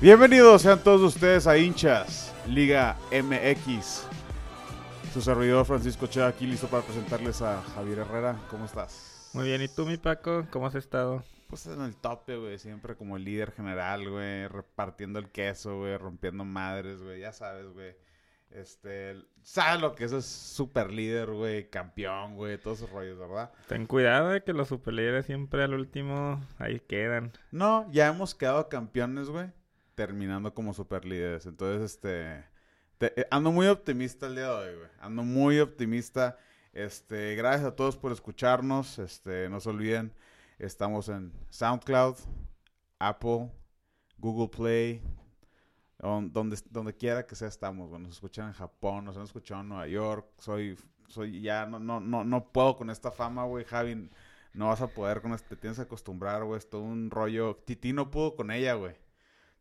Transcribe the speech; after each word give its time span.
Bienvenidos 0.00 0.62
sean 0.62 0.78
todos 0.78 1.02
ustedes 1.02 1.48
a 1.48 1.58
Hinchas, 1.58 2.32
Liga 2.46 2.96
MX. 3.10 4.05
Su 5.16 5.22
servidor 5.22 5.64
Francisco 5.64 6.06
Che 6.06 6.22
aquí 6.22 6.46
listo 6.46 6.66
para 6.66 6.82
presentarles 6.82 7.40
a 7.40 7.62
Javier 7.74 8.00
Herrera. 8.00 8.38
¿Cómo 8.50 8.66
estás? 8.66 9.30
Muy 9.32 9.46
bien, 9.46 9.62
¿y 9.62 9.68
tú, 9.68 9.86
mi 9.86 9.96
Paco? 9.96 10.46
¿Cómo 10.50 10.66
has 10.66 10.74
estado? 10.74 11.24
Pues 11.48 11.66
en 11.68 11.80
el 11.80 11.96
tope, 11.96 12.36
güey, 12.36 12.58
siempre 12.58 12.96
como 12.96 13.16
el 13.16 13.24
líder 13.24 13.50
general, 13.52 14.10
güey, 14.10 14.46
repartiendo 14.46 15.18
el 15.18 15.30
queso, 15.30 15.78
güey, 15.78 15.96
rompiendo 15.96 16.44
madres, 16.44 17.02
güey, 17.02 17.20
ya 17.20 17.32
sabes, 17.32 17.66
güey. 17.72 17.96
Este, 18.50 19.16
sabes 19.40 19.80
lo 19.80 19.94
que 19.94 20.04
eso 20.04 20.18
es 20.18 20.26
super 20.26 20.92
líder, 20.92 21.30
güey, 21.30 21.70
campeón, 21.70 22.36
güey, 22.36 22.58
todos 22.58 22.80
esos 22.80 22.90
rollos, 22.90 23.18
¿verdad? 23.18 23.50
Ten 23.68 23.86
cuidado 23.86 24.28
de 24.28 24.44
que 24.44 24.52
los 24.52 24.68
superlíderes 24.68 25.24
siempre 25.24 25.62
al 25.62 25.72
último 25.72 26.46
ahí 26.58 26.78
quedan. 26.78 27.32
No, 27.50 27.90
ya 27.90 28.08
hemos 28.08 28.34
quedado 28.34 28.68
campeones, 28.68 29.30
güey, 29.30 29.50
terminando 29.94 30.52
como 30.52 30.74
superlíderes. 30.74 31.46
Entonces, 31.46 31.94
este, 31.94 32.44
eh, 33.00 33.26
ando 33.30 33.52
muy 33.52 33.66
optimista 33.66 34.26
el 34.26 34.34
día 34.36 34.44
de 34.44 34.50
hoy, 34.70 34.76
güey. 34.76 34.88
Ando 35.00 35.22
muy 35.22 35.58
optimista. 35.60 36.38
Este, 36.72 37.34
gracias 37.36 37.64
a 37.66 37.76
todos 37.76 37.96
por 37.96 38.12
escucharnos. 38.12 38.98
Este, 38.98 39.48
no 39.48 39.60
se 39.60 39.70
olviden, 39.70 40.12
estamos 40.58 41.08
en 41.08 41.32
SoundCloud, 41.50 42.16
Apple, 42.98 43.50
Google 44.18 44.48
Play, 44.48 45.02
don- 45.98 46.32
donde, 46.32 46.58
donde 46.70 46.94
quiera 46.94 47.26
que 47.26 47.34
sea 47.34 47.48
estamos. 47.48 47.90
Nos 47.98 48.12
escuchan 48.12 48.48
en 48.48 48.54
Japón, 48.54 49.04
nos 49.04 49.16
han 49.16 49.24
escuchado 49.24 49.60
en 49.62 49.68
Nueva 49.68 49.86
York. 49.88 50.26
Soy, 50.38 50.76
soy 51.08 51.40
ya, 51.40 51.66
no, 51.66 51.78
no, 51.78 52.00
no, 52.00 52.24
no 52.24 52.52
puedo 52.52 52.76
con 52.76 52.90
esta 52.90 53.10
fama, 53.10 53.44
güey, 53.44 53.64
Javi. 53.64 54.10
No 54.52 54.68
vas 54.68 54.80
a 54.80 54.88
poder 54.88 55.20
con 55.20 55.32
este, 55.32 55.50
te 55.50 55.56
tienes 55.56 55.76
que 55.76 55.82
acostumbrar, 55.82 56.42
güey. 56.44 56.58
Es 56.58 56.68
todo 56.68 56.82
un 56.82 57.10
rollo. 57.10 57.56
Titi 57.66 57.92
no 57.92 58.10
pudo 58.10 58.36
con 58.36 58.50
ella, 58.50 58.74
güey. 58.74 58.94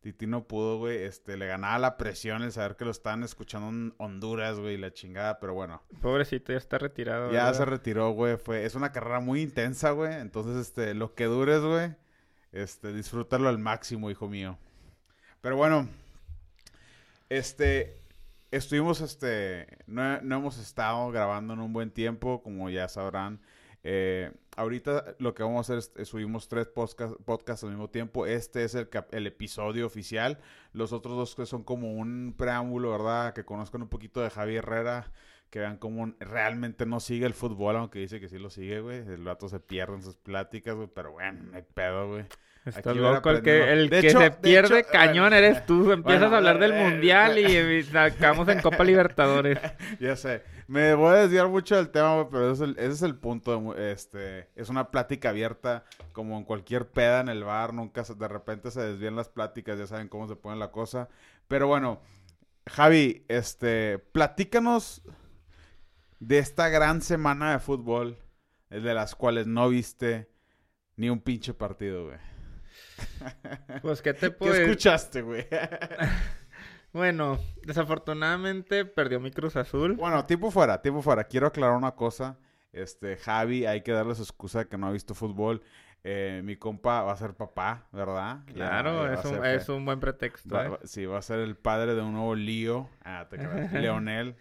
Titi 0.06 0.28
no 0.28 0.44
pudo, 0.44 0.78
güey. 0.78 1.02
Este, 1.02 1.36
le 1.36 1.48
ganaba 1.48 1.80
la 1.80 1.98
presión 1.98 2.44
el 2.44 2.52
saber 2.52 2.76
que 2.76 2.86
lo 2.86 2.92
estaban 2.92 3.24
escuchando 3.24 3.70
en 3.70 3.96
Honduras, 3.98 4.60
güey, 4.60 4.78
la 4.78 4.94
chingada, 4.94 5.40
pero 5.40 5.56
bueno. 5.56 5.82
Pobrecito, 6.00 6.52
ya 6.52 6.60
está 6.60 6.78
retirado. 6.78 7.32
Ya 7.32 7.46
¿verdad? 7.46 7.58
se 7.58 7.66
retiró, 7.66 8.12
güey. 8.12 8.38
Fue, 8.38 8.66
es 8.66 8.76
una 8.76 8.92
carrera 8.92 9.20
muy 9.20 9.42
intensa, 9.42 9.90
güey. 9.90 10.14
Entonces, 10.14 10.58
este, 10.58 10.94
lo 10.94 11.16
que 11.16 11.26
dures, 11.26 11.62
güey, 11.62 11.96
este, 12.52 12.94
disfrútalo 12.94 13.50
al 13.50 13.58
máximo, 13.58 14.12
hijo 14.12 14.30
mío. 14.30 14.60
Pero 15.42 15.58
bueno, 15.58 15.90
este, 17.30 18.00
estuvimos, 18.52 19.02
este, 19.02 19.80
no, 19.88 20.22
no 20.22 20.36
hemos 20.36 20.60
estado 20.60 21.10
grabando 21.10 21.56
en 21.56 21.62
un 21.62 21.74
buen 21.74 21.90
tiempo, 21.90 22.44
como 22.44 22.70
ya 22.70 22.88
sabrán. 22.90 23.42
Eh, 23.84 24.32
ahorita 24.56 25.16
lo 25.20 25.34
que 25.34 25.44
vamos 25.44 25.58
a 25.58 25.62
hacer 25.62 25.78
es, 25.78 25.92
es 25.96 26.08
subimos 26.10 26.48
tres 26.48 26.68
podcast- 26.74 27.18
podcasts 27.26 27.64
al 27.64 27.72
mismo 27.72 27.90
tiempo. 27.90 28.26
Este 28.26 28.64
es 28.64 28.76
el, 28.76 28.90
el 29.12 29.28
episodio 29.28 29.86
oficial. 29.86 30.40
Los 30.74 30.94
otros 30.94 31.16
dos 31.36 31.50
son 31.50 31.64
como 31.64 31.94
un 31.94 32.34
preámbulo, 32.38 32.92
¿verdad? 32.92 33.34
Que 33.34 33.46
conozcan 33.46 33.82
un 33.82 33.90
poquito 33.90 34.22
de 34.22 34.30
Javier 34.30 34.64
Herrera. 34.64 35.12
Que 35.50 35.60
vean 35.60 35.78
cómo 35.78 36.14
realmente 36.20 36.86
no 36.86 37.00
sigue 37.00 37.26
el 37.26 37.34
fútbol, 37.34 37.78
aunque 37.78 38.00
dice 38.00 38.20
que 38.20 38.28
sí 38.28 38.38
lo 38.40 38.50
sigue, 38.50 38.82
güey. 38.82 38.98
El 38.98 39.24
vato 39.24 39.48
se 39.48 39.60
pierde 39.60 39.96
en 39.96 40.02
sus 40.02 40.18
pláticas, 40.18 40.76
güey. 40.76 40.90
Pero 40.94 41.12
bueno, 41.14 41.44
no 41.44 41.56
hay 41.56 41.64
pedo, 41.64 42.10
güey. 42.10 42.26
Aquí 42.74 42.90
hubiera 42.90 43.12
loco, 43.12 43.30
el 43.30 43.42
que, 43.44 43.72
el 43.74 43.90
De 43.90 44.02
que 44.02 44.08
hecho- 44.10 44.18
se 44.18 44.24
de 44.26 44.32
pierde 44.32 44.80
hecho, 44.80 44.90
cañón 44.92 45.30
bueno. 45.30 45.36
eres 45.36 45.66
tú. 45.66 45.92
Empiezas 45.92 46.22
Bueno, 46.22 46.34
a 46.36 46.38
hablar 46.38 46.60
del 46.60 46.72
eh, 46.74 46.84
mundial 46.84 47.38
eh, 47.38 47.82
y, 47.90 47.94
y 47.94 47.98
acabamos 47.98 48.48
en 48.48 48.62
Copa 48.62 48.84
Libertadores. 48.84 49.60
Ya 50.00 50.16
sé. 50.16 50.44
Me 50.68 50.96
voy 50.96 51.12
a 51.14 51.18
desviar 51.20 51.48
mucho 51.48 51.76
del 51.76 51.90
tema, 51.90 52.28
pero 52.30 52.52
ese 52.52 52.64
es 52.64 52.70
el, 52.70 52.78
ese 52.80 52.92
es 52.94 53.02
el 53.04 53.16
punto. 53.16 53.74
de 53.76 53.92
Este, 53.92 54.50
es 54.56 54.70
una 54.70 54.90
plática 54.90 55.30
abierta, 55.30 55.84
como 56.12 56.38
en 56.40 56.44
cualquier 56.44 56.88
peda 56.90 57.20
en 57.22 57.30
el 57.30 57.44
bar. 57.44 57.74
Nunca 57.74 58.04
se- 58.04 58.16
de 58.16 58.28
repente 58.28 58.72
se 58.72 58.82
desvían 58.82 59.16
las 59.16 59.30
pláticas, 59.30 59.78
ya 59.78 59.86
saben 59.86 60.08
cómo 60.08 60.28
se 60.28 60.36
pone 60.36 60.58
la 60.58 60.72
cosa. 60.72 61.08
Pero 61.48 61.68
bueno, 61.68 62.02
Javi, 62.68 63.26
este, 63.28 64.00
platícanos 64.00 65.04
de 66.20 66.40
esta 66.40 66.70
gran 66.70 67.02
semana 67.04 67.52
de 67.52 67.60
fútbol, 67.60 68.18
eh, 68.72 68.80
de 68.80 68.94
las 68.96 69.14
cuales 69.14 69.46
no 69.46 69.70
viste 69.70 70.30
ni 70.96 71.12
un 71.12 71.20
pinche 71.20 71.54
partido, 71.54 72.06
güey. 72.06 72.18
Pues, 73.82 74.02
¿qué 74.02 74.14
te 74.14 74.34
¿Qué 74.36 74.64
escuchaste, 74.64 75.22
güey? 75.22 75.48
Bueno, 76.94 77.40
desafortunadamente 77.64 78.86
perdió 78.86 79.20
mi 79.20 79.30
Cruz 79.32 79.58
Azul. 79.58 79.94
Bueno, 79.98 80.26
tiempo 80.26 80.50
fuera, 80.50 80.82
tiempo 80.82 81.02
fuera. 81.02 81.26
Quiero 81.26 81.48
aclarar 81.48 81.76
una 81.76 81.92
cosa. 81.92 82.38
Este, 82.72 83.18
Javi, 83.18 83.66
hay 83.66 83.82
que 83.82 83.92
darle 83.92 84.16
su 84.16 84.24
excusa 84.24 84.60
de 84.60 84.68
que 84.70 84.78
no 84.78 84.88
ha 84.88 84.92
visto 84.92 85.14
fútbol. 85.14 85.62
Eh, 86.06 86.42
mi 86.46 86.56
compa 86.56 87.02
va 87.02 87.12
a 87.12 87.18
ser 87.18 87.34
papá, 87.34 87.88
¿verdad? 87.92 88.44
Claro, 88.46 89.12
es 89.12 89.26
un, 89.26 89.32
ser- 89.36 89.46
es 89.46 89.68
un 89.70 89.84
buen 89.84 90.00
pretexto. 90.00 90.56
va- 90.56 90.66
¿eh? 90.66 90.70
va- 90.70 90.80
sí, 90.86 91.06
va 91.06 91.18
a 91.18 91.22
ser 91.22 91.40
el 91.40 91.58
padre 91.58 91.96
de 91.96 92.02
un 92.02 92.14
nuevo 92.14 92.34
lío. 92.36 92.90
Ah, 93.04 93.28
te 93.30 93.38
creas. 93.38 93.74
Leonel. 93.74 94.36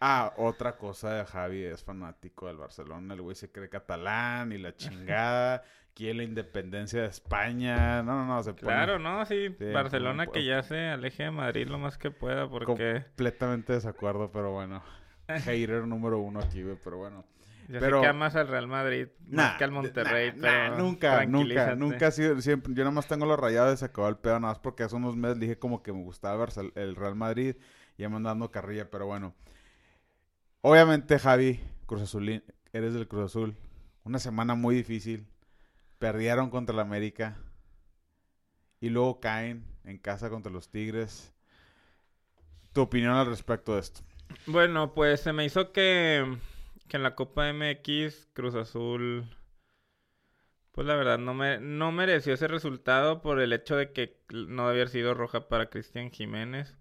Ah, 0.00 0.32
otra 0.36 0.76
cosa 0.76 1.12
de 1.14 1.24
Javi, 1.24 1.64
es 1.64 1.82
fanático 1.82 2.46
del 2.46 2.58
Barcelona. 2.58 3.14
El 3.14 3.22
güey 3.22 3.34
se 3.34 3.50
cree 3.50 3.68
catalán 3.68 4.52
y 4.52 4.58
la 4.58 4.76
chingada. 4.76 5.64
Quiere 5.98 6.14
la 6.14 6.22
independencia 6.22 7.02
de 7.02 7.08
España. 7.08 8.04
No, 8.04 8.14
no, 8.14 8.24
no, 8.24 8.40
se 8.44 8.52
pone 8.54 8.68
Claro, 8.68 9.00
¿no? 9.00 9.26
Sí, 9.26 9.48
Sí, 9.58 9.64
Barcelona 9.72 10.26
como- 10.26 10.32
que 10.34 10.44
ya 10.44 10.62
se 10.62 10.78
aleje 10.90 11.24
de 11.24 11.32
Madrid 11.32 11.66
lo 11.66 11.80
más 11.80 11.98
que 11.98 12.12
pueda 12.12 12.48
porque 12.48 12.66
completamente 13.06 13.72
desacuerdo, 13.72 14.30
pero 14.30 14.52
bueno. 14.52 14.80
Hater 15.28 15.88
número 15.88 16.20
uno 16.20 16.38
aquí, 16.38 16.62
güey, 16.62 16.76
pero 16.84 16.98
bueno. 16.98 17.24
ya 17.68 17.80
pero- 17.80 17.96
sé 17.98 18.02
que 18.02 18.06
amas 18.10 18.36
al 18.36 18.46
Real 18.46 18.68
Madrid 18.68 19.08
más 19.26 19.58
que 19.58 19.64
al 19.64 19.72
Monterrey, 19.72 20.30
nah, 20.36 20.40
pero 20.40 20.70
nah, 20.70 20.78
nunca, 20.78 21.26
nunca, 21.26 21.74
nunca 21.74 22.06
ha 22.06 22.10
sido, 22.12 22.40
siempre, 22.40 22.72
yo 22.74 22.84
nada 22.84 22.92
más 22.92 23.08
tengo 23.08 23.26
los 23.26 23.36
rayados 23.36 23.74
y 23.74 23.76
se 23.78 23.86
acabó 23.86 24.08
el 24.08 24.18
pedo, 24.18 24.34
nada 24.38 24.52
más 24.52 24.60
porque 24.60 24.84
hace 24.84 24.94
unos 24.94 25.16
meses 25.16 25.40
dije 25.40 25.58
como 25.58 25.82
que 25.82 25.92
me 25.92 26.04
gustaba 26.04 26.46
el 26.76 26.94
Real 26.94 27.16
Madrid 27.16 27.56
y 27.96 28.02
ya 28.02 28.08
me 28.08 28.18
ando 28.18 28.28
dando 28.28 28.52
carrilla, 28.52 28.88
pero 28.88 29.06
bueno. 29.06 29.34
Obviamente, 30.60 31.18
Javi, 31.18 31.58
Cruz 31.86 32.02
Azul, 32.02 32.44
eres 32.72 32.94
del 32.94 33.08
Cruz 33.08 33.24
Azul. 33.24 33.56
Una 34.04 34.20
semana 34.20 34.54
muy 34.54 34.76
difícil. 34.76 35.26
Perdieron 35.98 36.50
contra 36.50 36.74
el 36.74 36.80
América. 36.80 37.36
Y 38.80 38.90
luego 38.90 39.20
caen 39.20 39.64
en 39.84 39.98
casa 39.98 40.30
contra 40.30 40.52
los 40.52 40.70
Tigres. 40.70 41.34
Tu 42.72 42.82
opinión 42.82 43.14
al 43.14 43.26
respecto 43.26 43.74
de 43.74 43.80
esto. 43.80 44.00
Bueno, 44.46 44.94
pues 44.94 45.20
se 45.20 45.32
me 45.32 45.44
hizo 45.44 45.72
que, 45.72 46.24
que 46.88 46.96
en 46.96 47.02
la 47.02 47.14
Copa 47.14 47.52
MX 47.52 48.28
Cruz 48.34 48.54
Azul, 48.54 49.28
pues 50.72 50.86
la 50.86 50.94
verdad 50.94 51.18
no 51.18 51.34
me 51.34 51.58
no 51.58 51.90
mereció 51.92 52.34
ese 52.34 52.46
resultado 52.46 53.20
por 53.20 53.40
el 53.40 53.52
hecho 53.52 53.76
de 53.76 53.92
que 53.92 54.20
no 54.30 54.68
debía 54.68 54.82
haber 54.82 54.88
sido 54.90 55.14
roja 55.14 55.48
para 55.48 55.70
Cristian 55.70 56.10
Jiménez. 56.10 56.76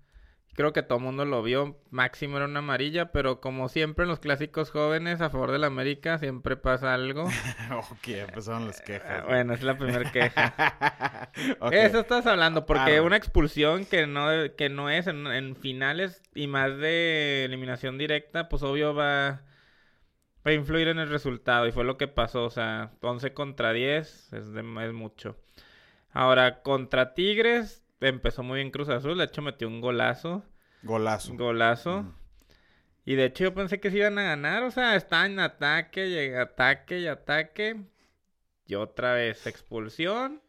Creo 0.58 0.74
que 0.74 0.82
todo 0.82 0.98
el 0.98 1.04
mundo 1.04 1.24
lo 1.24 1.44
vio, 1.44 1.78
máximo 1.92 2.38
era 2.38 2.48
una 2.48 2.60
amarilla, 2.60 3.12
pero 3.12 3.40
como 3.40 3.70
siempre 3.70 4.04
en 4.04 4.10
los 4.10 4.20
clásicos 4.20 4.72
jóvenes 4.72 5.22
a 5.22 5.30
favor 5.30 5.52
del 5.52 5.64
América 5.64 6.18
siempre 6.18 6.58
pasa 6.58 6.96
algo. 6.96 7.26
ok, 7.92 8.08
empezaron 8.08 8.66
las 8.66 8.82
quejas. 8.82 9.24
bueno, 9.28 9.54
es 9.54 9.62
la 9.62 9.78
primera 9.78 10.12
queja. 10.12 11.30
Ok. 11.60 11.72
Eso 11.74 12.00
estás 12.00 12.26
hablando, 12.26 12.66
porque 12.66 13.00
una 13.00 13.16
expulsión 13.18 13.86
que 13.86 14.08
no, 14.08 14.30
que 14.58 14.70
no 14.70 14.90
es 14.90 15.06
en, 15.06 15.28
en 15.28 15.56
finales 15.56 16.24
y 16.34 16.48
más 16.48 16.76
de 16.78 17.46
eliminación 17.46 18.00
directa, 18.00 18.50
pues 18.50 18.64
obvio 18.64 18.96
va, 18.96 19.44
va 20.46 20.52
a 20.52 20.54
influir 20.54 20.88
en 20.88 20.98
el 20.98 21.10
resultado 21.10 21.68
y 21.68 21.72
fue 21.72 21.84
lo 21.84 21.98
que 21.98 22.08
pasó, 22.08 22.46
o 22.46 22.50
sea, 22.50 22.92
11 23.02 23.34
contra 23.34 23.72
10 23.74 24.34
es, 24.34 24.52
de- 24.54 24.86
es 24.88 24.94
mucho. 24.94 25.38
Ahora, 26.12 26.64
contra 26.64 27.14
Tigres, 27.14 27.84
empezó 28.02 28.44
muy 28.44 28.58
bien 28.58 28.72
Cruz 28.72 28.90
Azul, 28.90 29.18
de 29.18 29.26
hecho 29.26 29.42
metió 29.42 29.68
un 29.68 29.82
golazo, 29.82 30.44
Golazo. 30.84 31.34
golazo. 31.36 32.04
Mm. 32.04 32.16
Y 33.06 33.16
de 33.16 33.26
hecho 33.26 33.46
yo 33.46 33.54
pensé 33.54 33.80
que 33.80 33.90
se 33.90 33.98
iban 33.98 34.20
a 34.20 34.24
ganar, 34.24 34.64
o 34.64 34.72
sea, 34.72 34.96
está 34.96 35.26
en 35.26 35.40
ataque, 35.40 36.38
ataque 36.38 37.00
y 37.00 37.08
ataque. 37.08 37.78
Y 38.66 38.76
otra 38.76 39.14
vez 39.14 39.48
expulsión. 39.48 40.42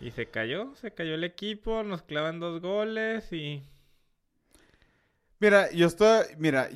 Y 0.00 0.12
se 0.12 0.26
cayó, 0.26 0.74
se 0.76 0.92
cayó 0.92 1.14
el 1.14 1.24
equipo, 1.24 1.82
nos 1.82 2.02
clavan 2.02 2.40
dos 2.40 2.62
goles 2.62 3.32
y... 3.32 3.62
Mira, 5.40 5.70
yo 5.72 5.86
estoy, 5.86 6.24
mira, 6.38 6.70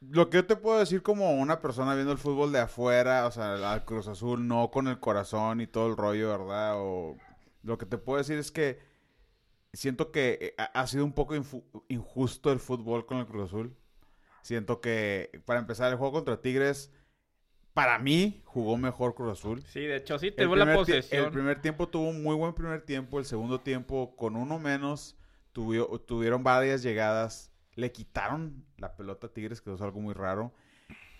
lo 0.00 0.30
que 0.30 0.38
yo 0.38 0.46
te 0.46 0.56
puedo 0.56 0.78
decir 0.78 1.02
como 1.02 1.32
una 1.34 1.60
persona 1.60 1.94
viendo 1.94 2.12
el 2.12 2.18
fútbol 2.18 2.52
de 2.52 2.60
afuera, 2.60 3.26
o 3.26 3.30
sea, 3.30 3.72
al 3.72 3.84
Cruz 3.84 4.06
Azul, 4.08 4.46
no 4.46 4.70
con 4.70 4.88
el 4.88 5.00
corazón 5.00 5.60
y 5.60 5.66
todo 5.66 5.88
el 5.88 5.96
rollo, 5.96 6.30
¿verdad? 6.30 6.74
O 6.76 7.16
lo 7.62 7.78
que 7.78 7.86
te 7.86 7.98
puedo 7.98 8.18
decir 8.18 8.38
es 8.38 8.50
que 8.50 8.80
siento 9.72 10.12
que 10.12 10.38
eh, 10.40 10.54
ha, 10.58 10.86
sido 10.86 11.04
un 11.04 11.12
poco 11.12 11.34
injusto 11.88 12.52
el 12.52 12.58
fútbol 12.58 13.06
con 13.06 13.18
el 13.18 13.26
Cruz 13.26 13.48
Azul. 13.48 13.76
Siento 14.42 14.80
que, 14.80 15.42
para 15.44 15.60
empezar, 15.60 15.90
el 15.90 15.98
juego 15.98 16.12
contra 16.12 16.40
Tigres 16.40 16.92
para 17.74 17.98
mí 17.98 18.42
jugó 18.44 18.76
mejor 18.76 19.14
Cruz 19.14 19.38
Azul. 19.38 19.62
Sí, 19.62 19.80
de 19.80 19.96
hecho 19.96 20.18
sí, 20.18 20.30
tuvo 20.30 20.56
la 20.56 20.74
posesión. 20.74 21.24
el 21.24 21.30
primer 21.30 21.60
tiempo 21.62 21.88
tuvo 21.88 22.08
un 22.08 22.22
muy 22.22 22.36
buen 22.36 22.54
primer 22.54 22.82
tiempo. 22.82 23.18
El 23.18 23.24
segundo 23.24 23.60
tiempo, 23.60 24.14
con 24.16 24.36
uno 24.36 24.58
menos, 24.58 25.16
tuvió- 25.52 26.00
tuvieron 26.00 26.42
varias 26.42 26.82
llegadas. 26.82 27.50
Le 27.74 27.90
quitaron 27.92 28.66
la 28.76 28.94
pelota 28.96 29.28
a 29.28 29.32
Tigres, 29.32 29.62
que 29.62 29.72
es 29.72 29.80
algo 29.80 30.00
muy 30.00 30.12
raro. 30.12 30.52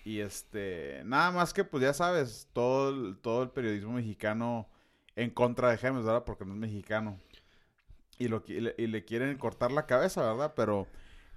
Y 0.03 0.19
este, 0.19 1.01
nada 1.05 1.31
más 1.31 1.53
que, 1.53 1.63
pues 1.63 1.81
ya 1.81 1.93
sabes, 1.93 2.49
todo 2.53 3.15
todo 3.17 3.43
el 3.43 3.49
periodismo 3.49 3.93
mexicano 3.93 4.69
en 5.15 5.29
contra 5.29 5.69
de 5.69 5.77
James, 5.77 6.05
¿verdad? 6.05 6.23
Porque 6.25 6.45
no 6.45 6.53
es 6.53 6.59
mexicano. 6.59 7.19
Y, 8.17 8.27
lo, 8.27 8.43
y 8.47 8.59
le, 8.59 8.75
y 8.77 8.87
le 8.87 9.05
quieren 9.05 9.37
cortar 9.37 9.71
la 9.71 9.85
cabeza, 9.85 10.21
¿verdad? 10.21 10.53
Pero 10.55 10.87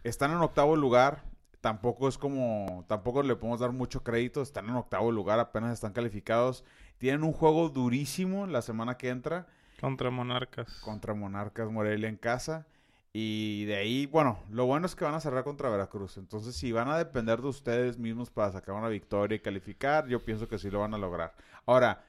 están 0.05 0.31
en 0.31 0.39
octavo 0.39 0.77
lugar. 0.77 1.23
Tampoco 1.61 2.07
es 2.07 2.17
como, 2.19 2.85
tampoco 2.87 3.23
le 3.23 3.35
podemos 3.35 3.61
dar 3.61 3.73
mucho 3.73 4.05
crédito. 4.05 4.43
Están 4.43 4.69
en 4.69 4.77
octavo 4.77 5.11
lugar, 5.11 5.41
apenas 5.41 5.73
están 5.73 5.93
calificados. 5.93 6.65
Tienen 6.99 7.25
un 7.25 7.33
juego 7.33 7.69
durísimo 7.69 8.47
la 8.47 8.63
semana 8.63 8.97
que 8.97 9.09
entra 9.09 9.47
Contra 9.81 10.11
Monarcas. 10.11 10.81
contra 10.81 11.15
Monarcas 11.15 11.71
Morelia 11.71 12.09
en 12.09 12.17
casa. 12.17 12.67
Y 13.13 13.65
de 13.65 13.77
ahí, 13.77 14.07
bueno, 14.07 14.39
lo 14.51 14.67
bueno 14.67 14.87
es 14.87 14.95
que 14.95 15.05
van 15.05 15.15
a 15.15 15.21
cerrar 15.21 15.43
contra 15.45 15.71
Veracruz. 15.71 16.19
Entonces, 16.19 16.55
si 16.55 16.71
van 16.73 16.89
a 16.89 16.99
depender 16.99 17.41
de 17.41 17.49
ustedes 17.49 17.99
mismos 17.99 18.31
para 18.31 18.53
sacar 18.53 18.75
una 18.75 18.89
victoria 18.89 19.37
y 19.37 19.41
calificar, 19.41 20.07
yo 20.07 20.23
pienso 20.23 20.49
que 20.49 20.59
sí 20.59 20.71
lo 20.71 20.81
van 20.81 20.93
a 20.93 20.99
lograr. 20.99 21.35
Ahora, 21.65 22.05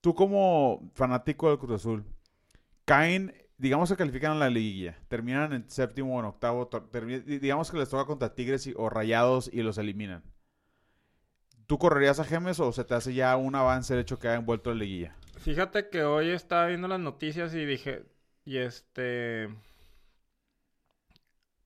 tú 0.00 0.14
como 0.14 0.90
fanático 0.94 1.48
del 1.48 1.58
Cruz 1.58 1.80
Azul, 1.80 2.04
caen, 2.84 3.34
digamos 3.58 3.90
que 3.90 3.96
califican 3.96 4.32
a 4.32 4.36
la 4.36 4.50
liguilla, 4.50 4.98
terminan 5.08 5.52
en 5.52 5.70
séptimo 5.70 6.16
o 6.16 6.20
en 6.20 6.26
octavo, 6.26 6.68
digamos 7.26 7.70
que 7.70 7.78
les 7.78 7.88
toca 7.88 8.06
contra 8.06 8.34
Tigres 8.34 8.66
y- 8.66 8.74
o 8.76 8.88
Rayados 8.88 9.50
y 9.52 9.62
los 9.62 9.78
eliminan. 9.78 10.22
¿Tú 11.66 11.78
correrías 11.78 12.18
a 12.18 12.24
Gemes 12.24 12.58
o 12.58 12.72
se 12.72 12.84
te 12.84 12.94
hace 12.94 13.14
ya 13.14 13.36
un 13.36 13.54
avance 13.54 13.94
el 13.94 14.00
hecho 14.00 14.18
que 14.18 14.28
hayan 14.28 14.44
vuelto 14.44 14.70
la 14.70 14.76
liguilla? 14.76 15.14
Fíjate 15.38 15.88
que 15.88 16.02
hoy 16.02 16.30
estaba 16.30 16.66
viendo 16.66 16.88
las 16.88 17.00
noticias 17.00 17.54
y 17.54 17.64
dije, 17.64 18.04
y 18.44 18.56
este, 18.58 19.48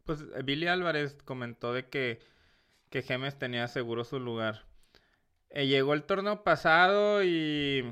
pues 0.04 0.22
Billy 0.44 0.66
Álvarez 0.66 1.16
comentó 1.24 1.72
de 1.72 1.88
que, 1.88 2.20
que 2.90 3.02
Gemes 3.02 3.38
tenía 3.38 3.66
seguro 3.68 4.04
su 4.04 4.20
lugar. 4.20 4.64
Eh, 5.50 5.66
llegó 5.66 5.94
el 5.94 6.04
torneo 6.04 6.44
pasado 6.44 7.24
y, 7.24 7.84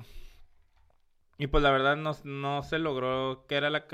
y 1.42 1.48
pues 1.48 1.64
la 1.64 1.72
verdad 1.72 1.96
no, 1.96 2.16
no 2.22 2.62
se 2.62 2.78
logró 2.78 3.46
que 3.48 3.56
era 3.56 3.68
la, 3.68 3.86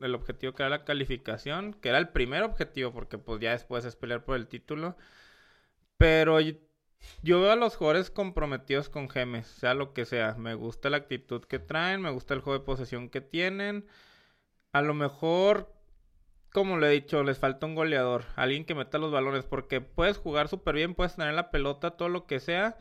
el 0.00 0.14
objetivo 0.16 0.54
que 0.54 0.64
era 0.64 0.70
la 0.70 0.84
calificación, 0.84 1.72
que 1.74 1.90
era 1.90 1.98
el 1.98 2.08
primer 2.08 2.42
objetivo 2.42 2.92
porque 2.92 3.16
pues 3.16 3.38
ya 3.40 3.52
después 3.52 3.84
es 3.84 3.94
pelear 3.94 4.24
por 4.24 4.34
el 4.34 4.48
título. 4.48 4.96
Pero 5.98 6.40
yo 6.40 7.40
veo 7.40 7.52
a 7.52 7.56
los 7.56 7.76
jugadores 7.76 8.10
comprometidos 8.10 8.88
con 8.88 9.08
Gemes, 9.08 9.46
sea 9.46 9.74
lo 9.74 9.92
que 9.92 10.04
sea. 10.04 10.34
Me 10.34 10.54
gusta 10.54 10.90
la 10.90 10.96
actitud 10.96 11.44
que 11.44 11.60
traen, 11.60 12.00
me 12.02 12.10
gusta 12.10 12.34
el 12.34 12.40
juego 12.40 12.58
de 12.58 12.64
posesión 12.64 13.08
que 13.08 13.20
tienen. 13.20 13.86
A 14.72 14.82
lo 14.82 14.92
mejor, 14.94 15.72
como 16.52 16.76
lo 16.76 16.86
he 16.86 16.90
dicho, 16.90 17.22
les 17.22 17.38
falta 17.38 17.66
un 17.66 17.76
goleador, 17.76 18.24
alguien 18.34 18.64
que 18.64 18.74
meta 18.74 18.98
los 18.98 19.12
balones, 19.12 19.44
porque 19.44 19.80
puedes 19.80 20.18
jugar 20.18 20.48
súper 20.48 20.74
bien, 20.74 20.96
puedes 20.96 21.14
tener 21.14 21.34
la 21.34 21.52
pelota, 21.52 21.92
todo 21.92 22.08
lo 22.08 22.26
que 22.26 22.40
sea. 22.40 22.78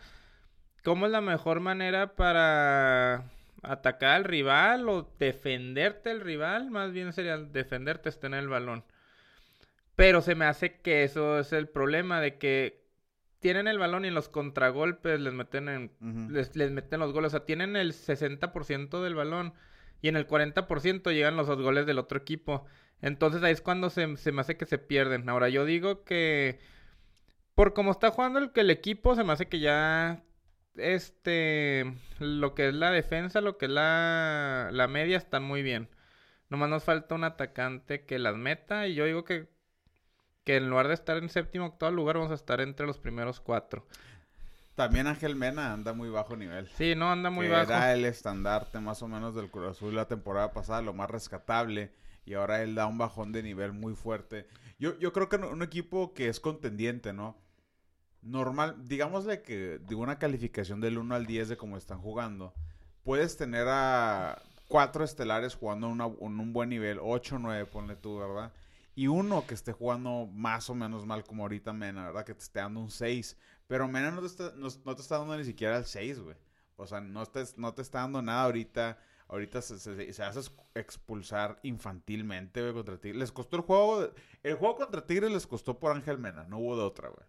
¿Cómo 0.83 1.05
es 1.07 1.11
la 1.11 1.21
mejor 1.21 1.59
manera 1.61 2.15
para 2.15 3.34
atacar 3.71 4.11
al 4.11 4.23
rival 4.23 4.87
o 4.89 5.13
defenderte 5.19 6.11
al 6.11 6.21
rival? 6.21 6.69
Más 6.71 6.91
bien 6.91 7.13
sería 7.13 7.37
defenderte 7.37 8.09
es 8.09 8.19
tener 8.19 8.41
el 8.41 8.49
balón. 8.49 8.83
Pero 9.95 10.21
se 10.21 10.35
me 10.35 10.45
hace 10.45 10.81
que 10.81 11.03
eso 11.03 11.39
es 11.39 11.53
el 11.53 11.69
problema 11.69 12.19
de 12.19 12.37
que 12.37 12.83
tienen 13.39 13.67
el 13.67 13.79
balón 13.79 14.05
y 14.05 14.09
en 14.09 14.15
los 14.15 14.29
contragolpes 14.29 15.19
les 15.19 15.33
meten 15.33 15.69
en 15.69 16.29
les, 16.31 16.55
les 16.55 16.71
meten 16.71 16.99
los 16.99 17.13
goles. 17.13 17.29
O 17.33 17.37
sea, 17.37 17.45
tienen 17.45 17.75
el 17.75 17.93
60% 17.93 19.03
del 19.03 19.15
balón 19.15 19.53
y 20.01 20.09
en 20.09 20.15
el 20.15 20.27
40% 20.27 21.13
llegan 21.13 21.37
los 21.37 21.47
dos 21.47 21.61
goles 21.61 21.85
del 21.85 21.99
otro 21.99 22.17
equipo. 22.17 22.65
Entonces 23.01 23.43
ahí 23.43 23.53
es 23.53 23.61
cuando 23.61 23.89
se, 23.89 24.17
se 24.17 24.31
me 24.31 24.41
hace 24.41 24.57
que 24.57 24.65
se 24.65 24.77
pierden. 24.77 25.29
Ahora, 25.29 25.49
yo 25.49 25.65
digo 25.65 26.03
que 26.03 26.59
por 27.55 27.73
cómo 27.73 27.91
está 27.91 28.11
jugando 28.11 28.39
el, 28.39 28.51
que 28.51 28.61
el 28.61 28.69
equipo, 28.69 29.15
se 29.15 29.23
me 29.23 29.33
hace 29.33 29.47
que 29.47 29.59
ya 29.59 30.23
este 30.77 31.93
lo 32.19 32.53
que 32.55 32.69
es 32.69 32.73
la 32.73 32.91
defensa, 32.91 33.41
lo 33.41 33.57
que 33.57 33.65
es 33.65 33.71
la, 33.71 34.69
la 34.71 34.87
media 34.87 35.17
están 35.17 35.43
muy 35.43 35.61
bien. 35.61 35.89
Nomás 36.49 36.69
nos 36.69 36.83
falta 36.83 37.15
un 37.15 37.23
atacante 37.23 38.05
que 38.05 38.19
las 38.19 38.35
meta 38.35 38.87
y 38.87 38.95
yo 38.95 39.05
digo 39.05 39.23
que 39.23 39.47
que 40.45 40.57
en 40.57 40.69
lugar 40.69 40.87
de 40.87 40.93
estar 40.93 41.17
en 41.17 41.27
séptimo 41.27 41.65
octavo 41.65 41.91
lugar 41.91 42.17
vamos 42.17 42.31
a 42.31 42.35
estar 42.35 42.61
entre 42.61 42.85
los 42.85 42.99
primeros 42.99 43.41
cuatro. 43.41 43.85
También 44.75 45.07
Ángel 45.07 45.35
Mena 45.35 45.73
anda 45.73 45.93
muy 45.93 46.09
bajo 46.09 46.35
nivel. 46.35 46.67
Sí, 46.69 46.95
no 46.95 47.11
anda 47.11 47.29
muy 47.29 47.47
que 47.47 47.53
bajo. 47.53 47.71
Era 47.71 47.93
el 47.93 48.05
estandarte 48.05 48.79
más 48.79 49.01
o 49.01 49.07
menos 49.07 49.33
del 49.33 49.49
Cruz 49.49 49.69
Azul 49.69 49.95
la 49.95 50.07
temporada 50.07 50.51
pasada, 50.51 50.81
lo 50.81 50.93
más 50.93 51.09
rescatable. 51.09 51.91
Y 52.25 52.33
ahora 52.33 52.61
él 52.61 52.75
da 52.75 52.85
un 52.85 52.97
bajón 52.97 53.31
de 53.31 53.41
nivel 53.41 53.71
muy 53.71 53.95
fuerte. 53.95 54.47
Yo, 54.77 54.97
yo 54.99 55.13
creo 55.13 55.29
que 55.29 55.37
un 55.37 55.63
equipo 55.63 56.13
que 56.13 56.27
es 56.27 56.39
contendiente, 56.39 57.13
¿no? 57.13 57.37
Normal, 58.25 58.75
digámosle 58.87 59.43
que 59.43 59.77
de 59.77 59.95
una 59.95 60.17
calificación 60.17 60.81
del 60.81 60.97
1 60.97 61.13
al 61.13 61.27
10 61.27 61.49
de 61.49 61.57
cómo 61.57 61.77
están 61.77 62.01
jugando, 62.01 62.53
puedes 63.03 63.37
tener 63.37 63.67
a 63.69 64.41
cuatro 64.67 65.03
estelares 65.03 65.55
jugando 65.55 65.87
en 65.91 66.39
un 66.39 66.51
buen 66.51 66.69
nivel, 66.69 66.97
8 66.99 67.37
9, 67.39 67.67
ponle 67.67 67.95
tú, 67.95 68.17
¿verdad? 68.17 68.51
Y 68.95 69.07
uno 69.07 69.45
que 69.45 69.53
esté 69.53 69.73
jugando 69.73 70.27
más 70.33 70.69
o 70.69 70.75
menos 70.75 71.05
mal 71.05 71.23
como 71.23 71.43
ahorita 71.43 71.71
Mena, 71.71 72.07
¿verdad? 72.07 72.25
Que 72.25 72.33
te 72.33 72.43
esté 72.43 72.59
dando 72.59 72.79
un 72.79 72.89
6. 72.89 73.37
Pero 73.67 73.87
Mena 73.87 74.09
no 74.09 74.21
te 74.21 74.27
está, 74.27 74.53
no, 74.55 74.95
te 74.95 75.01
está 75.01 75.19
dando 75.19 75.37
ni 75.37 75.43
siquiera 75.43 75.77
el 75.77 75.85
6, 75.85 76.19
güey. 76.21 76.35
O 76.77 76.87
sea, 76.87 77.01
no 77.01 77.25
te, 77.25 77.43
no 77.57 77.73
te 77.73 77.81
está 77.81 77.99
dando 77.99 78.21
nada 78.21 78.43
ahorita. 78.43 78.97
Ahorita 79.27 79.61
se, 79.61 79.79
se, 80.13 80.23
hace 80.23 80.51
expulsar 80.75 81.59
infantilmente, 81.63 82.61
güey, 82.61 82.73
contra 82.73 82.97
Tigres. 82.97 83.19
Les 83.19 83.31
costó 83.31 83.57
el 83.57 83.63
juego. 83.63 84.09
el 84.43 84.55
juego 84.55 84.77
contra 84.77 85.05
Tigres 85.05 85.31
les 85.31 85.45
costó 85.45 85.77
por 85.77 85.91
Ángel 85.91 86.17
Mena. 86.17 86.45
No 86.45 86.59
hubo 86.59 86.77
de 86.77 86.83
otra, 86.83 87.09
güey. 87.09 87.25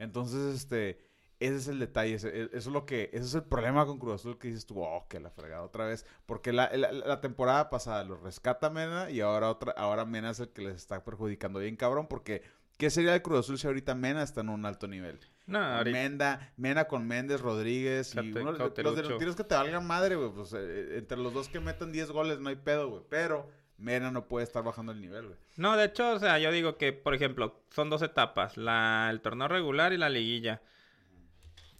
Entonces, 0.00 0.56
este... 0.56 1.08
Ese 1.38 1.56
es 1.56 1.68
el 1.68 1.78
detalle, 1.78 2.16
ese- 2.16 2.28
e- 2.38 2.44
eso 2.52 2.56
es 2.58 2.66
lo 2.66 2.84
que, 2.84 3.08
ese 3.14 3.24
es 3.24 3.34
el 3.34 3.44
problema 3.44 3.86
con 3.86 3.98
Cruz 3.98 4.16
Azul 4.16 4.36
que 4.38 4.48
dices 4.48 4.66
tú, 4.66 4.82
oh, 4.82 5.06
que 5.08 5.20
la 5.20 5.30
fregada 5.30 5.62
otra 5.62 5.86
vez, 5.86 6.04
porque 6.26 6.52
la, 6.52 6.68
la- 6.76 6.92
la 6.92 7.22
temporada 7.22 7.70
pasada 7.70 8.04
los 8.04 8.20
rescata 8.20 8.68
Mena 8.68 9.10
y 9.10 9.22
ahora 9.22 9.48
otra, 9.48 9.72
ahora 9.72 10.04
Mena 10.04 10.32
es 10.32 10.40
el 10.40 10.50
que 10.50 10.60
les 10.60 10.76
está 10.76 11.02
perjudicando 11.02 11.58
bien 11.60 11.76
cabrón, 11.76 12.08
porque 12.08 12.42
¿qué 12.76 12.90
sería 12.90 13.14
el 13.14 13.22
Cruz 13.22 13.38
Azul 13.38 13.58
si 13.58 13.66
ahorita 13.66 13.94
Mena 13.94 14.22
está 14.22 14.42
en 14.42 14.50
un 14.50 14.66
alto 14.66 14.86
nivel? 14.86 15.18
No, 15.46 15.58
ahorita- 15.60 15.98
Menda, 15.98 16.52
Mena 16.58 16.84
con 16.86 17.06
Méndez, 17.08 17.40
Rodríguez 17.40 18.14
y 18.22 18.32
uno, 18.42 18.52
los 18.82 18.96
de 18.96 19.02
los 19.02 19.18
tiros 19.18 19.34
que 19.36 19.44
te 19.44 19.54
valgan 19.54 19.86
madre, 19.86 20.16
güey, 20.16 20.32
pues 20.32 20.52
eh, 20.52 20.98
entre 20.98 21.16
los 21.16 21.32
dos 21.32 21.48
que 21.48 21.58
metan 21.60 21.90
10 21.90 22.10
goles 22.10 22.38
no 22.38 22.50
hay 22.50 22.56
pedo, 22.56 22.90
güey, 22.90 23.02
pero 23.08 23.48
Mena 23.80 24.10
no 24.10 24.28
puede 24.28 24.44
estar 24.44 24.62
bajando 24.62 24.92
el 24.92 25.00
nivel, 25.00 25.26
güey. 25.28 25.38
No, 25.56 25.76
de 25.76 25.86
hecho, 25.86 26.12
o 26.12 26.18
sea, 26.18 26.38
yo 26.38 26.52
digo 26.52 26.76
que, 26.76 26.92
por 26.92 27.14
ejemplo, 27.14 27.62
son 27.70 27.88
dos 27.88 28.02
etapas, 28.02 28.56
la, 28.56 29.08
el 29.10 29.20
torneo 29.22 29.48
regular 29.48 29.92
y 29.92 29.96
la 29.96 30.10
liguilla. 30.10 30.60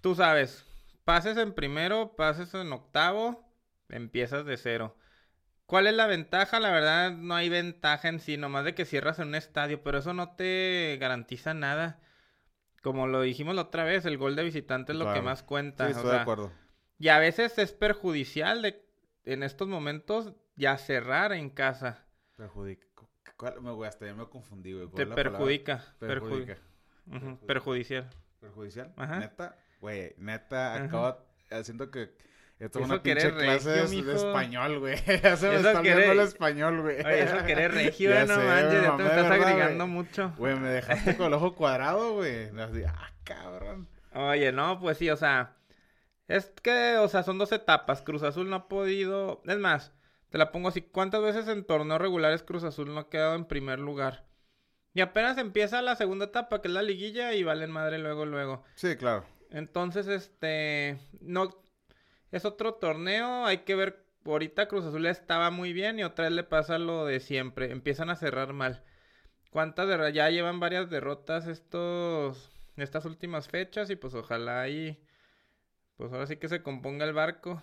Tú 0.01 0.15
sabes, 0.15 0.65
pases 1.05 1.37
en 1.37 1.53
primero, 1.53 2.17
pases 2.17 2.55
en 2.55 2.73
octavo, 2.73 3.45
empiezas 3.91 4.47
de 4.47 4.57
cero. 4.57 4.97
¿Cuál 5.67 5.87
es 5.87 5.95
la 5.95 6.07
ventaja? 6.07 6.59
La 6.59 6.71
verdad, 6.71 7.13
no 7.13 7.35
hay 7.35 7.49
ventaja 7.49 8.09
en 8.09 8.19
sí, 8.19 8.37
nomás 8.37 8.65
de 8.65 8.75
que 8.75 8.87
cierras 8.87 9.19
en 9.19 9.29
un 9.29 9.35
estadio, 9.35 9.83
pero 9.83 9.99
eso 9.99 10.15
no 10.15 10.35
te 10.35 10.97
garantiza 11.01 11.55
nada. 11.55 12.01
Como 12.83 13.07
lo 13.07 13.21
dijimos 13.21 13.55
la 13.55 13.63
otra 13.63 13.85
vez, 13.85 14.07
el 14.07 14.17
gol 14.17 14.37
de 14.37 14.45
visitante 14.45 14.93
es 14.93 14.99
lo 14.99 15.13
que 15.13 15.21
más 15.21 15.43
cuenta. 15.43 15.87
Sí, 15.87 15.93
o 15.93 15.97
estoy 15.97 16.11
de 16.13 16.17
acuerdo. 16.17 16.51
y 16.99 17.09
a 17.09 17.19
veces 17.19 17.59
es 17.59 17.73
perjudicial 17.73 18.63
de, 18.63 18.83
en 19.25 19.43
estos 19.43 19.69
momentos 19.69 20.33
ya 20.57 20.77
cerrar 20.79 21.33
en 21.33 21.51
casa. 21.51 22.05
Perjudica. 22.37 22.87
¿Cuál? 23.37 23.61
Me, 23.63 23.87
hasta 23.87 24.07
ya 24.07 24.15
me 24.15 24.27
confundí, 24.29 24.73
güey. 24.73 24.87
¿Cuál 24.87 25.09
Te 25.09 25.15
perjudica. 25.15 25.79
perju- 25.99 26.07
Perjudica. 26.09 26.57
Perjudicial. 27.47 28.11
¿Perjudicial? 28.41 28.93
Ajá. 28.97 29.19
Neta, 29.19 29.57
güey, 29.81 30.15
neta, 30.19 30.75
acabo, 30.83 31.19
eh, 31.51 31.65
siento 31.65 31.91
que 31.91 32.15
esto 32.59 32.79
es 32.79 32.85
una 32.85 33.03
pinche 33.03 33.33
clase 33.33 33.83
regio, 33.83 34.05
de- 34.05 34.15
español, 34.15 34.79
güey. 34.81 34.97
ya 35.23 35.37
se 35.37 35.49
me 35.49 35.57
Eso 35.57 35.69
está 35.71 35.81
el 36.13 36.21
español, 36.21 36.83
güey. 36.83 37.01
Oye, 37.01 37.23
eso 37.23 37.45
que 37.45 37.53
eres 37.53 37.73
regio, 37.75 38.11
Ya 38.15 38.27
no 38.27 38.35
sé, 38.37 38.47
manches, 38.47 38.83
ya 38.83 38.97
te 38.97 39.03
me 39.03 39.09
estás 39.09 39.29
¿verdad, 39.29 39.33
agregando 39.33 39.85
güey? 39.85 39.95
mucho. 39.97 40.35
Güey, 40.37 40.57
me 40.57 40.69
dejaste 40.69 41.17
con 41.17 41.27
el 41.27 41.35
ojo 41.35 41.55
cuadrado, 41.55 42.15
güey. 42.15 42.49
Así, 42.59 42.83
ah, 42.87 43.13
cabrón. 43.25 43.89
Oye, 44.13 44.53
no, 44.53 44.79
pues 44.81 44.99
sí, 44.99 45.09
o 45.11 45.17
sea, 45.17 45.57
es 46.29 46.53
que, 46.63 46.97
o 46.99 47.09
sea, 47.09 47.23
son 47.23 47.39
dos 47.39 47.53
etapas. 47.53 48.03
Cruz 48.03 48.23
Azul 48.23 48.49
no 48.51 48.57
ha 48.57 48.69
podido, 48.69 49.43
es 49.47 49.59
más, 49.59 49.93
te 50.31 50.39
la 50.39 50.53
pongo 50.53 50.69
así, 50.69 50.83
¿cuántas 50.83 51.23
veces 51.23 51.49
en 51.49 51.65
torneos 51.65 52.01
regulares 52.01 52.43
Cruz 52.43 52.65
Azul 52.65 52.95
no 52.95 53.01
ha 53.01 53.11
quedado 53.11 53.35
en 53.35 53.45
primer 53.45 53.81
lugar? 53.81 54.25
Y 54.95 55.01
apenas 55.01 55.39
empieza 55.39 55.83
la 55.83 55.97
segunda 55.97 56.27
etapa, 56.27 56.61
que 56.61 56.69
es 56.69 56.75
la 56.75 56.83
liguilla, 56.83 57.35
y 57.35 57.43
valen 57.43 57.71
madre 57.71 57.99
luego, 57.99 58.27
luego. 58.27 58.65
Sí, 58.75 58.97
claro. 58.97 59.25
Entonces, 59.51 60.07
este, 60.07 60.99
no, 61.21 61.51
es 62.31 62.45
otro 62.45 62.75
torneo, 62.75 63.45
hay 63.45 63.59
que 63.59 63.75
ver, 63.75 64.05
ahorita 64.25 64.69
Cruz 64.69 64.85
Azul 64.85 65.07
estaba 65.07 65.51
muy 65.51 65.73
bien 65.73 65.99
y 65.99 66.05
otra 66.05 66.27
vez 66.27 66.35
le 66.35 66.45
pasa 66.45 66.79
lo 66.79 67.05
de 67.05 67.21
siempre, 67.21 67.73
empiezan 67.73 68.11
a 68.11 68.17
cerrar 68.17 68.53
mal. 68.53 68.85
¿Cuántas 69.51 69.89
derrotas? 69.89 70.15
Ya 70.15 70.31
llevan 70.31 70.61
varias 70.61 70.91
derrotas 70.91 71.49
estos, 71.49 72.51
estas 72.77 73.05
últimas 73.05 73.49
fechas 73.49 73.91
y 73.91 73.97
pues 73.97 74.15
ojalá 74.15 74.61
ahí, 74.61 75.03
pues 75.97 76.13
ahora 76.13 76.27
sí 76.27 76.37
que 76.37 76.49
se 76.49 76.63
componga 76.63 77.05
el 77.05 77.13
barco. 77.13 77.61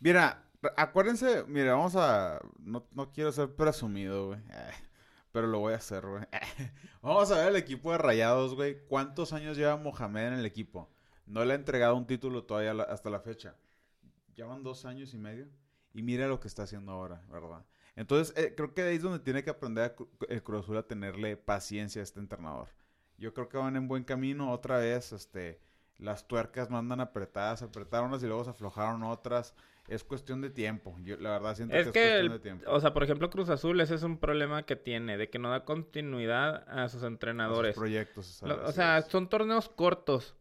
Mira, 0.00 0.42
acuérdense, 0.76 1.44
mira, 1.48 1.74
vamos 1.74 1.96
a... 1.96 2.40
No, 2.58 2.86
no 2.92 3.12
quiero 3.12 3.32
ser 3.32 3.54
presumido, 3.54 4.28
güey. 4.28 4.40
eh, 4.50 4.72
pero 5.32 5.46
lo 5.46 5.58
voy 5.60 5.72
a 5.72 5.76
hacer, 5.76 6.06
güey. 6.06 6.24
Vamos 7.00 7.30
a 7.30 7.38
ver 7.38 7.48
el 7.48 7.56
equipo 7.56 7.90
de 7.90 7.98
Rayados, 7.98 8.54
güey. 8.54 8.84
¿Cuántos 8.86 9.32
años 9.32 9.56
lleva 9.56 9.76
Mohamed 9.76 10.28
en 10.28 10.34
el 10.34 10.46
equipo? 10.46 10.90
No 11.26 11.44
le 11.44 11.52
ha 11.54 11.56
entregado 11.56 11.96
un 11.96 12.06
título 12.06 12.44
todavía 12.44 12.72
hasta 12.84 13.10
la 13.10 13.20
fecha. 13.20 13.56
Llevan 14.34 14.62
dos 14.62 14.84
años 14.84 15.14
y 15.14 15.18
medio. 15.18 15.48
Y 15.94 16.02
mira 16.02 16.26
lo 16.28 16.40
que 16.40 16.48
está 16.48 16.64
haciendo 16.64 16.92
ahora, 16.92 17.22
¿verdad? 17.30 17.64
Entonces, 17.96 18.34
eh, 18.36 18.54
creo 18.54 18.72
que 18.74 18.82
ahí 18.82 18.96
es 18.96 19.02
donde 19.02 19.18
tiene 19.18 19.44
que 19.44 19.50
aprender 19.50 19.94
el 20.28 20.42
Cruz 20.42 20.64
Azul 20.64 20.78
a 20.78 20.86
tenerle 20.86 21.36
paciencia 21.36 22.00
a 22.00 22.04
este 22.04 22.20
entrenador. 22.20 22.68
Yo 23.18 23.34
creo 23.34 23.48
que 23.48 23.58
van 23.58 23.76
en 23.76 23.88
buen 23.88 24.04
camino. 24.04 24.50
Otra 24.52 24.78
vez, 24.78 25.12
este, 25.12 25.60
las 25.98 26.26
tuercas 26.26 26.70
no 26.70 26.78
andan 26.78 27.00
apretadas. 27.00 27.62
Apretaron 27.62 28.08
unas 28.08 28.22
y 28.22 28.26
luego 28.26 28.44
se 28.44 28.50
aflojaron 28.50 29.02
otras. 29.02 29.54
Es 29.88 30.04
cuestión 30.04 30.40
de 30.40 30.50
tiempo. 30.50 30.96
Yo, 31.02 31.16
la 31.18 31.30
verdad, 31.30 31.56
siento 31.56 31.76
Es 31.76 31.86
que, 31.88 31.92
que, 31.92 31.98
es 32.00 32.04
cuestión 32.10 32.26
el- 32.26 32.32
de 32.32 32.38
tiempo. 32.38 32.70
o 32.70 32.80
sea, 32.80 32.92
por 32.94 33.02
ejemplo, 33.02 33.28
Cruz 33.30 33.48
Azul, 33.48 33.80
ese 33.80 33.94
es 33.96 34.02
un 34.04 34.18
problema 34.18 34.64
que 34.64 34.76
tiene, 34.76 35.16
de 35.16 35.28
que 35.28 35.38
no 35.38 35.50
da 35.50 35.64
continuidad 35.64 36.64
a 36.68 36.88
sus 36.88 36.96
A 36.96 37.00
sus 37.00 37.02
entrenadores. 37.04 37.74
proyectos. 37.76 38.40
Lo- 38.42 38.64
o 38.66 38.72
sea, 38.72 39.02
son 39.02 39.28
torneos 39.28 39.68
cortos. 39.68 40.36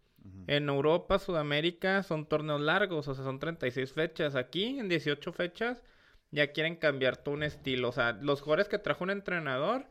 En 0.45 0.69
Europa, 0.69 1.17
Sudamérica, 1.17 2.03
son 2.03 2.27
torneos 2.27 2.61
largos, 2.61 3.07
o 3.07 3.15
sea, 3.15 3.23
son 3.23 3.39
36 3.39 3.91
fechas. 3.91 4.35
Aquí, 4.35 4.77
en 4.77 4.87
18 4.87 5.33
fechas, 5.33 5.81
ya 6.29 6.51
quieren 6.51 6.75
cambiar 6.75 7.17
todo 7.17 7.33
un 7.33 7.41
estilo. 7.41 7.89
O 7.89 7.91
sea, 7.91 8.11
los 8.13 8.41
jugadores 8.41 8.67
que 8.69 8.77
trajo 8.77 9.03
un 9.03 9.09
entrenador, 9.09 9.87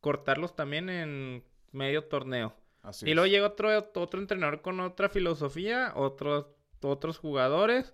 cortarlos 0.00 0.56
también 0.56 0.88
en 0.88 1.44
medio 1.72 2.04
torneo. 2.04 2.54
Así 2.82 3.04
y 3.06 3.10
es. 3.10 3.14
luego 3.14 3.26
llega 3.26 3.46
otro, 3.46 3.68
otro 3.94 4.20
entrenador 4.20 4.62
con 4.62 4.80
otra 4.80 5.10
filosofía, 5.10 5.92
otros, 5.94 6.46
otros 6.80 7.18
jugadores. 7.18 7.92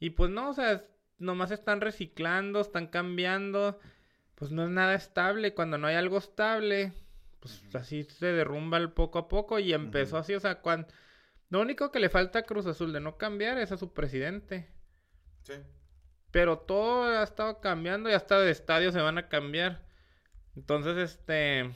Y 0.00 0.10
pues 0.10 0.30
no, 0.30 0.50
o 0.50 0.54
sea, 0.54 0.84
nomás 1.18 1.52
están 1.52 1.80
reciclando, 1.80 2.60
están 2.60 2.88
cambiando. 2.88 3.78
Pues 4.34 4.50
no 4.50 4.64
es 4.64 4.70
nada 4.70 4.94
estable. 4.94 5.54
Cuando 5.54 5.78
no 5.78 5.86
hay 5.86 5.94
algo 5.94 6.18
estable, 6.18 6.92
pues 7.38 7.62
así 7.74 8.04
se 8.04 8.32
derrumba 8.32 8.78
el 8.78 8.90
poco 8.90 9.18
a 9.18 9.28
poco. 9.28 9.58
Y 9.58 9.72
empezó 9.72 10.16
así, 10.16 10.34
o 10.34 10.40
sea, 10.40 10.56
cuando... 10.56 10.88
Lo 11.50 11.60
único 11.60 11.90
que 11.90 11.98
le 11.98 12.08
falta 12.08 12.40
a 12.40 12.42
Cruz 12.44 12.66
Azul 12.66 12.92
de 12.92 13.00
no 13.00 13.18
cambiar 13.18 13.58
es 13.58 13.72
a 13.72 13.76
su 13.76 13.92
presidente. 13.92 14.68
Sí. 15.42 15.54
Pero 16.30 16.58
todo 16.58 17.04
ha 17.04 17.22
estado 17.24 17.60
cambiando 17.60 18.08
y 18.08 18.12
hasta 18.12 18.38
de 18.38 18.50
estadio 18.50 18.92
se 18.92 19.00
van 19.00 19.18
a 19.18 19.28
cambiar. 19.28 19.84
Entonces, 20.54 20.96
este, 20.96 21.74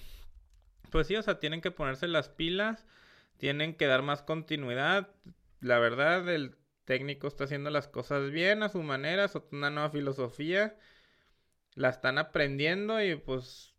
pues 0.91 1.09
sí, 1.09 1.17
o 1.17 1.23
sea, 1.23 1.41
tienen 1.41 1.61
que 1.61 1.73
ponerse 1.73 2.07
las 2.07 2.29
pilas, 2.29 2.87
tienen 3.37 3.75
que 3.75 3.87
dar 3.87 4.03
más 4.03 4.23
continuidad. 4.23 5.09
La 5.61 5.81
verdad, 5.81 6.29
el 6.29 6.57
técnico 6.85 7.27
está 7.27 7.45
haciendo 7.45 7.71
las 7.71 7.89
cosas 7.89 8.31
bien 8.31 8.63
a 8.63 8.69
su 8.69 8.83
manera, 8.83 9.25
es 9.25 9.39
una 9.53 9.71
nueva 9.71 9.91
filosofía. 9.91 10.77
La 11.75 11.89
están 11.89 12.19
aprendiendo 12.19 13.03
y 13.03 13.17
pues 13.17 13.75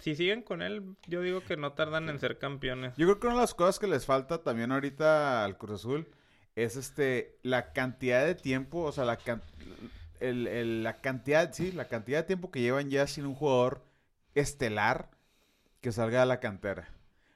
si 0.00 0.14
siguen 0.14 0.42
con 0.42 0.62
él, 0.62 0.96
yo 1.06 1.20
digo 1.20 1.40
que 1.40 1.56
no 1.56 1.72
tardan 1.72 2.08
en 2.08 2.20
ser 2.20 2.38
campeones. 2.38 2.94
Yo 2.96 3.06
creo 3.06 3.18
que 3.18 3.26
una 3.26 3.36
de 3.36 3.42
las 3.42 3.54
cosas 3.54 3.78
que 3.78 3.88
les 3.88 4.06
falta 4.06 4.42
también 4.42 4.70
ahorita 4.70 5.44
al 5.44 5.58
Cruz 5.58 5.80
Azul 5.80 6.06
es 6.54 6.76
este 6.76 7.38
la 7.42 7.72
cantidad 7.72 8.24
de 8.24 8.36
tiempo, 8.36 8.82
o 8.82 8.92
sea, 8.92 9.04
la, 9.04 9.18
la 10.20 11.00
cantidad, 11.00 11.52
sí, 11.52 11.72
la 11.72 11.88
cantidad 11.88 12.20
de 12.20 12.26
tiempo 12.26 12.50
que 12.50 12.60
llevan 12.60 12.88
ya 12.88 13.06
sin 13.06 13.26
un 13.26 13.34
jugador 13.34 13.84
estelar 14.34 15.10
que 15.80 15.92
salga 15.92 16.20
de 16.20 16.26
la 16.26 16.40
cantera. 16.40 16.88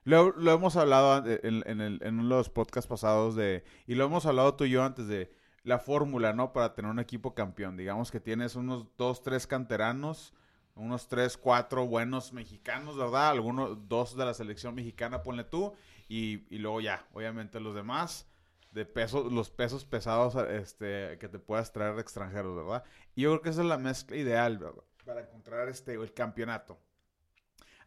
Lo, 0.04 0.33
lo 0.33 0.52
hemos 0.52 0.76
hablado 0.76 1.25
en, 1.26 1.62
en 1.66 1.80
el- 1.80 2.28
los 2.28 2.49
podcasts 2.50 2.88
pasados 2.88 3.37
de, 3.37 3.64
y 3.87 3.95
lo 3.95 4.04
hemos 4.04 4.26
hablado 4.26 4.54
tú 4.54 4.64
y 4.64 4.71
yo 4.71 4.83
antes 4.83 5.07
de 5.09 5.33
la 5.62 5.78
fórmula, 5.78 6.33
¿no? 6.33 6.52
Para 6.52 6.75
tener 6.75 6.90
un 6.90 6.99
equipo 7.00 7.35
campeón. 7.35 7.76
Digamos 7.76 8.11
que 8.11 8.21
tienes 8.21 8.57
unos 8.57 8.87
dos, 8.97 9.23
tres 9.23 9.47
canteranos, 9.47 10.33
unos 10.75 11.09
tres, 11.09 11.37
cuatro 11.37 11.87
buenos 11.87 12.33
mexicanos, 12.33 12.97
¿verdad? 12.97 13.30
Algunos, 13.30 13.88
dos 13.88 14.16
de 14.16 14.25
la 14.25 14.33
selección 14.35 14.75
mexicana, 14.75 15.23
ponle 15.23 15.45
tú, 15.45 15.75
y, 16.09 16.47
y 16.54 16.59
luego 16.59 16.80
ya, 16.80 17.07
obviamente 17.12 17.61
los 17.61 17.75
demás 17.75 18.26
de 18.73 18.87
peso, 18.87 19.28
los 19.28 19.50
pesos 19.50 19.85
pesados 19.85 20.35
este, 20.49 21.19
que 21.19 21.28
te 21.28 21.38
puedas 21.38 21.73
traer 21.73 21.95
de 21.97 22.00
extranjeros, 22.00 22.57
¿verdad? 22.57 22.85
Y 23.14 23.23
yo 23.23 23.30
creo 23.30 23.42
que 23.42 23.49
esa 23.50 23.61
es 23.62 23.66
la 23.66 23.78
mezcla 23.78 24.16
ideal. 24.16 24.59
Para 25.04 25.21
encontrar 25.23 25.69
este, 25.69 25.95
el 25.95 26.14
campeonato. 26.14 26.78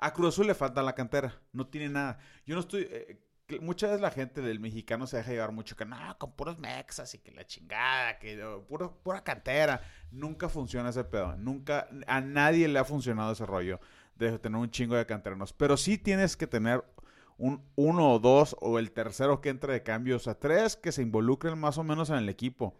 A 0.03 0.11
Cruz 0.13 0.35
Azul 0.35 0.47
le 0.47 0.53
falta 0.53 0.81
la 0.81 0.95
cantera, 0.95 1.41
no 1.53 1.67
tiene 1.67 1.87
nada. 1.87 2.19
Yo 2.45 2.55
no 2.55 2.61
estoy... 2.61 2.87
eh, 2.89 3.19
muchas 3.61 3.91
veces 3.91 4.01
la 4.01 4.11
gente 4.11 4.41
del 4.41 4.59
mexicano 4.59 5.07
se 5.07 5.17
deja 5.17 5.31
llevar 5.31 5.51
mucho 5.51 5.75
que 5.75 5.85
no, 5.85 5.97
con 6.17 6.33
puros 6.33 6.59
mexas 6.59 7.13
y 7.13 7.19
que 7.19 7.31
la 7.31 7.45
chingada, 7.45 8.19
que 8.19 8.43
oh, 8.43 8.65
puro, 8.65 8.99
pura 9.01 9.23
cantera. 9.23 9.81
Nunca 10.11 10.49
funciona 10.49 10.89
ese 10.89 11.05
pedo. 11.05 11.37
Nunca, 11.37 11.87
a 12.07 12.19
nadie 12.19 12.67
le 12.67 12.79
ha 12.79 12.83
funcionado 12.83 13.31
ese 13.31 13.45
rollo 13.45 13.79
de 14.15 14.37
tener 14.39 14.59
un 14.59 14.69
chingo 14.69 14.95
de 14.95 15.05
canteranos. 15.05 15.53
Pero 15.53 15.77
sí 15.77 15.97
tienes 15.97 16.35
que 16.35 16.47
tener 16.47 16.83
un 17.37 17.63
uno 17.75 18.11
o 18.11 18.19
dos 18.19 18.55
o 18.59 18.79
el 18.79 18.91
tercero 18.91 19.39
que 19.39 19.49
entre 19.49 19.73
de 19.73 19.83
cambio, 19.83 20.17
o 20.17 20.19
sea, 20.19 20.35
tres 20.35 20.75
que 20.75 20.91
se 20.91 21.01
involucren 21.01 21.57
más 21.57 21.77
o 21.77 21.83
menos 21.83 22.09
en 22.09 22.17
el 22.17 22.29
equipo. 22.29 22.77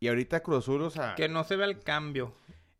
Y 0.00 0.08
ahorita 0.08 0.42
Cruz 0.42 0.64
Azul, 0.64 0.82
o 0.82 0.90
sea, 0.90 1.14
Que 1.14 1.28
no 1.28 1.44
se 1.44 1.56
vea 1.56 1.66
el 1.66 1.80
cambio. 1.80 2.34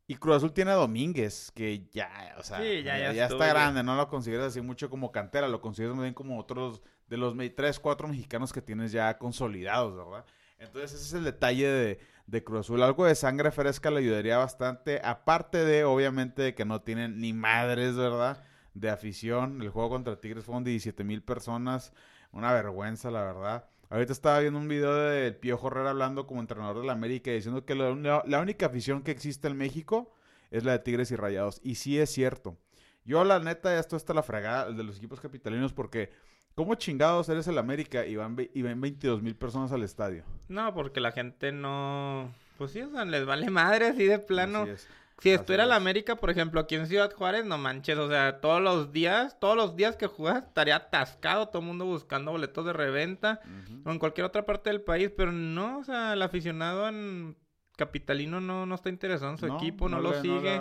Y 0.07 0.17
Cruz 0.17 0.37
Azul 0.37 0.53
tiene 0.53 0.71
a 0.73 0.75
Domínguez, 0.75 1.51
que 1.55 1.87
ya, 1.93 2.35
o 2.39 2.43
sea, 2.43 2.59
Sí, 2.59 2.83
ya- 2.83 2.99
ya 2.99 3.13
ya 3.13 3.25
estuvo, 3.25 3.43
está 3.43 3.53
grande, 3.55 3.83
no 3.83 3.97
lo 3.97 4.09
consideras 4.09 4.49
así 4.49 4.61
mucho 4.61 4.91
como 4.91 5.11
cantera, 5.13 5.49
lo 5.49 5.61
consideras 5.61 5.97
más 5.97 6.03
bien 6.05 6.15
como 6.15 6.39
otros 6.39 6.83
de 7.09 7.17
los 7.17 7.35
tres, 7.55 7.81
cuatro 7.81 8.09
mexicanos 8.09 8.53
que 8.53 8.61
tienes 8.63 8.93
ya 8.93 9.17
consolidados, 9.19 9.97
¿verdad? 9.97 10.25
Entonces 10.59 10.93
ese 10.95 11.03
es 11.05 11.13
el 11.15 11.25
detalle 11.25 11.69
de, 11.69 11.99
de 12.27 12.45
Cruz 12.45 12.61
Azul. 12.61 12.83
Algo 12.83 13.05
de 13.07 13.15
sangre 13.15 13.51
fresca 13.51 13.91
le 13.91 13.99
ayudaría 13.99 14.39
bastante, 14.39 15.01
aparte 15.05 15.59
de, 15.65 15.85
obviamente, 15.85 16.43
de 16.43 16.55
que 16.55 16.65
no 16.65 16.81
tienen 16.83 17.19
ni 17.21 17.33
madres, 17.33 17.97
¿verdad? 17.97 18.43
De 18.73 18.89
afición. 18.91 19.61
El 19.63 19.69
juego 19.71 19.91
contra 19.91 20.21
Tigres 20.21 20.45
fueron 20.45 20.65
17 20.65 21.05
mil 21.05 21.23
personas, 21.23 21.93
una 22.33 22.53
vergüenza, 22.53 23.11
la 23.11 23.23
verdad. 23.25 23.69
Ahorita 23.95 24.13
estaba 24.13 24.41
viendo 24.41 24.59
un 24.59 24.67
video 24.67 24.93
del 24.93 25.37
Piojo 25.37 25.69
Herrera 25.69 25.91
hablando 25.91 26.27
como 26.27 26.41
entrenador 26.41 26.81
de 26.81 26.87
la 26.89 26.95
América 26.95 27.31
diciendo 27.31 27.65
que 27.65 27.77
la, 27.77 28.41
única 28.41 28.67
afición 28.67 29.05
que 29.05 29.13
existe 29.13 29.47
en 29.47 29.57
México 29.57 30.13
es 30.51 30.65
la 30.65 30.73
de 30.73 30.81
Tigres 30.81 31.13
y 31.13 31.17
Rayados. 31.17 31.61
Y 31.63 31.77
sí 31.77 31.97
es 32.01 32.11
cierto. 32.11 32.59
Yo, 33.05 33.23
la 33.23 33.39
neta, 33.39 33.73
ya 33.73 33.79
esto 33.79 33.97
está 33.97 34.13
la 34.13 34.25
fregada 34.25 34.67
el 34.67 34.77
de 34.77 34.83
los 34.83 34.99
equipos 34.99 35.21
capitalinos 35.21 35.73
porque, 35.73 36.11
¿cómo 36.57 36.75
chingados 36.75 37.29
eres 37.29 37.47
el 37.47 37.57
América 37.57 38.05
y 38.05 38.17
van, 38.17 38.37
y 38.53 38.63
ven 38.63 38.81
22 38.81 39.23
mil 39.23 39.37
personas 39.37 39.71
al 39.71 39.85
estadio? 39.85 40.25
No, 40.49 40.75
porque 40.75 40.99
la 40.99 41.13
gente 41.13 41.53
no... 41.53 42.35
Pues 42.59 42.73
sí, 42.73 42.83
o 42.83 42.91
sea, 42.91 43.05
les 43.05 43.25
vale 43.25 43.49
madre 43.49 43.87
así 43.87 44.07
de 44.07 44.19
plano. 44.19 44.63
Así 44.63 44.71
es. 44.71 44.89
Si 45.21 45.31
Así 45.31 45.37
estuviera 45.41 45.65
la. 45.65 45.77
América, 45.77 46.17
por 46.17 46.29
ejemplo, 46.31 46.61
aquí 46.61 46.75
en 46.75 46.87
Ciudad 46.87 47.13
Juárez, 47.13 47.45
no 47.45 47.57
manches, 47.57 47.97
o 47.99 48.09
sea, 48.09 48.41
todos 48.41 48.61
los 48.61 48.93
días, 48.93 49.39
todos 49.41 49.57
los 49.57 49.77
días 49.77 49.97
que 49.97 50.07
juegas 50.07 50.43
estaría 50.45 50.77
atascado, 50.77 51.49
todo 51.49 51.61
el 51.63 51.69
mundo 51.69 51.85
buscando 51.87 52.33
boletos 52.33 52.67
de 52.67 52.73
reventa, 52.73 53.41
o 53.85 53.91
en 53.93 53.99
cualquier 53.99 54.27
otra 54.27 54.45
parte 54.45 54.71
del 54.71 54.83
país, 54.83 55.11
pero 55.17 55.31
no, 55.33 55.79
o 55.79 55.85
sea, 55.85 56.13
el 56.15 56.23
aficionado 56.23 56.89
en 56.89 57.37
Capitalino 57.77 58.41
no, 58.41 58.67
no 58.67 58.75
está 58.75 58.89
interesado 58.89 59.31
en 59.33 59.39
su 59.39 59.47
equipo, 59.47 59.89
no, 59.89 60.01
lo 60.01 60.11
le- 60.13 60.21
sigue. 60.21 60.61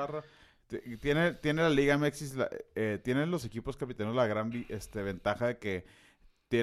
tiene, 1.01 1.33
tiene 1.33 1.62
la 1.62 1.69
Liga 1.69 1.98
Mexis, 1.98 2.36
la- 2.36 2.50
eh, 2.75 3.00
tienen 3.03 3.31
los 3.31 3.45
equipos 3.45 3.75
capitalinos 3.77 4.15
la 4.15 4.27
gran 4.27 4.65
este, 4.69 5.01
ventaja 5.03 5.48
de 5.48 5.57
que 5.57 5.86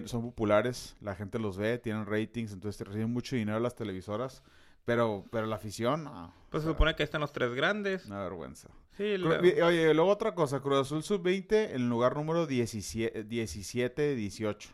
son 0.06 0.22
populares, 0.22 0.96
la 1.00 1.16
gente 1.16 1.40
los 1.40 1.56
ve, 1.58 1.76
tienen 1.78 2.06
ratings, 2.06 2.52
entonces 2.52 2.86
reciben 2.86 3.12
mucho 3.12 3.34
dinero 3.34 3.58
las 3.58 3.74
televisoras, 3.74 4.42
pero, 4.84 5.24
pero 5.30 5.46
la 5.46 5.56
afición, 5.56 6.04
no, 6.04 6.34
pues 6.50 6.62
o 6.64 6.66
se 6.66 6.72
supone 6.72 6.94
que 6.96 7.02
están 7.02 7.20
los 7.20 7.32
tres 7.32 7.54
grandes. 7.54 8.06
Una 8.06 8.22
vergüenza. 8.22 8.68
Sí, 8.96 9.16
vi- 9.40 9.60
Oye, 9.60 9.94
luego 9.94 10.10
otra 10.10 10.34
cosa, 10.34 10.60
Cruz 10.60 10.80
Azul 10.80 11.02
Sub-20 11.02 11.70
en 11.70 11.82
el 11.82 11.88
lugar 11.88 12.16
número 12.16 12.46
17, 12.46 13.24
17, 13.24 14.14
18. 14.14 14.70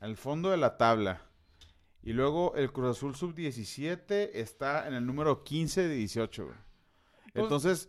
Al 0.00 0.16
fondo 0.16 0.50
de 0.50 0.56
la 0.56 0.76
tabla. 0.76 1.22
Y 2.02 2.12
luego 2.12 2.54
el 2.56 2.72
Cruz 2.72 2.96
Azul 2.96 3.14
Sub-17 3.14 4.30
está 4.34 4.86
en 4.88 4.94
el 4.94 5.06
número 5.06 5.44
15 5.44 5.86
de 5.88 5.94
18. 5.94 6.44
güey. 6.44 6.56
Pues- 7.32 7.42
Entonces, 7.44 7.88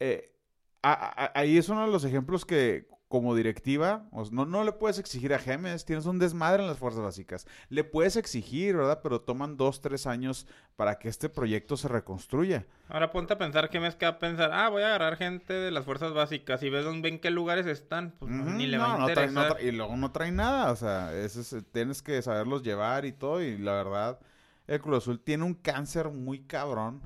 eh, 0.00 0.34
a- 0.82 1.24
a- 1.24 1.32
ahí 1.40 1.56
es 1.56 1.68
uno 1.68 1.84
de 1.86 1.92
los 1.92 2.04
ejemplos 2.04 2.44
que 2.44 2.88
como 3.08 3.36
directiva, 3.36 4.04
no, 4.32 4.46
no 4.46 4.64
le 4.64 4.72
puedes 4.72 4.98
exigir 4.98 5.32
a 5.32 5.38
Gemes, 5.38 5.84
tienes 5.84 6.06
un 6.06 6.18
desmadre 6.18 6.62
en 6.64 6.68
las 6.68 6.78
fuerzas 6.78 7.02
básicas. 7.02 7.46
Le 7.68 7.84
puedes 7.84 8.16
exigir, 8.16 8.76
¿verdad? 8.76 8.98
Pero 9.00 9.20
toman 9.20 9.56
dos, 9.56 9.80
tres 9.80 10.08
años 10.08 10.48
para 10.74 10.98
que 10.98 11.08
este 11.08 11.28
proyecto 11.28 11.76
se 11.76 11.86
reconstruya. 11.86 12.66
Ahora 12.88 13.12
ponte 13.12 13.32
a 13.34 13.38
pensar 13.38 13.70
que 13.70 13.78
me 13.78 13.86
es 13.86 13.94
que 13.94 14.06
a 14.06 14.18
pensar, 14.18 14.50
ah, 14.52 14.68
voy 14.70 14.82
a 14.82 14.86
agarrar 14.88 15.16
gente 15.16 15.52
de 15.54 15.70
las 15.70 15.84
fuerzas 15.84 16.12
básicas 16.14 16.60
y 16.64 16.68
ves 16.68 16.84
dónde- 16.84 17.08
en 17.08 17.20
qué 17.20 17.30
lugares 17.30 17.66
están, 17.66 18.12
pues 18.18 18.28
ni 18.32 18.66
le 18.66 18.76
no, 18.76 18.82
va 18.82 18.94
a 18.94 18.98
no 18.98 19.06
trae- 19.06 19.30
no 19.30 19.46
trae- 19.46 19.62
y 19.68 19.70
luego 19.70 19.96
no 19.96 20.10
trae 20.10 20.32
nada, 20.32 20.72
o 20.72 20.76
sea, 20.76 21.14
es- 21.14 21.54
tienes 21.72 22.02
que 22.02 22.20
saberlos 22.22 22.64
llevar 22.64 23.04
y 23.04 23.12
todo, 23.12 23.40
y 23.40 23.56
la 23.56 23.72
verdad, 23.72 24.18
el 24.66 24.80
Cruz 24.80 24.98
Azul 24.98 25.20
tiene 25.20 25.44
un 25.44 25.54
cáncer 25.54 26.08
muy 26.10 26.40
cabrón, 26.40 27.02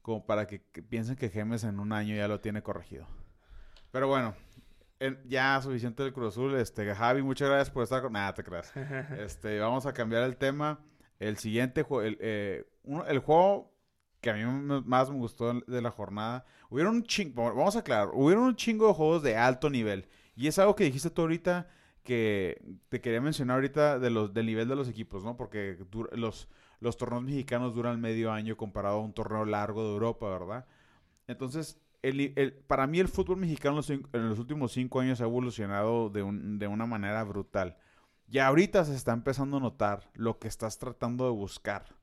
como 0.00 0.24
para 0.26 0.46
que, 0.46 0.62
que 0.70 0.80
piensen 0.80 1.16
que 1.16 1.28
Gemes 1.28 1.64
en 1.64 1.80
un 1.80 1.92
año 1.92 2.14
ya 2.14 2.28
lo 2.28 2.38
tiene 2.38 2.62
corregido. 2.62 3.06
Pero 3.92 4.06
bueno, 4.06 4.28
en- 4.28 4.34
ya 5.24 5.60
suficiente 5.62 6.02
del 6.02 6.12
Cruz 6.12 6.34
Azul. 6.34 6.54
Este, 6.56 6.94
Javi, 6.94 7.22
muchas 7.22 7.48
gracias 7.48 7.70
por 7.70 7.82
estar 7.84 8.02
con... 8.02 8.12
Nada, 8.12 8.34
te 8.34 8.44
creas. 8.44 8.72
Este, 9.18 9.58
vamos 9.60 9.86
a 9.86 9.92
cambiar 9.92 10.22
el 10.24 10.36
tema. 10.36 10.80
El 11.18 11.36
siguiente 11.38 11.82
juego, 11.82 12.02
el, 12.06 12.18
eh, 12.20 12.66
uno- 12.84 13.06
el 13.06 13.18
juego 13.18 13.72
que 14.20 14.30
a 14.30 14.34
mí 14.34 14.44
más 14.84 15.10
me 15.10 15.16
gustó 15.16 15.52
de 15.54 15.80
la 15.82 15.90
jornada, 15.90 16.44
hubieron 16.68 16.94
un 16.96 17.02
chingo, 17.04 17.42
vamos 17.54 17.74
a 17.76 17.78
aclarar, 17.80 18.10
hubieron 18.12 18.44
un 18.44 18.54
chingo 18.56 18.86
de 18.88 18.92
juegos 18.94 19.22
de 19.22 19.36
alto 19.36 19.70
nivel. 19.70 20.08
Y 20.36 20.46
es 20.46 20.58
algo 20.58 20.74
que 20.76 20.84
dijiste 20.84 21.08
tú 21.10 21.22
ahorita 21.22 21.68
que 22.02 22.60
te 22.90 23.00
quería 23.00 23.20
mencionar 23.22 23.56
ahorita 23.56 23.98
de 23.98 24.10
los, 24.10 24.34
del 24.34 24.46
nivel 24.46 24.68
de 24.68 24.76
los 24.76 24.88
equipos, 24.88 25.24
¿no? 25.24 25.36
Porque 25.38 25.78
los, 26.12 26.48
los 26.80 26.96
torneos 26.98 27.22
mexicanos 27.22 27.74
duran 27.74 28.00
medio 28.00 28.30
año 28.32 28.56
comparado 28.58 28.96
a 28.96 29.00
un 29.02 29.12
torneo 29.14 29.44
largo 29.46 29.84
de 29.84 29.92
Europa, 29.92 30.28
¿verdad? 30.28 30.66
Entonces, 31.26 31.80
para 32.66 32.86
mí 32.86 32.98
el 32.98 33.08
fútbol 33.08 33.36
mexicano 33.36 33.80
en 33.88 34.28
los, 34.28 34.38
últimos 34.38 34.72
cinco 34.72 35.00
años 35.00 35.20
ha 35.20 35.24
evolucionado 35.24 36.10
de 36.10 36.22
una 36.22 36.86
manera 36.86 37.22
brutal. 37.24 37.76
Y 38.32 38.38
ahorita 38.38 38.84
se 38.84 38.94
está 38.94 39.12
empezando 39.12 39.56
a 39.56 39.60
notar 39.60 40.08
lo 40.14 40.38
que 40.38 40.46
estás 40.46 40.78
tratando 40.78 41.24
de 41.24 41.32
buscar 41.32 41.96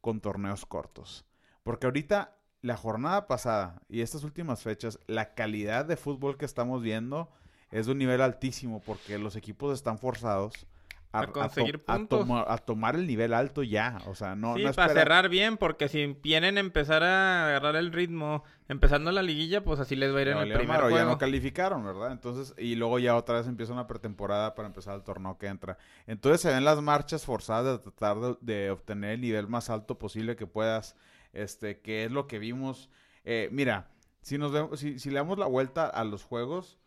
con 0.00 0.22
torneos 0.22 0.64
cortos. 0.64 1.26
Porque 1.62 1.86
ahorita, 1.86 2.38
la 2.62 2.78
jornada 2.78 3.26
pasada 3.26 3.82
y 3.86 4.00
estas 4.00 4.24
últimas 4.24 4.62
fechas, 4.62 4.98
la 5.06 5.34
calidad 5.34 5.84
de 5.84 5.98
fútbol 5.98 6.38
que 6.38 6.46
estamos 6.46 6.82
viendo 6.82 7.30
es 7.70 7.84
de 7.86 7.92
un 7.92 7.98
nivel 7.98 8.22
altísimo 8.22 8.80
porque 8.86 9.18
los 9.18 9.36
equipos 9.36 9.74
están 9.74 9.98
forzados 9.98 10.66
a, 11.12 11.20
A 11.20 11.26
conseguir 11.28 11.82
a 11.86 11.96
puntos. 11.96 12.26
a 12.46 12.58
tomar 12.58 12.94
el 12.94 13.06
nivel 13.06 13.32
alto 13.32 13.62
ya. 13.62 13.98
O 14.06 14.14
sea, 14.14 14.34
no, 14.34 14.54
sí, 14.56 14.64
no 14.64 14.72
para 14.72 14.92
cerrar 14.92 15.28
bien, 15.28 15.56
porque 15.56 15.88
si 15.88 16.16
quieren 16.22 16.58
empezar 16.58 17.02
a 17.02 17.48
agarrar 17.48 17.76
el 17.76 17.92
ritmo 17.92 18.44
empezando 18.68 19.12
la 19.12 19.22
liguilla, 19.22 19.62
pues 19.62 19.80
así 19.80 19.96
les 19.96 20.14
va 20.14 20.18
a 20.18 20.22
ir 20.22 20.28
en 20.28 20.38
el 20.38 20.52
primer 20.52 20.90
ya 20.90 21.04
no 21.04 21.18
calificaron, 21.18 21.84
¿verdad? 21.84 22.12
Entonces, 22.12 22.54
y 22.58 22.74
luego 22.74 22.98
ya 22.98 23.16
otra 23.16 23.36
vez 23.38 23.46
empieza 23.46 23.72
una 23.72 23.86
pretemporada 23.86 24.54
para 24.54 24.68
empezar 24.68 24.94
el 24.94 25.02
torneo 25.02 25.38
que 25.38 25.46
entra. 25.46 25.78
Entonces 26.06 26.40
se 26.40 26.52
ven 26.52 26.64
las 26.64 26.80
marchas 26.82 27.24
forzadas 27.24 27.78
de 27.78 27.90
tratar 27.90 28.18
de, 28.20 28.36
de 28.40 28.70
obtener 28.70 29.12
el 29.12 29.20
nivel 29.20 29.48
más 29.48 29.70
alto 29.70 29.98
posible 29.98 30.36
que 30.36 30.46
puedas, 30.46 30.96
este, 31.32 31.80
que 31.80 32.04
es 32.04 32.10
lo 32.10 32.26
que 32.26 32.38
vimos. 32.38 32.90
Eh, 33.24 33.48
mira, 33.52 33.90
si 34.22 34.38
nos 34.38 34.52
vemos, 34.52 34.80
si, 34.80 34.98
si 34.98 35.10
le 35.10 35.16
damos 35.16 35.38
la 35.38 35.46
vuelta 35.46 35.86
a 35.86 36.04
los 36.04 36.24
juegos, 36.24 36.78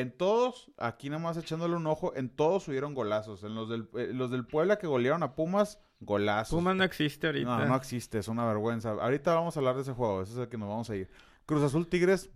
en 0.00 0.16
todos, 0.16 0.70
aquí 0.78 1.08
nada 1.10 1.22
más 1.22 1.36
echándole 1.36 1.76
un 1.76 1.86
ojo, 1.86 2.14
en 2.16 2.28
todos 2.28 2.66
hubieron 2.68 2.94
golazos. 2.94 3.42
En 3.44 3.54
los 3.54 3.68
del, 3.68 3.88
eh, 3.94 4.10
los 4.12 4.30
del 4.30 4.46
Puebla 4.46 4.78
que 4.78 4.86
golearon 4.86 5.22
a 5.22 5.34
Pumas, 5.34 5.80
golazos. 6.00 6.58
Pumas 6.58 6.76
no 6.76 6.84
existe 6.84 7.26
ahorita. 7.28 7.58
No, 7.58 7.66
no 7.66 7.76
existe, 7.76 8.18
es 8.18 8.28
una 8.28 8.44
vergüenza. 8.46 8.90
Ahorita 8.90 9.34
vamos 9.34 9.56
a 9.56 9.60
hablar 9.60 9.76
de 9.76 9.82
ese 9.82 9.92
juego, 9.92 10.22
ese 10.22 10.32
es 10.32 10.38
el 10.38 10.48
que 10.48 10.58
nos 10.58 10.68
vamos 10.68 10.90
a 10.90 10.96
ir. 10.96 11.08
Cruz 11.46 11.62
Azul 11.62 11.88
Tigres, 11.88 12.30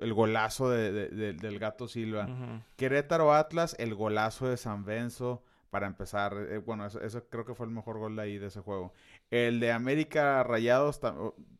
el 0.00 0.12
golazo 0.12 0.68
de- 0.70 0.92
de- 0.92 1.08
de- 1.08 1.32
del 1.32 1.58
Gato 1.58 1.88
Silva. 1.88 2.28
Querétaro 2.76 3.32
Atlas, 3.32 3.74
el 3.78 3.94
golazo 3.94 4.46
de 4.48 4.56
San 4.56 4.84
Benzo. 4.84 5.42
Para 5.70 5.86
empezar, 5.86 6.34
eh, 6.48 6.58
bueno, 6.58 6.86
eso, 6.86 6.98
eso 7.02 7.22
creo 7.28 7.44
que 7.44 7.54
fue 7.54 7.66
el 7.66 7.72
mejor 7.72 7.98
gol 7.98 8.16
de 8.16 8.22
ahí 8.22 8.38
de 8.38 8.46
ese 8.46 8.60
juego. 8.60 8.94
El 9.30 9.60
de 9.60 9.70
América 9.70 10.42
Rayados, 10.42 10.98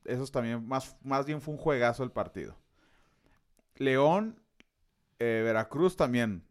esos 0.06 0.32
también, 0.32 0.66
más, 0.66 0.96
más 1.02 1.26
bien 1.26 1.42
fue 1.42 1.52
un 1.52 1.60
juegazo 1.60 2.04
el 2.04 2.10
partido. 2.10 2.56
León, 3.76 4.40
eh, 5.18 5.42
Veracruz 5.44 5.96
también, 5.96 6.42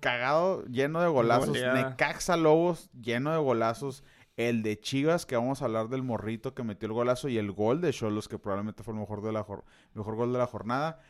cagado, 0.00 0.64
lleno 0.66 1.00
de 1.00 1.08
golazos. 1.08 1.48
Goleada. 1.48 1.90
Necaxa 1.90 2.36
Lobos, 2.36 2.90
lleno 3.00 3.32
de 3.32 3.38
golazos. 3.38 4.04
El 4.36 4.62
de 4.62 4.80
Chivas, 4.80 5.26
que 5.26 5.36
vamos 5.36 5.60
a 5.60 5.66
hablar 5.66 5.88
del 5.88 6.02
morrito 6.02 6.54
que 6.54 6.62
metió 6.62 6.86
el 6.86 6.94
golazo. 6.94 7.28
Y 7.28 7.36
el 7.36 7.52
gol 7.52 7.82
de 7.82 7.92
Cholos, 7.92 8.26
que 8.26 8.38
probablemente 8.38 8.82
fue 8.82 8.94
el 8.94 9.00
mejor, 9.00 9.20
de 9.22 9.32
la 9.32 9.44
jor- 9.44 9.64
mejor 9.92 10.14
gol 10.16 10.32
de 10.32 10.38
la 10.38 10.46
jornada. 10.46 11.00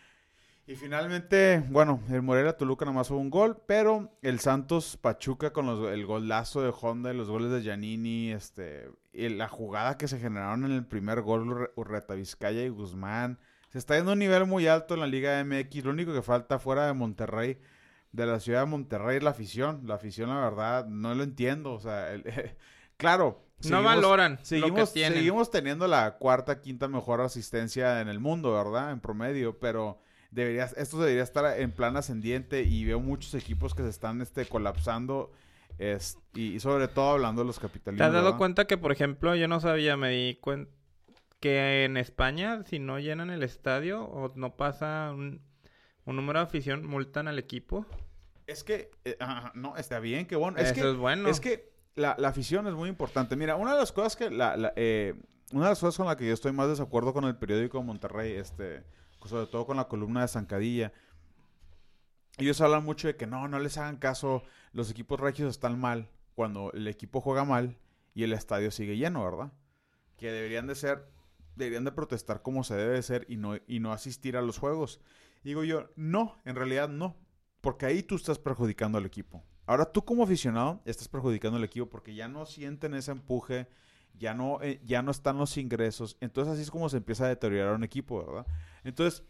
Y 0.66 0.74
finalmente, 0.74 1.62
bueno, 1.68 2.00
el 2.10 2.22
Morelia 2.22 2.56
Toluca 2.56 2.84
nomás 2.84 3.10
hubo 3.10 3.18
un 3.18 3.30
gol, 3.30 3.60
pero 3.66 4.10
el 4.22 4.40
Santos 4.40 4.96
Pachuca 4.96 5.52
con 5.52 5.66
los- 5.66 5.92
el 5.92 6.06
golazo 6.06 6.60
de 6.62 6.72
Honda 6.80 7.12
y 7.12 7.16
los 7.16 7.28
goles 7.28 7.50
de 7.52 7.60
Giannini, 7.62 8.32
este, 8.32 8.88
y 9.12 9.28
la 9.28 9.49
jugada 9.49 9.96
que 9.96 10.08
se 10.08 10.18
generaron 10.18 10.64
en 10.64 10.73
el 10.73 10.84
primer 10.84 11.23
gol, 11.23 11.46
Urre- 11.46 11.70
Urreta 11.76 12.14
Vizcaya 12.14 12.62
y 12.64 12.68
Guzmán. 12.68 13.38
Se 13.71 13.78
está 13.78 13.97
yendo 13.97 14.11
a 14.11 14.15
un 14.15 14.19
nivel 14.21 14.47
muy 14.47 14.67
alto 14.67 14.95
en 14.95 15.00
la 15.00 15.06
Liga 15.06 15.43
MX. 15.45 15.85
Lo 15.85 15.91
único 15.93 16.13
que 16.13 16.23
falta 16.23 16.59
fuera 16.59 16.87
de 16.87 16.93
Monterrey, 16.93 17.59
de 18.13 18.26
la 18.26 18.41
ciudad 18.41 18.61
de 18.61 18.67
Monterrey, 18.67 19.19
es 19.19 19.23
la 19.23 19.30
afición. 19.30 19.83
La 19.87 19.95
afición, 19.95 20.28
la 20.28 20.41
verdad, 20.41 20.87
no 20.87 21.15
lo 21.15 21.23
entiendo. 21.23 21.73
O 21.73 21.80
sea, 21.80 22.13
el- 22.13 22.25
claro. 22.97 23.45
No 23.63 23.69
seguimos- 23.69 23.85
valoran 23.85 24.33
lo 24.33 24.39
que 24.39 24.45
Seguimos, 24.47 24.93
tienen. 24.95 25.19
seguimos 25.19 25.50
teniendo 25.50 25.87
la 25.87 26.17
cuarta, 26.17 26.61
quinta 26.63 26.89
mejor 26.89 27.21
asistencia 27.21 28.00
en 28.00 28.09
el 28.09 28.19
mundo, 28.19 28.52
¿verdad? 28.54 28.91
En 28.91 29.00
promedio, 29.00 29.59
pero 29.59 30.00
debería, 30.30 30.65
esto 30.76 30.99
debería 30.99 31.23
estar 31.23 31.61
en 31.61 31.71
plan 31.71 31.95
ascendiente 31.97 32.63
y 32.63 32.85
veo 32.87 33.00
muchos 33.00 33.35
equipos 33.35 33.75
que 33.75 33.83
se 33.83 33.91
están 33.91 34.23
este, 34.23 34.47
colapsando 34.47 35.30
es, 35.78 36.19
y, 36.35 36.54
y 36.54 36.61
sobre 36.61 36.89
todo 36.89 37.11
hablando 37.11 37.43
de 37.43 37.47
los 37.49 37.56
¿Te 37.56 37.63
capitalinos. 37.63 38.06
has 38.06 38.13
dado 38.13 38.25
¿verdad? 38.25 38.39
cuenta 38.39 38.67
que, 38.67 38.78
por 38.78 38.93
ejemplo, 38.93 39.35
yo 39.35 39.47
no 39.47 39.61
sabía, 39.61 39.97
me 39.99 40.09
di 40.11 40.37
cuenta 40.37 40.71
que 41.40 41.84
en 41.84 41.96
España, 41.96 42.62
si 42.64 42.78
no 42.78 42.98
llenan 42.98 43.30
el 43.30 43.42
estadio 43.42 44.04
o 44.04 44.32
no 44.36 44.56
pasa 44.56 45.10
un, 45.12 45.42
un 46.04 46.16
número 46.16 46.38
de 46.38 46.44
afición, 46.44 46.86
multan 46.86 47.28
al 47.28 47.38
equipo? 47.38 47.86
Es 48.46 48.64
que, 48.64 48.90
eh, 49.04 49.16
ajá, 49.20 49.52
no, 49.54 49.76
está 49.76 50.00
bien, 50.00 50.26
qué 50.26 50.36
bueno. 50.36 50.58
Es 50.58 50.70
Eso 50.70 50.74
que, 50.74 50.90
es 50.90 50.96
bueno. 50.96 51.28
Es 51.28 51.40
que 51.40 51.72
la, 51.94 52.14
la 52.18 52.28
afición 52.28 52.66
es 52.66 52.74
muy 52.74 52.88
importante. 52.88 53.36
Mira, 53.36 53.56
una 53.56 53.72
de 53.72 53.78
las 53.78 53.92
cosas 53.92 54.16
que 54.16 54.30
la, 54.30 54.56
la, 54.56 54.72
eh, 54.76 55.14
una 55.52 55.64
de 55.64 55.70
las 55.70 55.80
cosas 55.80 55.96
con 55.96 56.06
la 56.06 56.16
que 56.16 56.26
yo 56.26 56.34
estoy 56.34 56.52
más 56.52 56.68
desacuerdo 56.68 57.12
con 57.12 57.24
el 57.24 57.36
periódico 57.36 57.78
de 57.78 57.84
Monterrey, 57.84 58.32
este, 58.34 58.84
sobre 59.24 59.46
todo 59.46 59.66
con 59.66 59.76
la 59.76 59.88
columna 59.88 60.22
de 60.22 60.28
Zancadilla, 60.28 60.92
ellos 62.38 62.60
hablan 62.60 62.84
mucho 62.84 63.08
de 63.08 63.16
que 63.16 63.26
no, 63.26 63.48
no 63.48 63.58
les 63.58 63.76
hagan 63.78 63.96
caso, 63.96 64.42
los 64.72 64.90
equipos 64.90 65.20
regios 65.20 65.50
están 65.50 65.78
mal 65.78 66.08
cuando 66.34 66.72
el 66.72 66.86
equipo 66.88 67.20
juega 67.20 67.44
mal 67.44 67.76
y 68.14 68.22
el 68.22 68.32
estadio 68.32 68.70
sigue 68.70 68.96
lleno, 68.96 69.24
¿verdad? 69.24 69.52
Que 70.16 70.30
deberían 70.30 70.66
de 70.66 70.74
ser, 70.74 71.06
deberían 71.60 71.84
de 71.84 71.92
protestar 71.92 72.42
como 72.42 72.64
se 72.64 72.75
debe 72.75 72.94
de 72.94 73.02
ser 73.02 73.26
y 73.28 73.36
no, 73.36 73.56
y 73.66 73.80
no 73.80 73.92
asistir 73.92 74.36
a 74.36 74.42
los 74.42 74.58
juegos. 74.58 75.00
Digo 75.44 75.64
yo, 75.64 75.88
no, 75.96 76.36
en 76.44 76.56
realidad 76.56 76.88
no, 76.88 77.16
porque 77.60 77.86
ahí 77.86 78.02
tú 78.02 78.16
estás 78.16 78.38
perjudicando 78.38 78.99
al 78.99 79.06
equipo. 79.06 79.42
Ahora 79.66 79.84
tú 79.84 80.04
como 80.04 80.25
aficionado 80.25 80.82
estás 80.84 81.08
perjudicando 81.08 81.56
al 81.56 81.64
equipo 81.64 81.88
porque 81.88 82.14
ya 82.14 82.26
no 82.26 82.44
sienten 82.44 82.94
ese 82.94 83.12
empuje, 83.12 83.68
ya 84.14 84.34
no, 84.34 84.60
eh, 84.62 84.80
ya 84.84 85.02
no 85.02 85.12
están 85.12 85.38
los 85.38 85.56
ingresos. 85.56 86.16
Entonces 86.20 86.54
así 86.54 86.62
es 86.62 86.70
como 86.70 86.88
se 86.88 86.96
empieza 86.96 87.25
a 87.25 87.28
deteriorar 87.28 87.75
un 87.75 87.84
equipo, 87.84 88.26
¿verdad? 88.26 88.46
Entonces, 88.82 89.25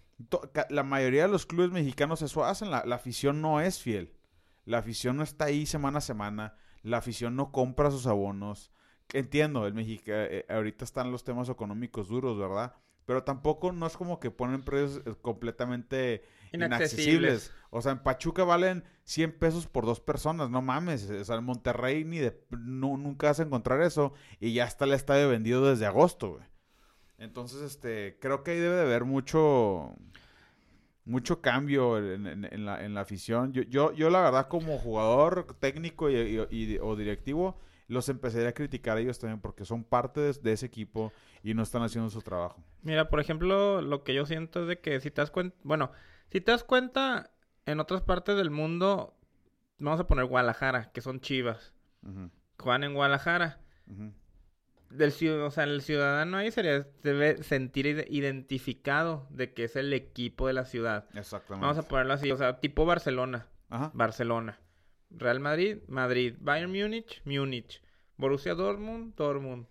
la 0.70 0.82
mayoría 0.82 1.22
de 1.22 1.28
los 1.28 1.46
clubes 1.46 1.70
mexicanos 1.70 2.22
eso 2.22 2.44
hacen. 2.44 2.70
La, 2.70 2.84
la 2.84 2.96
afición 2.96 3.40
no 3.40 3.60
es 3.60 3.80
fiel. 3.80 4.14
La 4.64 4.78
afición 4.78 5.16
no 5.16 5.22
está 5.22 5.46
ahí 5.46 5.66
semana 5.66 5.98
a 5.98 6.02
semana. 6.02 6.54
La 6.82 6.98
afición 6.98 7.36
no 7.36 7.52
compra 7.52 7.90
sus 7.90 8.06
abonos. 8.06 8.70
Entiendo, 9.12 9.66
el 9.66 9.74
México, 9.74 10.04
eh, 10.08 10.46
ahorita 10.48 10.84
están 10.84 11.10
los 11.10 11.24
temas 11.24 11.48
económicos 11.48 12.08
duros, 12.08 12.38
¿verdad? 12.38 12.74
Pero 13.06 13.24
tampoco 13.24 13.72
no 13.72 13.86
es 13.86 13.96
como 13.96 14.20
que 14.20 14.30
ponen 14.30 14.62
precios 14.62 15.02
eh, 15.04 15.14
completamente 15.20 16.22
Inaccesibles. 16.52 17.46
inaccesibles. 17.48 17.52
O 17.70 17.82
sea, 17.82 17.92
en 17.92 17.98
Pachuca 18.02 18.44
valen 18.44 18.84
100 19.04 19.32
pesos 19.38 19.66
por 19.66 19.84
dos 19.84 20.00
personas, 20.00 20.50
no 20.50 20.62
mames. 20.62 21.10
O 21.10 21.24
sea, 21.24 21.36
en 21.36 21.44
Monterrey 21.44 22.04
ni 22.04 22.18
de... 22.18 22.40
no- 22.50 22.96
nunca 22.96 23.28
vas 23.28 23.40
a 23.40 23.44
encontrar 23.44 23.82
eso. 23.82 24.12
Y 24.38 24.52
ya 24.52 24.64
está 24.64 24.84
el 24.84 24.92
estadio 24.92 25.28
vendido 25.28 25.68
desde 25.68 25.86
agosto, 25.86 26.32
güey. 26.34 26.44
Entonces, 27.18 27.62
este, 27.62 28.18
creo 28.20 28.42
que 28.44 28.52
ahí 28.52 28.58
debe 28.58 28.76
de 28.76 28.82
haber 28.82 29.04
mucho... 29.04 29.94
Mucho 31.04 31.40
cambio 31.40 31.98
en, 31.98 32.26
en- 32.26 32.44
en 32.44 32.64
la, 32.66 32.84
en 32.84 32.94
la 32.94 33.00
afición. 33.00 33.52
Yo, 33.52 33.62
yo, 33.62 33.92
yo, 33.92 34.10
la 34.10 34.20
verdad, 34.20 34.48
como 34.48 34.78
jugador 34.78 35.56
técnico 35.58 36.10
y, 36.10 36.14
y- 36.16 36.46
y- 36.74 36.78
o 36.80 36.94
directivo, 36.94 37.58
los 37.90 38.08
empezaría 38.08 38.48
a 38.48 38.52
criticar 38.52 38.96
a 38.96 39.00
ellos 39.00 39.18
también 39.18 39.40
porque 39.40 39.64
son 39.64 39.84
parte 39.84 40.20
de, 40.20 40.32
de 40.32 40.52
ese 40.52 40.66
equipo 40.66 41.12
y 41.42 41.54
no 41.54 41.62
están 41.62 41.82
haciendo 41.82 42.08
su 42.10 42.22
trabajo. 42.22 42.62
Mira, 42.82 43.08
por 43.10 43.20
ejemplo, 43.20 43.82
lo 43.82 44.04
que 44.04 44.14
yo 44.14 44.24
siento 44.26 44.62
es 44.62 44.68
de 44.68 44.80
que 44.80 45.00
si 45.00 45.10
te 45.10 45.20
das 45.20 45.30
cuenta, 45.30 45.56
bueno, 45.64 45.90
si 46.30 46.40
te 46.40 46.52
das 46.52 46.64
cuenta, 46.64 47.30
en 47.66 47.80
otras 47.80 48.00
partes 48.02 48.36
del 48.36 48.50
mundo, 48.50 49.14
vamos 49.78 50.00
a 50.00 50.06
poner 50.06 50.24
Guadalajara, 50.26 50.90
que 50.92 51.00
son 51.00 51.20
chivas, 51.20 51.74
Ujú, 52.02 52.30
juegan 52.58 52.84
en 52.84 52.94
Guadalajara. 52.94 53.60
Del 54.90 55.12
ciu- 55.12 55.40
o 55.46 55.50
sea, 55.52 55.64
el 55.64 55.82
ciudadano 55.82 56.36
ahí 56.36 56.50
sería, 56.50 56.86
debe 57.02 57.42
sentir 57.44 57.86
ide- 57.86 58.06
identificado 58.10 59.26
de 59.30 59.52
que 59.54 59.64
es 59.64 59.76
el 59.76 59.92
equipo 59.92 60.48
de 60.48 60.52
la 60.52 60.64
ciudad. 60.64 61.06
Exactamente. 61.14 61.64
Vamos 61.66 61.78
a 61.84 61.88
ponerlo 61.88 62.12
así, 62.14 62.30
o 62.32 62.36
sea, 62.36 62.58
tipo 62.60 62.84
Barcelona, 62.86 63.46
Ajá. 63.68 63.92
Barcelona. 63.94 64.58
Real 65.10 65.40
Madrid, 65.40 65.78
Madrid. 65.88 66.34
Bayern 66.40 66.70
Múnich, 66.72 67.20
Múnich. 67.24 67.82
Borussia 68.16 68.54
Dortmund, 68.54 69.14
Dortmund. 69.16 69.66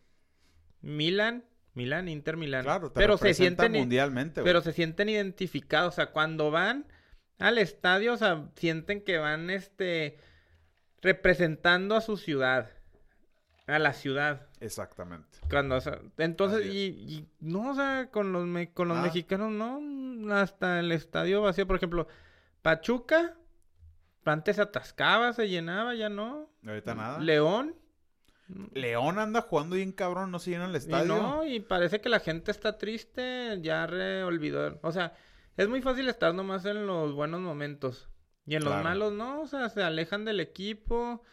Milan, 0.82 1.44
Milan, 1.74 2.08
Inter 2.08 2.36
Milan. 2.38 2.64
Claro, 2.64 2.92
te 2.92 3.00
pero 3.00 3.18
se 3.18 3.34
sienten 3.34 3.74
mundialmente, 3.74 4.42
pero 4.44 4.62
se 4.62 4.74
sienten 4.74 5.10
identificados, 5.10 5.94
o 5.94 5.96
sea, 5.96 6.08
cuando 6.12 6.52
van 6.52 6.86
al 7.38 7.58
estadio, 7.58 8.14
o 8.14 8.18
sea, 8.18 8.50
sienten 8.56 9.02
que 9.02 9.18
van 9.18 9.50
este 9.50 10.18
representando 11.02 11.96
a 11.96 12.02
su 12.02 12.18
ciudad, 12.18 12.70
a 13.68 13.80
la 13.80 13.94
ciudad. 13.94 14.48
Exactamente. 14.60 15.38
Cuando, 15.50 15.76
o 15.76 15.82
sea, 15.82 16.00
entonces, 16.18 16.66
y, 16.66 16.86
y 17.08 17.28
no, 17.40 17.72
o 17.72 17.76
sea, 17.76 18.10
con 18.12 18.34
los, 18.34 18.46
me- 18.46 18.74
con 18.74 18.88
los 18.90 18.98
Ah. 18.98 19.04
mexicanos, 19.04 19.52
no, 19.52 20.34
hasta 20.36 20.80
el 20.80 20.92
estadio 20.92 21.42
vacío, 21.42 21.66
por 21.68 21.78
ejemplo, 21.78 22.08
Pachuca, 22.62 23.36
Antes 24.26 24.58
se 24.58 24.62
atascaba, 24.62 25.34
se 25.34 25.50
llenaba, 25.50 25.96
ya 25.96 26.10
no. 26.10 26.50
Ahorita 26.66 26.94
nada. 26.94 27.20
León. 27.20 27.76
León 28.74 29.20
anda 29.20 29.42
jugando 29.42 29.76
bien 29.76 29.92
cabrón, 29.92 30.32
no 30.32 30.40
se 30.40 30.52
llena 30.52 30.66
el 30.66 30.74
Y 30.74 30.78
estadio. 30.78 31.16
no, 31.16 31.46
y 31.46 31.60
parece 31.60 32.02
que 32.02 32.10
la 32.10 32.20
gente 32.20 32.52
está 32.52 32.78
triste, 32.78 33.60
ya 33.62 33.86
re 33.88 34.24
olvidó. 34.24 34.80
O 34.82 34.92
sea, 34.92 35.14
es 35.58 35.68
muy 35.68 35.82
fácil 35.82 36.10
estar 36.10 36.34
nomás 36.34 36.66
en 36.66 36.86
los 36.88 37.14
buenos 37.14 37.42
momentos. 37.42 38.10
Y 38.46 38.56
en 38.56 38.66
los 38.66 38.84
malos 38.84 39.14
no, 39.14 39.42
o 39.42 39.48
sea, 39.48 39.70
se 39.70 39.84
alejan 39.84 40.26
del 40.26 40.40
equipo. 40.40 41.24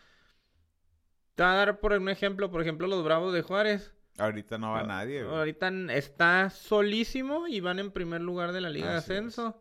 Te 1.35 1.43
voy 1.43 1.53
a 1.53 1.55
dar 1.57 1.81
por 1.81 1.93
un 1.93 2.09
ejemplo, 2.11 2.51
por 2.51 2.61
ejemplo, 2.61 2.87
los 2.87 3.03
Bravos 3.05 3.33
de 3.33 3.43
Juárez. 3.43 3.95
Ahorita 4.19 4.59
no 4.59 4.73
va 4.73 4.83
nadie, 4.83 5.23
güey. 5.25 5.37
Ahorita 5.37 5.71
está 5.91 6.51
solísimo 6.51 7.47
y 7.47 7.61
van 7.61 7.79
en 7.79 7.91
primer 7.91 8.21
lugar 8.21 8.53
de 8.53 8.61
la 8.61 8.71
Liga 8.71 8.91
de 8.93 8.99
es. 8.99 9.05
Ascenso. 9.05 9.61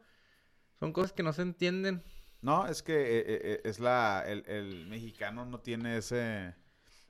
Son 0.80 0.92
cosas 0.92 1.14
que 1.14 1.24
no 1.24 1.32
se 1.34 1.42
entienden. 1.42 2.04
No, 2.46 2.68
es 2.68 2.84
que 2.84 2.94
eh, 2.94 3.24
eh, 3.28 3.62
es 3.66 3.80
la... 3.80 4.24
El, 4.26 4.44
el 4.48 4.86
mexicano 4.88 5.46
no 5.46 5.60
tiene 5.60 5.98
ese... 5.98 6.54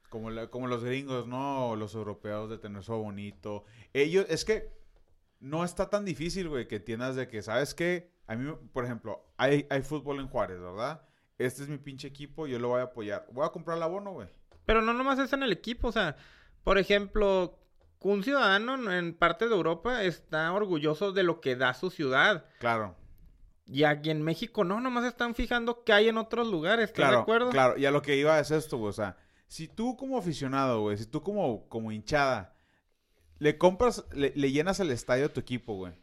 Como, 0.09 0.29
la- 0.29 0.47
como 0.49 0.67
los 0.67 0.83
gringos, 0.83 1.27
¿no? 1.27 1.69
O 1.71 1.75
los 1.75 1.93
europeos 1.93 2.49
de 2.49 2.57
tener 2.57 2.81
eso 2.81 2.97
bonito. 2.97 3.65
Ellos... 3.93 4.25
Es 4.29 4.45
que 4.45 4.71
no 5.41 5.65
está 5.65 5.89
tan 5.89 6.05
difícil, 6.05 6.47
güey, 6.47 6.67
que 6.69 6.77
entiendas 6.77 7.17
de 7.17 7.27
que, 7.27 7.41
¿sabes 7.41 7.73
qué? 7.75 8.13
A 8.27 8.35
mí, 8.35 8.49
por 8.71 8.85
ejemplo, 8.85 9.25
hay, 9.37 9.67
hay 9.69 9.81
fútbol 9.81 10.19
en 10.21 10.27
Juárez, 10.29 10.59
¿verdad? 10.59 11.01
Este 11.37 11.63
es 11.63 11.69
mi 11.69 11.77
pinche 11.77 12.07
equipo, 12.07 12.47
yo 12.47 12.57
lo 12.57 12.69
voy 12.69 12.79
a 12.79 12.83
apoyar. 12.83 13.27
Voy 13.33 13.45
a 13.45 13.49
comprar 13.49 13.75
el 13.77 13.83
abono, 13.83 14.13
güey. 14.13 14.29
Pero 14.65 14.81
no 14.81 14.93
nomás 14.93 15.19
es 15.19 15.33
en 15.33 15.43
el 15.43 15.51
equipo, 15.51 15.89
o 15.89 15.91
sea, 15.91 16.15
por 16.63 16.77
ejemplo, 16.77 17.59
un 17.99 18.23
ciudadano 18.23 18.91
en 18.93 19.13
parte 19.13 19.47
de 19.49 19.53
Europa 19.55 20.03
está 20.03 20.51
orgulloso 20.53 21.11
de 21.11 21.23
lo 21.23 21.41
que 21.41 21.55
da 21.57 21.73
su 21.73 21.89
ciudad. 21.91 22.45
Claro. 22.59 22.95
Y 23.67 23.83
aquí 23.83 24.11
en 24.11 24.21
México 24.21 24.63
no, 24.63 24.79
nomás 24.79 25.05
están 25.05 25.33
fijando 25.33 25.83
qué 25.83 25.93
hay 25.93 26.09
en 26.09 26.17
otros 26.17 26.47
lugares, 26.47 26.85
¿estás 26.85 26.97
de 26.97 27.01
Claro, 27.03 27.19
acuerdo? 27.21 27.49
claro. 27.49 27.77
Y 27.77 27.85
a 27.85 27.91
lo 27.91 28.01
que 28.01 28.15
iba 28.15 28.39
es 28.39 28.51
esto, 28.51 28.77
güey. 28.77 28.89
O 28.89 28.93
sea, 28.93 29.17
si 29.47 29.67
tú 29.67 29.97
como 29.97 30.17
aficionado, 30.17 30.81
güey, 30.81 30.97
si 30.97 31.05
tú 31.07 31.21
como, 31.23 31.67
como 31.67 31.91
hinchada, 31.91 32.55
le 33.39 33.57
compras, 33.57 34.05
le, 34.13 34.31
le 34.35 34.51
llenas 34.51 34.79
el 34.79 34.91
estadio 34.91 35.25
a 35.25 35.29
tu 35.29 35.39
equipo, 35.39 35.73
güey. 35.75 35.93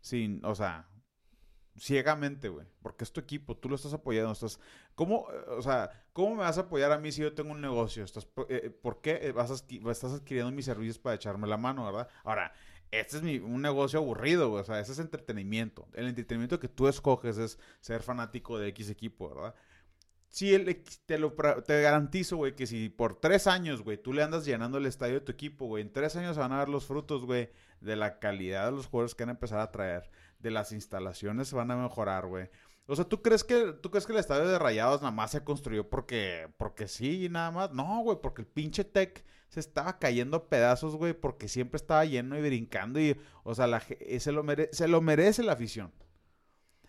Sin, 0.00 0.44
o 0.44 0.54
sea, 0.54 0.88
ciegamente, 1.78 2.48
güey. 2.48 2.66
Porque 2.82 3.04
es 3.04 3.12
tu 3.12 3.20
equipo, 3.20 3.56
tú 3.56 3.68
lo 3.68 3.76
estás 3.76 3.92
apoyando. 3.92 4.32
Estás, 4.32 4.58
¿cómo, 4.94 5.26
o 5.48 5.62
sea, 5.62 5.90
cómo 6.12 6.30
me 6.36 6.42
vas 6.42 6.58
a 6.58 6.62
apoyar 6.62 6.90
a 6.92 6.98
mí 6.98 7.12
si 7.12 7.20
yo 7.22 7.34
tengo 7.34 7.52
un 7.52 7.60
negocio? 7.60 8.02
Estás, 8.04 8.26
eh, 8.48 8.70
¿Por 8.70 9.00
qué 9.00 9.30
vas 9.32 9.50
a 9.50 9.54
estás 9.90 10.12
adquiriendo 10.12 10.50
mis 10.52 10.64
servicios 10.64 10.98
para 10.98 11.16
echarme 11.16 11.46
la 11.46 11.56
mano, 11.56 11.84
verdad? 11.84 12.08
Ahora, 12.24 12.52
este 12.92 13.16
es 13.18 13.42
un 13.42 13.62
negocio 13.62 13.98
aburrido, 13.98 14.50
güey. 14.50 14.62
O 14.62 14.64
sea, 14.64 14.78
ese 14.80 14.92
es 14.92 14.98
entretenimiento. 15.00 15.88
El 15.94 16.06
entretenimiento 16.06 16.60
que 16.60 16.68
tú 16.68 16.88
escoges 16.88 17.38
es 17.38 17.58
ser 17.80 18.02
fanático 18.02 18.58
de 18.58 18.68
X 18.68 18.90
equipo, 18.90 19.28
¿verdad? 19.34 19.54
Equ- 20.40 21.00
te 21.06 21.18
lo 21.18 21.32
te 21.62 21.82
garantizo, 21.82 22.36
güey, 22.38 22.54
que 22.56 22.66
si 22.66 22.88
por 22.88 23.20
tres 23.20 23.46
años, 23.46 23.82
güey, 23.82 23.98
tú 24.02 24.12
le 24.14 24.22
andas 24.22 24.44
llenando 24.46 24.78
el 24.78 24.86
estadio 24.86 25.14
de 25.14 25.20
tu 25.20 25.32
equipo, 25.32 25.66
güey, 25.66 25.82
en 25.82 25.92
tres 25.92 26.16
años 26.16 26.34
se 26.36 26.40
van 26.40 26.52
a 26.52 26.58
ver 26.58 26.68
los 26.70 26.86
frutos, 26.86 27.26
güey, 27.26 27.50
de 27.80 27.96
la 27.96 28.18
calidad 28.18 28.66
de 28.66 28.72
los 28.72 28.86
jugadores 28.86 29.14
que 29.14 29.24
van 29.24 29.30
a 29.30 29.32
empezar 29.32 29.60
a 29.60 29.70
traer, 29.70 30.10
de 30.38 30.50
las 30.50 30.72
instalaciones 30.72 31.48
se 31.48 31.56
van 31.56 31.70
a 31.70 31.76
mejorar, 31.76 32.26
güey. 32.26 32.48
O 32.86 32.96
sea, 32.96 33.04
¿tú 33.04 33.22
crees 33.22 33.44
que 33.44 33.74
tú 33.82 33.90
crees 33.90 34.06
que 34.06 34.12
el 34.12 34.18
estadio 34.18 34.48
de 34.48 34.58
Rayados 34.58 35.02
nada 35.02 35.12
más 35.12 35.30
se 35.32 35.44
construyó 35.44 35.88
porque 35.90 36.48
porque 36.56 36.88
sí 36.88 37.28
nada 37.30 37.50
más? 37.50 37.72
No, 37.72 38.00
güey, 38.02 38.18
porque 38.22 38.42
el 38.42 38.48
pinche 38.48 38.84
Tec 38.84 39.24
se 39.52 39.60
estaba 39.60 39.98
cayendo 39.98 40.38
a 40.38 40.48
pedazos, 40.48 40.96
güey, 40.96 41.12
porque 41.12 41.46
siempre 41.46 41.76
estaba 41.76 42.06
lleno 42.06 42.38
y 42.38 42.40
brincando 42.40 42.98
y 42.98 43.20
o 43.44 43.54
sea, 43.54 43.66
la, 43.66 43.82
eh, 43.90 44.18
se, 44.18 44.32
lo 44.32 44.42
mere- 44.42 44.70
se 44.72 44.88
lo 44.88 45.02
merece 45.02 45.42
la 45.42 45.52
afición. 45.52 45.92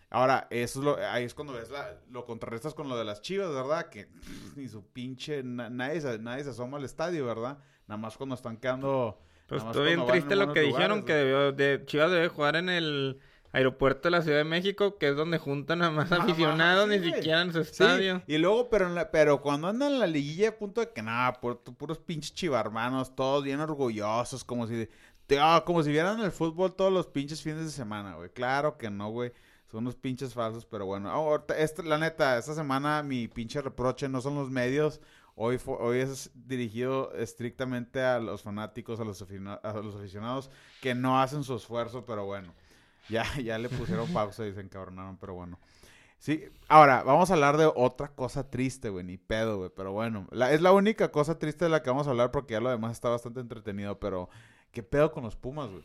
Ahora, 0.08 0.46
eso 0.48 0.78
es 0.78 0.84
lo, 0.84 0.96
ahí 0.96 1.24
es 1.24 1.34
cuando 1.34 1.52
ves 1.52 1.70
la, 1.70 2.00
lo 2.10 2.24
contrarrestas 2.24 2.72
con 2.72 2.88
lo 2.88 2.96
de 2.96 3.04
las 3.04 3.20
chivas, 3.20 3.50
¿verdad? 3.52 3.90
Que 3.90 4.06
pff, 4.06 4.56
ni 4.56 4.66
su 4.68 4.82
pinche, 4.86 5.42
na- 5.42 5.68
nadie, 5.68 6.00
se, 6.00 6.18
nadie 6.18 6.42
se 6.42 6.50
asoma 6.50 6.78
al 6.78 6.84
estadio, 6.84 7.26
¿verdad? 7.26 7.58
Nada 7.86 7.98
más 7.98 8.16
cuando 8.16 8.34
están 8.34 8.56
quedando... 8.56 9.20
Pues 9.46 9.62
estoy 9.62 9.88
bien 9.94 10.06
triste 10.06 10.36
lo 10.36 10.54
que 10.54 10.60
dijeron, 10.60 11.02
que 11.04 11.12
debió, 11.12 11.52
de, 11.52 11.82
Chivas 11.84 12.10
debe 12.10 12.28
jugar 12.28 12.56
en 12.56 12.70
el 12.70 13.20
aeropuerto 13.54 14.02
de 14.08 14.10
la 14.10 14.22
Ciudad 14.22 14.38
de 14.38 14.44
México, 14.44 14.98
que 14.98 15.08
es 15.08 15.16
donde 15.16 15.38
juntan 15.38 15.82
a 15.82 15.90
más 15.90 16.10
aficionados, 16.12 16.90
sí, 16.90 16.98
ni 16.98 17.12
siquiera 17.12 17.42
en 17.42 17.52
su 17.52 17.64
Sí, 17.64 17.70
estadio. 17.70 18.22
y 18.26 18.38
luego, 18.38 18.68
pero, 18.68 18.86
en 18.86 18.94
la- 18.94 19.10
pero 19.10 19.40
cuando 19.40 19.68
andan 19.68 19.92
en 19.92 19.98
la 20.00 20.06
liguilla, 20.06 20.50
a 20.50 20.56
punto 20.58 20.80
de 20.80 20.90
que 20.92 21.02
nada, 21.02 21.40
pu- 21.40 21.58
puros 21.76 21.98
pinches 21.98 22.34
chivarmanos, 22.34 23.14
todos 23.14 23.44
bien 23.44 23.60
orgullosos, 23.60 24.44
como 24.44 24.66
si, 24.66 24.88
te- 25.26 25.38
ah, 25.40 25.62
como 25.64 25.82
si 25.82 25.90
vieran 25.90 26.20
el 26.20 26.32
fútbol 26.32 26.74
todos 26.74 26.92
los 26.92 27.06
pinches 27.06 27.40
fines 27.42 27.64
de 27.64 27.70
semana, 27.70 28.16
güey. 28.16 28.30
Claro 28.30 28.76
que 28.76 28.90
no, 28.90 29.10
güey. 29.10 29.32
Son 29.70 29.78
unos 29.84 29.96
pinches 29.96 30.34
falsos, 30.34 30.64
pero 30.66 30.86
bueno. 30.86 31.10
Ahorita- 31.10 31.56
esta- 31.58 31.82
la 31.82 31.98
neta, 31.98 32.38
esta 32.38 32.54
semana 32.54 33.02
mi 33.02 33.26
pinche 33.28 33.60
reproche 33.60 34.08
no 34.08 34.20
son 34.20 34.34
los 34.36 34.50
medios. 34.50 35.00
Hoy, 35.36 35.58
fue- 35.58 35.76
hoy 35.80 35.98
es 35.98 36.30
dirigido 36.34 37.12
estrictamente 37.14 38.00
a 38.00 38.20
los 38.20 38.42
fanáticos, 38.42 39.00
a 39.00 39.04
los, 39.04 39.20
a 39.22 39.72
los 39.82 39.96
aficionados 39.96 40.48
que 40.80 40.94
no 40.94 41.20
hacen 41.20 41.42
su 41.42 41.56
esfuerzo, 41.56 42.04
pero 42.04 42.24
bueno. 42.24 42.54
Ya, 43.08 43.24
ya 43.42 43.58
le 43.58 43.68
pusieron 43.68 44.12
pausa 44.12 44.46
y 44.46 44.52
se 44.54 44.60
encabronaron, 44.60 45.16
pero 45.18 45.34
bueno. 45.34 45.58
Sí, 46.18 46.44
ahora, 46.68 47.02
vamos 47.02 47.30
a 47.30 47.34
hablar 47.34 47.58
de 47.58 47.70
otra 47.74 48.08
cosa 48.08 48.48
triste, 48.50 48.88
güey, 48.88 49.04
ni 49.04 49.18
pedo, 49.18 49.58
güey, 49.58 49.70
pero 49.76 49.92
bueno, 49.92 50.26
la- 50.30 50.52
es 50.52 50.62
la 50.62 50.72
única 50.72 51.10
cosa 51.10 51.38
triste 51.38 51.66
de 51.66 51.70
la 51.70 51.82
que 51.82 51.90
vamos 51.90 52.06
a 52.06 52.10
hablar 52.10 52.30
porque 52.30 52.54
ya 52.54 52.60
lo 52.60 52.70
demás 52.70 52.92
está 52.92 53.10
bastante 53.10 53.40
entretenido, 53.40 53.98
pero 54.00 54.30
¿qué 54.72 54.82
pedo 54.82 55.12
con 55.12 55.22
los 55.24 55.36
Pumas, 55.36 55.68
güey? 55.70 55.84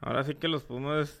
Ahora 0.00 0.24
sí 0.24 0.34
que 0.34 0.48
los 0.48 0.62
Pumas, 0.64 1.20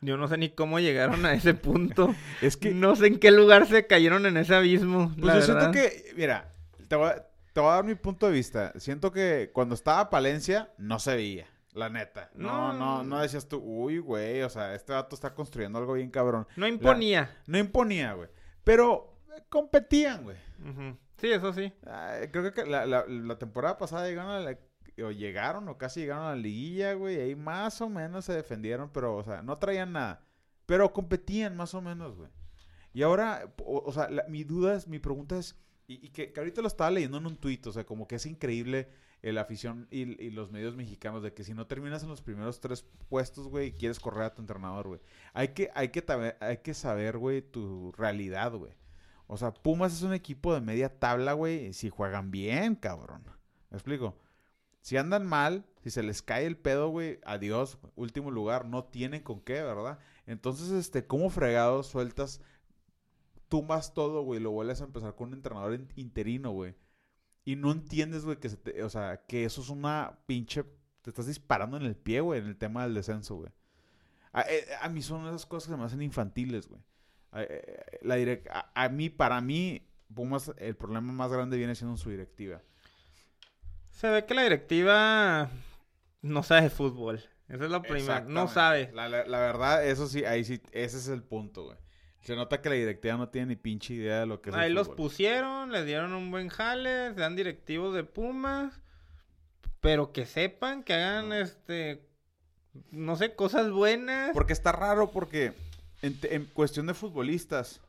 yo 0.00 0.16
no 0.16 0.26
sé 0.28 0.38
ni 0.38 0.48
cómo 0.50 0.80
llegaron 0.80 1.26
a 1.26 1.34
ese 1.34 1.52
punto. 1.54 2.14
Es 2.40 2.56
que, 2.56 2.72
No 2.72 2.96
sé 2.96 3.08
en 3.08 3.18
qué 3.18 3.30
lugar 3.30 3.66
se 3.66 3.86
cayeron 3.86 4.24
en 4.24 4.38
ese 4.38 4.54
abismo. 4.54 5.12
pues 5.14 5.26
la 5.26 5.34
yo 5.34 5.42
siento 5.42 5.70
que, 5.72 6.14
mira, 6.16 6.54
te 6.88 6.96
voy, 6.96 7.10
a, 7.10 7.26
te 7.52 7.60
voy 7.60 7.68
a 7.70 7.74
dar 7.74 7.84
mi 7.84 7.94
punto 7.94 8.26
de 8.26 8.32
vista. 8.32 8.72
Siento 8.78 9.12
que 9.12 9.50
cuando 9.52 9.74
estaba 9.74 10.08
Palencia, 10.08 10.70
no 10.78 10.98
se 10.98 11.14
veía, 11.14 11.46
la 11.74 11.88
neta. 11.88 12.30
No, 12.34 12.72
no, 12.72 12.98
No. 12.98 13.04
no 13.04 13.20
decías 13.20 13.46
tú, 13.48 13.58
uy, 13.58 13.98
güey, 13.98 14.42
o 14.42 14.48
sea, 14.50 14.74
este 14.74 14.92
vato 14.92 15.14
está 15.14 15.34
construyendo 15.34 15.78
algo 15.78 15.94
bien 15.94 16.10
cabrón. 16.10 16.46
No 16.56 16.66
imponía. 16.66 17.36
No 17.46 17.58
imponía, 17.58 18.14
güey, 18.14 18.28
pero 18.64 19.16
eh, 19.36 19.42
competían, 19.48 20.24
güey. 20.24 20.36
Sí, 21.18 21.30
eso 21.30 21.52
sí. 21.52 21.72
Ay, 21.86 22.28
creo 22.28 22.52
que 22.52 22.64
la, 22.64 22.86
la- 22.86 23.04
la 23.06 23.38
temporada 23.38 23.76
pasada 23.78 24.08
llegaron 24.08 24.30
a 24.32 24.40
la, 24.40 24.58
o 25.04 25.10
llegaron 25.10 25.68
o 25.68 25.76
casi 25.78 26.00
llegaron 26.00 26.24
a 26.24 26.30
la 26.30 26.36
liguilla, 26.36 26.94
güey. 26.94 27.16
y 27.16 27.20
Ahí 27.20 27.34
más 27.36 27.80
o 27.80 27.88
menos 27.88 28.24
se 28.24 28.32
defendieron, 28.32 28.90
pero, 28.90 29.16
o 29.16 29.22
sea, 29.22 29.42
no 29.42 29.58
traían 29.58 29.92
nada. 29.92 30.24
Pero 30.66 30.92
competían 30.92 31.56
más 31.56 31.74
o 31.74 31.82
menos, 31.82 32.16
güey. 32.16 32.30
Y 32.92 33.02
ahora, 33.02 33.52
o, 33.64 33.82
o 33.86 33.92
sea, 33.92 34.08
la- 34.10 34.24
mi 34.28 34.44
duda 34.44 34.74
es, 34.74 34.88
mi 34.88 34.98
pregunta 34.98 35.36
es, 35.38 35.56
y, 35.86 36.06
y 36.06 36.10
que, 36.10 36.32
que 36.32 36.40
ahorita 36.40 36.62
lo 36.62 36.68
estaba 36.68 36.90
leyendo 36.90 37.18
en 37.18 37.26
un 37.26 37.36
tuit, 37.36 37.66
o 37.66 37.72
sea, 37.72 37.84
como 37.84 38.06
que 38.08 38.16
es 38.16 38.26
increíble 38.26 38.88
la 39.22 39.42
afición 39.42 39.86
y, 39.90 40.22
y 40.22 40.30
los 40.30 40.50
medios 40.50 40.76
mexicanos 40.76 41.22
de 41.22 41.32
que 41.34 41.44
si 41.44 41.54
no 41.54 41.66
terminas 41.66 42.02
en 42.02 42.08
los 42.08 42.22
primeros 42.22 42.60
tres 42.60 42.84
puestos, 43.08 43.48
güey, 43.48 43.72
quieres 43.72 44.00
correr 44.00 44.24
a 44.24 44.34
tu 44.34 44.42
entrenador, 44.42 44.88
güey. 44.88 45.00
Hay 45.34 45.48
que, 45.48 45.70
hay 45.74 45.88
que, 45.90 46.04
hay 46.40 46.58
que 46.58 46.74
saber, 46.74 47.18
güey, 47.18 47.42
tu 47.42 47.92
realidad, 47.92 48.52
güey. 48.52 48.72
O 49.26 49.36
sea, 49.36 49.52
Pumas 49.52 49.92
es 49.92 50.02
un 50.02 50.12
equipo 50.14 50.54
de 50.54 50.60
media 50.60 50.98
tabla, 50.98 51.34
güey, 51.34 51.72
si 51.72 51.90
juegan 51.90 52.30
bien, 52.30 52.74
cabrón. 52.74 53.22
¿Me 53.70 53.76
explico? 53.76 54.16
Si 54.82 54.96
andan 54.96 55.26
mal, 55.26 55.66
si 55.84 55.90
se 55.90 56.02
les 56.02 56.22
cae 56.22 56.46
el 56.46 56.56
pedo, 56.56 56.88
güey, 56.88 57.20
adiós, 57.24 57.78
último 57.96 58.30
lugar, 58.30 58.64
no 58.66 58.84
tienen 58.84 59.22
con 59.22 59.40
qué, 59.40 59.62
¿verdad? 59.62 59.98
Entonces, 60.26 60.70
este, 60.70 61.06
¿cómo 61.06 61.28
fregados 61.30 61.86
sueltas, 61.86 62.40
tumbas 63.48 63.94
todo, 63.94 64.22
güey, 64.22 64.40
lo 64.40 64.50
vuelves 64.50 64.80
a 64.80 64.84
empezar 64.84 65.14
con 65.14 65.28
un 65.28 65.34
entrenador 65.34 65.74
in- 65.74 65.88
interino, 65.96 66.50
güey? 66.52 66.74
Y 67.50 67.56
no 67.56 67.72
entiendes, 67.72 68.24
güey, 68.24 68.38
que 68.38 68.48
se 68.48 68.56
te- 68.56 68.82
o 68.84 68.88
sea, 68.90 69.22
que 69.26 69.44
eso 69.44 69.60
es 69.60 69.70
una 69.70 70.18
pinche, 70.26 70.62
te 71.02 71.10
estás 71.10 71.26
disparando 71.26 71.76
en 71.76 71.84
el 71.84 71.96
pie, 71.96 72.20
güey, 72.20 72.40
en 72.40 72.46
el 72.46 72.56
tema 72.56 72.84
del 72.84 72.94
descenso, 72.94 73.36
güey. 73.36 73.50
A, 74.32 74.42
eh, 74.42 74.66
a 74.80 74.88
mí 74.88 75.02
son 75.02 75.26
esas 75.26 75.46
cosas 75.46 75.66
que 75.68 75.74
se 75.74 75.78
me 75.78 75.84
hacen 75.84 76.02
infantiles, 76.02 76.68
güey. 76.68 76.80
A, 77.32 77.42
eh, 77.42 77.98
la 78.02 78.18
direc- 78.18 78.48
a, 78.50 78.70
a 78.74 78.88
mí, 78.88 79.08
para 79.10 79.40
mí, 79.40 79.86
Pumas, 80.14 80.52
el 80.58 80.76
problema 80.76 81.12
más 81.12 81.32
grande 81.32 81.56
viene 81.56 81.74
siendo 81.74 81.96
su 81.96 82.10
directiva. 82.10 82.60
Se 83.90 84.08
ve 84.08 84.24
que 84.26 84.34
la 84.34 84.42
directiva 84.42 85.50
no 86.22 86.42
sabe 86.42 86.62
de 86.62 86.70
fútbol. 86.70 87.16
Esa 87.48 87.64
es 87.64 87.70
la 87.70 87.82
primera. 87.82 88.20
No 88.20 88.46
sabe. 88.48 88.90
La, 88.92 89.08
la- 89.08 89.24
la 89.26 89.38
verdad, 89.40 89.84
eso 89.86 90.06
sí, 90.06 90.24
ahí 90.24 90.44
sí, 90.44 90.60
ese 90.72 90.98
es 90.98 91.08
el 91.08 91.22
punto, 91.22 91.64
güey. 91.64 91.76
Se 92.20 92.36
nota 92.36 92.60
que 92.60 92.68
la 92.68 92.74
directiva 92.74 93.16
no 93.16 93.28
tiene 93.28 93.48
ni 93.48 93.56
pinche 93.56 93.94
idea 93.94 94.20
de 94.20 94.26
lo 94.26 94.40
que 94.42 94.50
es 94.50 94.56
el 94.56 94.60
Ahí 94.60 94.72
los 94.72 94.88
fútbol. 94.88 94.96
pusieron, 94.96 95.72
les 95.72 95.86
dieron 95.86 96.12
un 96.12 96.30
buen 96.30 96.48
jale, 96.48 97.14
sean 97.14 97.34
directivos 97.34 97.94
de 97.94 98.04
Pumas, 98.04 98.80
pero 99.80 100.12
que 100.12 100.26
sepan, 100.26 100.82
que 100.82 100.92
hagan 100.94 101.32
este, 101.32 102.06
no 102.90 103.16
sé, 103.16 103.34
cosas 103.34 103.70
buenas. 103.70 104.30
Porque 104.32 104.52
está 104.52 104.72
raro, 104.72 105.10
porque 105.10 105.54
en 106.02 106.44
cuestión 106.46 106.86
de 106.86 106.94
futbolistas, 106.94 107.80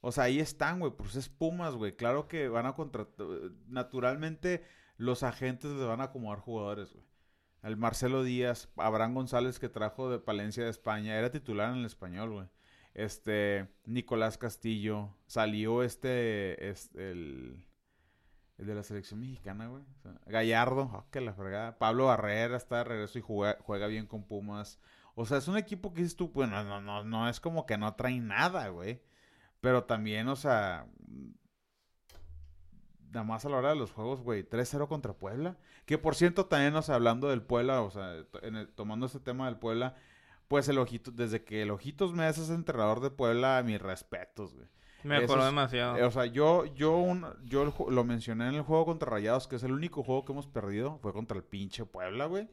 o 0.00 0.12
sea, 0.12 0.24
ahí 0.24 0.40
están, 0.40 0.80
güey, 0.80 0.92
pues 0.92 1.16
es 1.16 1.28
Pumas, 1.28 1.74
güey. 1.74 1.94
Claro 1.96 2.28
que 2.28 2.48
van 2.48 2.66
a 2.66 2.74
contratar, 2.74 3.26
naturalmente 3.68 4.64
los 4.96 5.22
agentes 5.22 5.70
les 5.70 5.86
van 5.86 6.00
a 6.00 6.04
acomodar 6.04 6.40
jugadores, 6.40 6.92
güey. 6.92 7.04
El 7.62 7.76
Marcelo 7.76 8.22
Díaz, 8.22 8.68
Abraham 8.76 9.14
González 9.14 9.58
que 9.58 9.68
trajo 9.68 10.10
de 10.10 10.20
Palencia 10.20 10.64
de 10.64 10.70
España, 10.70 11.16
era 11.16 11.32
titular 11.32 11.72
en 11.72 11.80
el 11.80 11.86
español, 11.86 12.30
güey. 12.30 12.46
Este, 12.98 13.68
Nicolás 13.84 14.38
Castillo. 14.38 15.14
Salió 15.28 15.84
este, 15.84 16.68
este 16.68 17.12
el, 17.12 17.64
el 18.58 18.66
de 18.66 18.74
la 18.74 18.82
selección 18.82 19.20
mexicana, 19.20 19.68
güey. 19.68 19.84
Gallardo, 20.26 20.90
ah, 20.92 21.04
que 21.12 21.20
la 21.20 21.32
fregada. 21.32 21.78
Pablo 21.78 22.06
Barrera 22.06 22.56
está 22.56 22.78
de 22.78 22.84
regreso 22.84 23.18
y 23.18 23.22
juega, 23.22 23.56
juega 23.62 23.86
bien 23.86 24.06
con 24.06 24.24
Pumas. 24.24 24.80
O 25.14 25.26
sea, 25.26 25.38
es 25.38 25.46
un 25.46 25.56
equipo 25.56 25.94
que 25.94 26.02
dices 26.02 26.16
tú, 26.16 26.28
bueno, 26.30 26.64
no, 26.64 26.80
no, 26.80 27.04
no 27.04 27.28
es 27.28 27.38
como 27.38 27.66
que 27.66 27.78
no 27.78 27.94
trae 27.94 28.18
nada, 28.18 28.66
güey. 28.68 29.00
Pero 29.60 29.84
también, 29.84 30.26
o 30.26 30.34
sea, 30.36 30.86
nada 33.12 33.24
más 33.24 33.44
a 33.44 33.48
la 33.48 33.58
hora 33.58 33.70
de 33.70 33.76
los 33.76 33.92
juegos, 33.92 34.20
güey, 34.22 34.42
3-0 34.42 34.88
contra 34.88 35.12
Puebla. 35.12 35.56
Que 35.86 35.98
por 35.98 36.16
cierto, 36.16 36.46
también, 36.46 36.74
o 36.74 36.82
sea, 36.82 36.96
hablando 36.96 37.28
del 37.28 37.42
Puebla, 37.42 37.82
o 37.82 37.90
sea, 37.90 38.14
en 38.42 38.56
el- 38.56 38.68
tomando 38.68 39.06
este 39.06 39.20
tema 39.20 39.46
del 39.46 39.56
Puebla, 39.58 39.94
pues 40.48 40.68
el 40.68 40.78
Ojito, 40.78 41.10
desde 41.10 41.44
que 41.44 41.62
el 41.62 41.70
Ojitos 41.70 42.12
Mesa 42.14 42.42
es 42.42 42.50
entrenador 42.50 43.00
de 43.00 43.10
Puebla, 43.10 43.62
mis 43.64 43.80
respetos, 43.80 44.54
güey. 44.54 44.66
Mejoró 45.04 45.44
demasiado. 45.44 45.96
Eh, 45.96 46.04
O 46.04 46.10
sea, 46.10 46.26
yo, 46.26 46.64
yo, 46.74 46.96
un, 46.96 47.24
yo 47.44 47.62
el 47.62 47.94
lo 47.94 48.04
mencioné 48.04 48.48
en 48.48 48.56
el 48.56 48.62
juego 48.62 48.84
contra 48.84 49.10
Rayados, 49.10 49.46
que 49.46 49.56
es 49.56 49.62
el 49.62 49.72
único 49.72 50.02
juego 50.02 50.24
que 50.24 50.32
hemos 50.32 50.48
perdido. 50.48 50.98
Fue 50.98 51.12
contra 51.12 51.36
el 51.36 51.44
pinche 51.44 51.84
Puebla, 51.84 52.26
güey. 52.26 52.48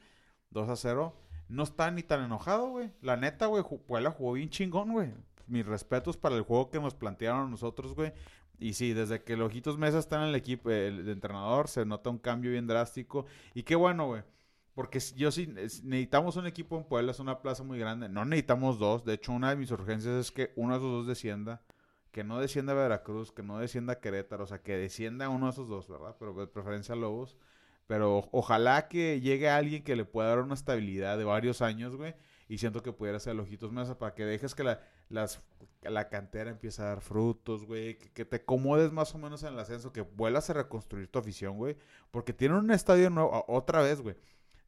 2 0.51 0.69
a 0.69 0.75
0. 0.75 1.15
No 1.47 1.63
está 1.63 1.89
ni 1.91 2.03
tan 2.03 2.23
enojado, 2.23 2.69
güey. 2.69 2.91
La 3.01 3.17
neta, 3.17 3.47
güey, 3.47 3.63
Puebla 3.87 4.11
jugó 4.11 4.33
bien 4.33 4.49
chingón, 4.49 4.91
güey. 4.91 5.11
Mis 5.47 5.65
respetos 5.65 6.17
para 6.17 6.35
el 6.35 6.41
juego 6.43 6.69
que 6.69 6.79
nos 6.79 6.93
plantearon 6.93 7.47
a 7.47 7.49
nosotros, 7.49 7.95
güey. 7.95 8.13
Y 8.57 8.73
sí, 8.73 8.93
desde 8.93 9.23
que 9.23 9.33
el 9.33 9.41
Ojitos 9.41 9.77
Mesa 9.77 9.99
está 9.99 10.17
en 10.17 10.29
el 10.29 10.35
equipo, 10.35 10.69
el 10.69 11.05
de 11.05 11.11
entrenador, 11.11 11.67
se 11.67 11.85
nota 11.85 12.09
un 12.09 12.19
cambio 12.19 12.51
bien 12.51 12.67
drástico. 12.67 13.25
Y 13.53 13.63
qué 13.63 13.75
bueno, 13.75 14.07
güey. 14.07 14.23
Porque 14.75 14.99
yo 15.15 15.31
sí, 15.31 15.51
es- 15.57 15.83
necesitamos 15.83 16.35
un 16.35 16.45
equipo 16.45 16.77
en 16.77 16.83
Puebla, 16.83 17.11
es 17.11 17.19
una 17.19 17.41
plaza 17.41 17.63
muy 17.63 17.79
grande. 17.79 18.09
No 18.09 18.25
necesitamos 18.25 18.77
dos. 18.77 19.03
De 19.05 19.13
hecho, 19.13 19.31
una 19.31 19.49
de 19.49 19.55
mis 19.55 19.71
urgencias 19.71 20.13
es 20.15 20.31
que 20.31 20.51
uno 20.55 20.73
de 20.73 20.79
esos 20.79 20.91
dos 20.91 21.07
descienda. 21.07 21.63
Que 22.11 22.23
no 22.23 22.39
descienda 22.39 22.73
Veracruz, 22.73 23.31
que 23.31 23.41
no 23.43 23.57
descienda 23.57 23.99
Querétaro. 23.99 24.43
O 24.43 24.47
sea, 24.47 24.61
que 24.61 24.77
descienda 24.77 25.29
uno 25.29 25.47
de 25.47 25.51
esos 25.53 25.67
dos, 25.67 25.87
¿verdad? 25.89 26.15
Pero 26.19 26.33
de 26.33 26.47
preferencia 26.47 26.95
Lobos. 26.95 27.37
Pero 27.87 28.27
ojalá 28.31 28.87
que 28.87 29.21
llegue 29.21 29.49
alguien 29.49 29.83
que 29.83 29.95
le 29.95 30.05
pueda 30.05 30.29
dar 30.29 30.39
una 30.39 30.53
estabilidad 30.55 31.17
de 31.17 31.23
varios 31.23 31.61
años, 31.61 31.95
güey. 31.95 32.15
Y 32.49 32.57
siento 32.57 32.83
que 32.83 32.91
pudiera 32.93 33.19
ser 33.19 33.39
Ojitos 33.39 33.71
Mesa 33.71 33.97
para 33.97 34.13
que 34.13 34.23
dejes 34.25 34.55
que 34.55 34.63
la, 34.63 34.79
la 35.83 36.09
cantera 36.09 36.49
empiece 36.51 36.81
a 36.81 36.85
dar 36.85 37.01
frutos, 37.01 37.65
güey. 37.65 37.97
Que, 37.97 38.25
te 38.25 38.37
acomodes 38.37 38.91
más 38.91 39.13
o 39.15 39.17
menos 39.19 39.43
en 39.43 39.53
el 39.53 39.59
ascenso. 39.59 39.91
Que 39.93 40.01
vuelvas 40.01 40.49
a 40.49 40.53
reconstruir 40.53 41.07
tu 41.07 41.19
afición, 41.19 41.57
güey. 41.57 41.77
Porque 42.11 42.33
tienen 42.33 42.57
un 42.57 42.71
estadio 42.71 43.09
nuevo. 43.09 43.43
Otra 43.47 43.81
vez, 43.81 44.01
güey. 44.01 44.15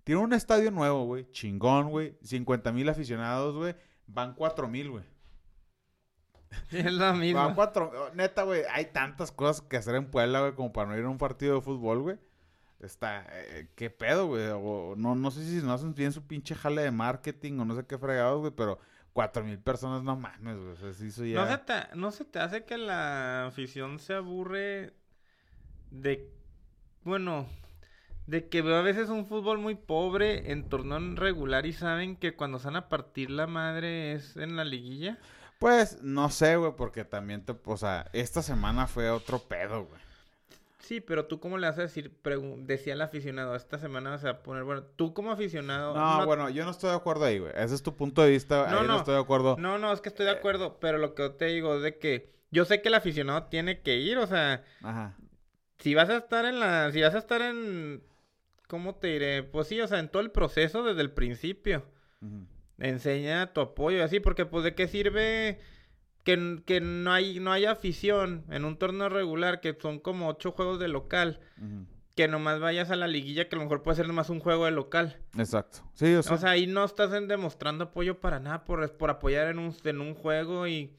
Tienen 0.08 0.24
un 0.24 0.32
estadio 0.32 0.72
nuevo, 0.72 1.04
güey. 1.04 1.30
Chingón, 1.32 1.90
güey. 1.90 2.18
50 2.24 2.72
mil 2.72 2.88
aficionados, 2.88 3.58
güey. 3.58 3.76
Van 4.06 4.36
4 4.36 4.66
mil, 4.70 4.90
güey. 4.90 5.04
es 6.72 6.94
lo 6.94 7.14
mismo. 7.14 7.44
Van 7.44 7.56
cuatro. 7.56 7.92
oh, 7.94 8.16
Neta, 8.16 8.44
güey. 8.44 8.62
Hay 8.72 8.86
tantas 8.86 9.34
cosas 9.34 9.62
que 9.62 9.76
hacer 9.76 9.96
en 9.96 10.10
Puebla, 10.10 10.40
güey, 10.40 10.54
como 10.54 10.72
para 10.72 10.88
no 10.88 10.98
ir 10.98 11.04
a 11.04 11.10
un 11.10 11.18
partido 11.18 11.56
de 11.56 11.62
fútbol, 11.62 12.04
güey. 12.04 12.18
Está. 12.80 13.26
eh, 13.34 13.68
¿Qué 13.76 13.90
pedo, 13.90 14.28
güey? 14.28 14.48
O 14.54 14.96
no, 14.96 15.14
no 15.14 15.30
sé 15.30 15.44
si 15.44 15.66
no 15.66 15.74
hacen 15.74 15.94
bien 15.94 16.14
su 16.14 16.26
pinche 16.26 16.56
jale 16.56 16.84
de 16.84 16.92
marketing 16.92 17.60
o 17.60 17.66
no 17.66 17.76
sé 17.76 17.86
qué 17.86 17.98
fregados, 17.98 18.40
güey, 18.40 18.54
pero 18.56 18.80
cuatro 19.12 19.44
mil 19.44 19.60
personas 19.60 20.04
no 20.04 20.16
mames, 20.16 20.56
güey. 20.56 20.70
O 20.70 20.76
sea, 20.78 20.94
sí, 20.94 21.08
eso 21.08 21.26
ya. 21.26 21.44
¿No 21.44 21.52
se, 21.52 21.58
te, 21.58 21.96
¿No 21.98 22.12
se 22.12 22.24
te 22.24 22.40
hace 22.40 22.64
que 22.64 22.78
la 22.78 23.48
afición 23.48 24.00
se 24.00 24.14
aburre 24.14 24.94
de... 25.92 26.32
Bueno, 27.04 27.46
de 28.28 28.48
que 28.50 28.62
veo 28.62 28.76
a 28.76 28.82
veces 28.82 29.10
un 29.10 29.26
fútbol 29.26 29.58
muy 29.58 29.76
pobre 29.76 30.52
en 30.52 30.70
torneo 30.70 31.00
regular 31.16 31.66
y 31.66 31.74
saben 31.74 32.16
que 32.16 32.36
cuando 32.36 32.60
se 32.60 32.66
van 32.68 32.76
a 32.76 32.90
partir 32.90 33.30
la 33.32 33.48
madre 33.48 34.14
es 34.14 34.38
en 34.38 34.56
la 34.56 34.64
liguilla? 34.66 35.18
Pues, 35.60 36.04
no 36.04 36.30
sé, 36.30 36.56
güey, 36.58 36.74
porque 36.78 37.04
también 37.04 37.44
te. 37.44 37.56
O 37.66 37.78
sea, 37.78 38.10
esta 38.14 38.44
semana 38.44 38.86
fue 38.86 39.10
otro 39.10 39.40
pedo, 39.40 39.86
güey. 39.86 40.00
Sí, 40.80 41.02
pero 41.02 41.26
tú 41.26 41.40
cómo 41.42 41.58
le 41.58 41.68
vas 41.68 41.78
a 41.80 41.82
decir, 41.82 42.14
decía 42.60 42.94
el 42.94 43.02
aficionado, 43.02 43.56
esta 43.56 43.78
semana 43.78 44.12
vas 44.12 44.24
a 44.24 44.42
poner, 44.42 44.64
bueno, 44.64 44.84
tú 44.84 45.14
como 45.14 45.32
aficionado... 45.32 45.94
No, 45.94 46.26
bueno, 46.26 46.50
yo 46.50 46.64
no 46.64 46.72
estoy 46.72 46.92
de 46.92 46.96
acuerdo 46.96 47.26
ahí, 47.26 47.40
güey. 47.40 47.52
Ese 47.58 47.76
es 47.76 47.84
tu 47.84 47.94
punto 47.96 48.22
de 48.22 48.30
vista. 48.30 48.68
No, 48.72 48.80
ahí 48.80 48.88
no, 48.88 48.94
no. 48.94 48.98
estoy 49.00 49.16
de 49.16 49.20
acuerdo. 49.20 49.58
No, 49.60 49.78
no, 49.80 49.92
es 49.92 50.00
que 50.00 50.08
estoy 50.08 50.26
de 50.28 50.32
Eh. 50.32 50.36
acuerdo, 50.36 50.78
pero 50.80 50.98
lo 50.98 51.14
que 51.14 51.24
yo 51.24 51.32
te 51.34 51.46
digo 51.46 51.76
es 51.76 51.82
de 51.82 51.98
que 51.98 52.32
yo 52.52 52.64
sé 52.64 52.82
que 52.82 52.88
el 52.88 52.94
aficionado 52.94 53.44
tiene 53.46 53.82
que 53.82 53.98
ir, 53.98 54.18
o 54.18 54.28
sea, 54.28 54.64
Ajá. 54.82 55.14
si 55.80 55.94
vas 55.94 56.08
a 56.10 56.18
estar 56.18 56.46
en 56.46 56.60
la, 56.62 56.90
si 56.94 57.02
vas 57.02 57.16
a 57.16 57.18
estar 57.18 57.42
en, 57.42 58.02
¿cómo 58.68 58.96
te 58.96 59.08
diré? 59.08 59.44
Pues 59.44 59.68
sí, 59.68 59.80
o 59.82 59.88
sea, 59.88 60.00
en 60.00 60.10
todo 60.10 60.22
el 60.22 60.32
proceso 60.32 60.84
desde 60.84 61.02
el 61.02 61.12
principio. 61.12 61.86
Enseña 62.80 63.54
tu 63.54 63.62
apoyo 63.62 63.98
y 63.98 64.02
así, 64.02 64.20
porque 64.20 64.46
pues 64.46 64.64
de 64.64 64.76
qué 64.76 64.88
sirve 64.88 65.60
que, 66.24 66.62
que 66.66 66.80
no 66.82 67.12
hay, 67.12 67.40
no 67.40 67.52
haya 67.52 67.72
afición 67.72 68.46
en 68.50 68.66
un 68.66 68.78
torneo 68.78 69.10
regular, 69.10 69.62
que 69.62 69.76
son 69.82 70.00
como 70.00 70.28
ocho 70.28 70.52
juegos 70.52 70.80
de 70.80 70.88
local, 70.88 71.40
que 72.16 72.28
nomás 72.28 72.60
vayas 72.60 72.92
a 72.92 72.96
la 72.96 73.08
liguilla, 73.08 73.48
que 73.50 73.56
a 73.56 73.60
lo 73.60 73.64
mejor 73.66 73.82
puede 73.84 73.98
ser 73.98 74.08
nomás 74.08 74.30
un 74.30 74.40
juego 74.40 74.66
de 74.66 74.72
local. 74.72 75.18
Exacto. 75.38 75.80
Sí, 75.94 76.14
o 76.16 76.22
sea. 76.24 76.36
O 76.36 76.38
sea, 76.38 76.52
ahí 76.52 76.68
no 76.68 76.84
estás 76.84 77.14
en- 77.14 77.28
demostrando 77.28 77.86
apoyo 77.86 78.20
para 78.20 78.40
nada 78.40 78.64
por, 78.66 78.92
por 78.98 79.10
apoyar 79.10 79.48
en 79.48 79.60
un, 79.60 79.76
en 79.84 80.02
un 80.02 80.14
juego 80.14 80.68
y... 80.68 80.96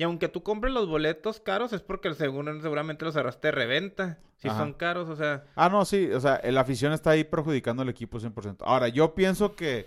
Y 0.00 0.02
aunque 0.02 0.28
tú 0.28 0.42
compres 0.42 0.72
los 0.72 0.88
boletos 0.88 1.40
caros 1.40 1.74
es 1.74 1.82
porque 1.82 2.08
el 2.08 2.14
seguro 2.14 2.58
seguramente 2.62 3.04
los 3.04 3.12
cerraste 3.12 3.48
de 3.48 3.52
reventa. 3.52 4.18
Si 4.38 4.48
Ajá. 4.48 4.56
son 4.56 4.72
caros, 4.72 5.10
o 5.10 5.14
sea... 5.14 5.44
Ah, 5.54 5.68
no, 5.68 5.84
sí, 5.84 6.10
o 6.10 6.18
sea, 6.18 6.40
la 6.42 6.62
afición 6.62 6.94
está 6.94 7.10
ahí 7.10 7.22
perjudicando 7.22 7.82
al 7.82 7.90
equipo 7.90 8.18
100%. 8.18 8.62
Ahora, 8.64 8.88
yo 8.88 9.14
pienso 9.14 9.54
que, 9.54 9.86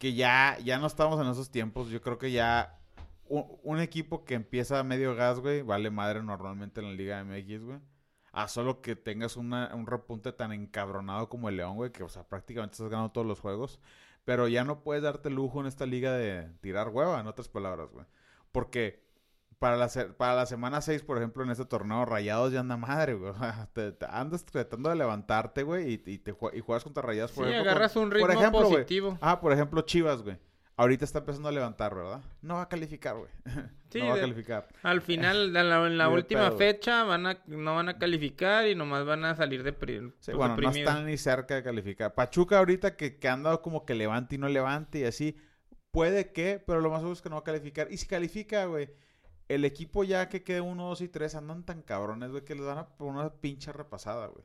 que 0.00 0.14
ya, 0.14 0.58
ya 0.64 0.80
no 0.80 0.88
estamos 0.88 1.20
en 1.24 1.30
esos 1.30 1.48
tiempos. 1.48 1.90
Yo 1.90 2.02
creo 2.02 2.18
que 2.18 2.32
ya 2.32 2.80
un, 3.28 3.46
un 3.62 3.78
equipo 3.78 4.24
que 4.24 4.34
empieza 4.34 4.80
a 4.80 4.82
medio 4.82 5.14
gas, 5.14 5.38
güey, 5.38 5.62
vale 5.62 5.90
madre 5.92 6.24
normalmente 6.24 6.80
en 6.80 6.88
la 6.88 6.94
Liga 6.94 7.22
MX, 7.22 7.62
güey. 7.62 7.78
A 8.32 8.48
solo 8.48 8.82
que 8.82 8.96
tengas 8.96 9.36
una- 9.36 9.72
un 9.76 9.86
repunte 9.86 10.32
tan 10.32 10.50
encabronado 10.52 11.28
como 11.28 11.48
el 11.48 11.56
León, 11.58 11.76
güey, 11.76 11.92
que, 11.92 12.02
o 12.02 12.08
sea, 12.08 12.24
prácticamente 12.24 12.72
estás 12.72 12.88
ganando 12.88 13.12
todos 13.12 13.28
los 13.28 13.38
juegos. 13.38 13.78
Pero 14.24 14.48
ya 14.48 14.64
no 14.64 14.82
puedes 14.82 15.04
darte 15.04 15.30
lujo 15.30 15.60
en 15.60 15.66
esta 15.66 15.86
liga 15.86 16.10
de 16.14 16.50
tirar 16.60 16.88
hueva, 16.88 17.20
en 17.20 17.28
otras 17.28 17.48
palabras, 17.48 17.92
güey. 17.92 18.06
Porque 18.50 19.05
para 19.58 19.76
la, 19.76 19.88
para 20.18 20.34
la 20.34 20.46
semana 20.46 20.80
6, 20.80 21.02
por 21.02 21.16
ejemplo, 21.18 21.42
en 21.42 21.50
este 21.50 21.64
torneo, 21.64 22.04
Rayados 22.04 22.52
ya 22.52 22.60
anda 22.60 22.76
madre, 22.76 23.14
güey. 23.14 23.32
Te- 23.72 23.92
te 23.92 24.06
andas 24.08 24.44
tratando 24.44 24.90
de 24.90 24.96
levantarte, 24.96 25.62
güey, 25.62 25.94
y, 26.04 26.10
y 26.12 26.18
te 26.18 26.34
y 26.52 26.60
juegas 26.60 26.84
contra 26.84 27.02
Rayados, 27.02 27.32
por 27.32 27.44
sí, 27.46 27.50
ejemplo. 27.52 27.70
agarras 27.70 27.92
con- 27.92 28.02
un 28.04 28.10
ritmo 28.10 28.26
por 28.26 28.36
ejemplo, 28.36 28.60
güey, 28.60 28.72
positivo. 28.74 29.18
Ah, 29.20 29.40
por 29.40 29.52
ejemplo, 29.52 29.80
Chivas, 29.82 30.22
güey. 30.22 30.38
Ahorita 30.78 31.06
está 31.06 31.20
empezando 31.20 31.48
a 31.48 31.52
levantar, 31.52 31.94
¿verdad? 31.94 32.20
No 32.42 32.56
va 32.56 32.62
a 32.62 32.68
calificar, 32.68 33.16
güey. 33.16 33.30
Sí, 33.88 34.00
no 34.00 34.08
va 34.08 34.14
a 34.16 34.20
calificar. 34.20 34.68
Al 34.82 35.00
final, 35.00 35.56
en 35.56 35.70
la, 35.70 35.86
en 36.06 36.12
última 36.12 36.48
pedo, 36.48 36.58
fecha, 36.58 37.04
van 37.04 37.24
a, 37.26 37.38
no 37.46 37.76
van 37.76 37.88
a 37.88 37.98
calificar 37.98 38.66
y 38.66 38.74
nomás 38.74 39.06
van 39.06 39.24
a 39.24 39.34
salir 39.36 39.62
de 39.62 39.72
pri- 39.72 40.12
Sí, 40.18 40.32
pues, 40.32 40.36
bueno, 40.36 40.56
no 40.58 40.68
están 40.70 41.06
ni 41.06 41.16
cerca 41.16 41.54
de 41.54 41.62
calificar. 41.62 42.12
Pachuca 42.14 42.58
ahorita 42.58 42.94
que, 42.96 43.18
que 43.18 43.28
ha 43.28 43.32
andado 43.32 43.62
como 43.62 43.86
que 43.86 43.94
levante 43.94 44.34
y 44.34 44.38
no 44.38 44.48
levante 44.48 44.98
y 44.98 45.04
así. 45.04 45.38
Puede 45.92 46.30
que, 46.32 46.62
pero 46.66 46.80
lo 46.82 46.90
más 46.90 46.98
seguro 46.98 47.14
es 47.14 47.22
que 47.22 47.30
no 47.30 47.36
va 47.36 47.40
a 47.40 47.44
calificar. 47.44 47.86
Y 47.90 47.96
si 47.96 48.06
califica, 48.06 48.66
güey, 48.66 48.90
el 49.48 49.64
equipo 49.64 50.04
ya 50.04 50.28
que 50.28 50.42
quede 50.42 50.60
1, 50.60 50.88
2 50.88 51.00
y 51.02 51.08
3 51.08 51.34
andan 51.36 51.64
tan 51.64 51.82
cabrones, 51.82 52.30
güey, 52.30 52.44
que 52.44 52.54
les 52.54 52.64
van 52.64 52.78
a 52.78 52.88
poner 52.88 53.14
una 53.14 53.30
pinche 53.34 53.72
repasada, 53.72 54.26
güey. 54.26 54.44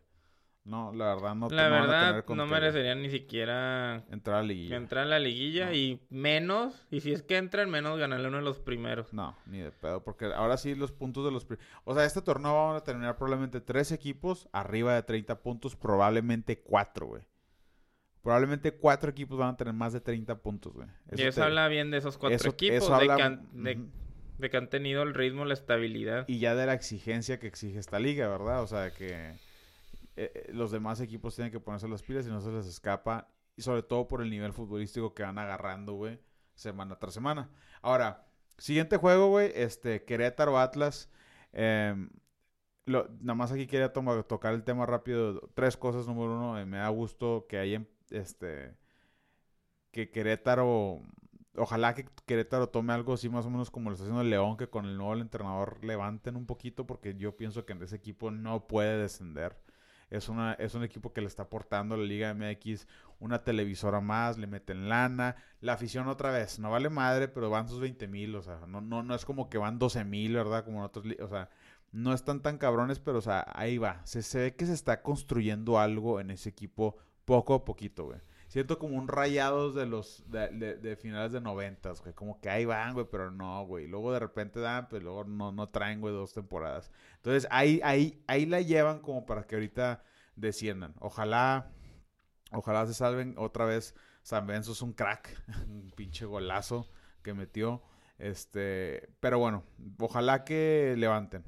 No, 0.64 0.94
la 0.94 1.16
verdad 1.16 1.34
no, 1.34 1.50
La 1.50 1.70
no 1.70 1.72
van 1.72 1.90
a 1.90 2.12
verdad, 2.12 2.36
no 2.36 2.46
merecerían 2.46 3.02
ni 3.02 3.10
siquiera 3.10 4.06
entrar 4.12 4.36
a 4.38 4.42
la 4.42 4.48
liguilla. 4.48 4.76
entrar 4.78 5.06
a 5.06 5.10
la 5.10 5.18
liguilla 5.18 5.66
No. 5.66 5.74
y 5.74 6.00
menos, 6.12 6.86
y 6.92 7.02
si 7.02 7.12
es 7.14 7.24
que 7.24 7.38
entran, 7.38 7.68
menos 7.72 7.98
ganarle 7.98 8.28
uno 8.28 8.38
de 8.38 8.44
los 8.44 8.60
primeros. 8.60 9.12
No, 9.12 9.36
ni 9.48 9.58
de 9.58 9.72
pedo, 9.72 10.04
porque 10.04 10.26
ahora 10.26 10.58
sí 10.58 10.76
los 10.76 10.92
puntos 10.92 11.26
de 11.26 11.32
los... 11.32 11.48
O 11.84 11.96
sea, 11.96 12.06
este 12.06 12.22
torneo 12.22 12.54
van 12.68 12.76
a 12.76 12.82
terminar 12.84 13.18
probablemente 13.18 13.60
tres 13.60 13.92
equipos 13.92 14.48
arriba 14.52 14.94
de 14.94 15.02
30 15.02 15.42
puntos, 15.42 15.76
probablemente 15.76 16.62
cuatro, 16.62 17.08
güey. 17.08 17.24
Probablemente 18.22 18.72
cuatro 18.78 19.10
equipos 19.10 19.40
van 19.40 19.56
a 19.56 19.58
tener 19.58 19.74
más 19.74 19.94
de 19.94 20.02
30 20.02 20.36
puntos, 20.44 20.74
güey. 20.74 20.88
y 21.12 21.24
eso 21.24 21.42
te- 21.42 21.46
habla 21.48 21.68
bien 21.70 21.90
de 21.90 21.98
esos 21.98 22.20
cuatro 22.20 22.36
eso- 22.36 22.50
equipos, 22.50 22.78
eso 22.84 22.90
de, 23.00 23.12
habla- 23.12 23.40
de-. 23.52 23.88
De 24.41 24.49
que 24.49 24.58
han 24.58 24.69
tenido 24.69 25.04
el 25.04 25.13
ritmo, 25.13 25.45
la 25.45 25.54
estabilidad. 25.54 26.27
Y 26.27 26.39
ya 26.39 26.56
de 26.56 26.65
la 26.65 26.73
exigencia 26.73 27.39
que 27.39 27.47
exige 27.47 27.80
esta 27.80 27.99
liga, 27.99 28.27
¿verdad? 28.27 28.62
O 28.63 28.67
sea, 28.67 28.91
que 28.91 29.12
eh, 29.12 29.36
eh, 30.15 30.49
los 30.54 30.71
demás 30.71 30.99
equipos 30.99 31.36
tienen 31.36 31.51
que 31.51 31.60
ponerse 31.60 31.88
las 31.88 32.04
pilas 32.04 32.25
y 32.27 32.30
no 32.30 32.41
se 32.41 32.51
les 32.51 32.65
escapa. 32.65 33.30
Y 33.56 33.62
sobre 33.62 33.84
todo 33.84 34.08
por 34.08 34.21
el 34.21 34.30
nivel 34.30 34.54
futbolístico 34.54 35.13
que 35.13 35.23
van 35.23 35.38
agarrando, 35.38 35.93
güey, 35.93 36.19
semana 36.56 36.97
tras 36.97 37.13
semana. 37.13 37.49
Ahora, 37.82 38.25
siguiente 38.58 38.97
juego, 38.97 39.30
güey, 39.30 39.51
este, 39.56 40.04
Querétaro 40.04 40.60
Atlas. 40.60 41.10
em, 41.54 42.10
nada 42.86 43.36
más 43.36 43.51
aquí 43.51 43.67
quería 43.67 43.93
tocar 43.93 44.54
el 44.54 44.63
tema 44.63 44.86
rápido. 44.86 45.49
Tres 45.54 45.77
cosas. 45.77 46.08
Número 46.08 46.36
uno, 46.36 46.60
eh, 46.60 46.65
me 46.65 46.77
da 46.77 46.89
gusto 46.89 47.45
que 47.47 47.58
hayan, 47.58 47.88
este, 48.10 48.75
que 49.91 50.10
Querétaro, 50.10 51.01
ojalá 51.58 51.94
que 51.94 52.06
Querétaro 52.26 52.70
tome 52.70 52.94
algo 52.94 53.14
así 53.14 53.30
más 53.30 53.46
o 53.46 53.50
menos 53.50 53.72
como 53.72 53.90
lo 53.90 53.96
está 53.96 54.04
haciendo 54.04 54.22
el 54.22 54.30
León, 54.30 54.58
que 54.58 54.70
con 54.70 54.86
el 54.86 54.98
nuevo 54.98 55.16
entrenador 55.16 55.84
levanten 55.84 56.36
un 56.36 56.46
poquito, 56.46 56.86
porque 56.88 57.16
yo 57.16 57.36
pienso 57.36 57.66
que 57.66 57.74
ese 57.74 57.96
equipo 57.96 58.32
no 58.32 58.68
puede 58.68 58.98
descender. 58.98 59.58
Es, 60.10 60.28
una, 60.28 60.54
es 60.54 60.76
un 60.76 60.84
equipo 60.84 61.14
que 61.14 61.22
le 61.22 61.28
está 61.28 61.44
aportando 61.44 61.96
a 61.96 61.98
la 61.98 62.04
Liga 62.04 62.34
MX 62.34 62.86
una 63.20 63.44
televisora 63.44 64.02
más, 64.02 64.38
le 64.38 64.48
meten 64.48 64.90
lana. 64.90 65.38
La 65.62 65.74
afición 65.74 66.08
otra 66.08 66.32
vez, 66.32 66.60
no 66.60 66.70
vale 66.72 66.90
madre, 66.90 67.28
pero 67.30 67.50
van 67.50 67.70
sus 67.70 67.80
20 67.80 68.08
mil, 68.08 68.36
o 68.36 68.42
sea, 68.42 68.60
no, 68.68 68.82
no, 68.82 69.04
no 69.04 69.16
es 69.16 69.26
como 69.26 69.50
que 69.50 69.58
van 69.58 69.80
12 69.80 70.04
mil, 70.04 70.36
¿verdad? 70.36 70.66
Como 70.66 70.80
en 70.80 70.84
otros, 70.86 71.06
o 71.22 71.28
sea, 71.30 71.50
no 71.92 72.14
están 72.14 72.42
tan 72.42 72.58
cabrones, 72.58 73.00
pero, 73.00 73.20
o 73.20 73.22
sea, 73.22 73.46
ahí 73.54 73.78
va. 73.78 74.02
Se, 74.06 74.22
se 74.22 74.40
ve 74.40 74.56
que 74.56 74.66
se 74.66 74.74
está 74.74 75.02
construyendo 75.02 75.80
algo 75.80 76.20
en 76.20 76.32
ese 76.32 76.50
equipo 76.50 76.98
poco 77.26 77.54
a 77.54 77.66
poquito, 77.66 78.06
güey. 78.06 78.20
Siento 78.52 78.78
como 78.78 78.98
un 78.98 79.08
rayados 79.08 79.76
de 79.76 79.86
los, 79.86 80.26
de, 80.30 80.98
finales 81.02 81.32
de 81.32 81.40
noventas, 81.40 82.02
güey. 82.02 82.14
Como 82.14 82.42
que 82.42 82.50
ahí 82.50 82.66
van, 82.66 82.94
güey, 82.94 83.08
pero 83.10 83.32
no, 83.32 83.66
güey. 83.66 83.88
Luego 83.88 84.12
de 84.12 84.20
repente 84.20 84.60
dan, 84.60 84.90
pero 84.90 85.06
luego 85.06 85.24
no, 85.24 85.54
no 85.54 85.70
traen, 85.70 86.02
güey, 86.02 86.14
dos 86.14 86.34
temporadas. 86.34 86.92
Entonces, 87.16 87.48
ahí, 87.50 87.80
ahí, 87.82 88.22
ahí 88.28 88.46
la 88.46 88.60
llevan 88.60 89.00
como 89.00 89.26
para 89.26 89.48
que 89.48 89.56
ahorita 89.56 90.04
desciendan. 90.36 90.94
Ojalá, 91.00 91.72
ojalá 92.52 92.86
se 92.88 92.94
salven 92.94 93.36
otra 93.38 93.64
vez. 93.64 93.96
San 94.22 94.46
Benzo 94.48 94.74
es 94.74 94.82
un 94.82 94.92
crack, 94.92 95.42
un 95.70 95.90
pinche 95.96 96.26
golazo 96.26 96.90
que 97.22 97.34
metió. 97.34 97.82
Este, 98.18 99.14
pero 99.22 99.40
bueno, 99.40 99.64
ojalá 99.98 100.44
que 100.44 100.96
levanten. 100.98 101.46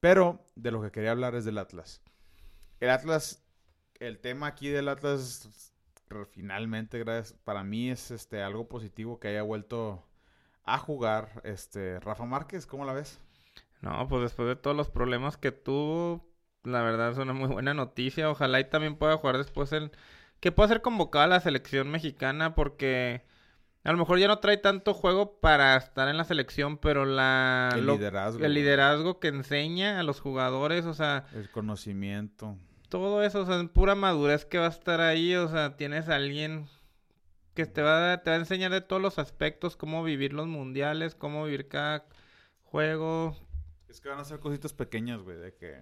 Pero 0.00 0.42
de 0.54 0.70
lo 0.70 0.80
que 0.80 0.90
quería 0.90 1.10
hablar 1.10 1.34
es 1.34 1.44
del 1.44 1.58
Atlas. 1.58 2.00
El 2.80 2.88
Atlas, 2.88 3.44
el 4.00 4.20
tema 4.20 4.46
aquí 4.46 4.70
del 4.70 4.88
Atlas, 4.88 5.73
finalmente, 6.24 6.98
gracias, 6.98 7.38
para 7.44 7.64
mí 7.64 7.90
es 7.90 8.10
este 8.10 8.42
algo 8.42 8.68
positivo 8.68 9.18
que 9.20 9.28
haya 9.28 9.42
vuelto 9.42 10.04
a 10.64 10.78
jugar 10.78 11.40
este 11.44 12.00
Rafa 12.00 12.24
Márquez, 12.24 12.66
¿cómo 12.66 12.84
la 12.84 12.92
ves? 12.94 13.20
No, 13.80 14.06
pues 14.08 14.22
después 14.22 14.48
de 14.48 14.56
todos 14.56 14.76
los 14.76 14.88
problemas 14.88 15.36
que 15.36 15.52
tuvo, 15.52 16.24
la 16.62 16.82
verdad 16.82 17.10
es 17.10 17.18
una 17.18 17.34
muy 17.34 17.48
buena 17.48 17.74
noticia. 17.74 18.30
Ojalá 18.30 18.60
y 18.60 18.70
también 18.70 18.96
pueda 18.96 19.16
jugar 19.18 19.36
después 19.36 19.72
el... 19.72 19.90
Que 20.40 20.52
pueda 20.52 20.68
ser 20.68 20.80
convocado 20.82 21.24
a 21.24 21.28
la 21.28 21.40
selección 21.40 21.90
mexicana 21.90 22.54
porque 22.54 23.22
a 23.82 23.92
lo 23.92 23.98
mejor 23.98 24.18
ya 24.18 24.26
no 24.28 24.38
trae 24.38 24.56
tanto 24.56 24.94
juego 24.94 25.38
para 25.40 25.76
estar 25.76 26.08
en 26.08 26.16
la 26.16 26.24
selección, 26.24 26.78
pero 26.78 27.04
la... 27.04 27.68
El 27.74 27.84
lo- 27.86 27.94
liderazgo. 27.96 28.42
el 28.42 28.54
liderazgo 28.54 29.20
que 29.20 29.28
enseña 29.28 30.00
a 30.00 30.02
los 30.02 30.20
jugadores, 30.20 30.86
o 30.86 30.94
sea, 30.94 31.26
El 31.34 31.50
conocimiento. 31.50 32.56
Todo 33.00 33.22
eso, 33.24 33.42
o 33.42 33.46
sea, 33.46 33.56
en 33.58 33.68
pura 33.68 33.94
madurez 33.96 34.44
que 34.44 34.58
va 34.58 34.66
a 34.66 34.70
estar 34.70 35.00
ahí, 35.00 35.34
o 35.34 35.48
sea, 35.48 35.76
tienes 35.76 36.08
a 36.08 36.14
alguien 36.14 36.66
que 37.54 37.66
te 37.66 37.82
va 37.82 38.12
a, 38.12 38.22
te 38.22 38.30
va 38.30 38.36
a 38.36 38.38
enseñar 38.38 38.70
de 38.70 38.80
todos 38.80 39.02
los 39.02 39.18
aspectos, 39.18 39.76
cómo 39.76 40.02
vivir 40.04 40.32
los 40.32 40.46
mundiales, 40.46 41.14
cómo 41.14 41.44
vivir 41.44 41.66
cada 41.68 42.06
juego, 42.62 43.36
Es 43.88 44.00
que 44.00 44.08
van 44.08 44.18
a 44.20 44.24
ser 44.24 44.38
cositas 44.40 44.72
pequeñas, 44.72 45.20
güey, 45.22 45.36
de 45.38 45.54
que 45.54 45.80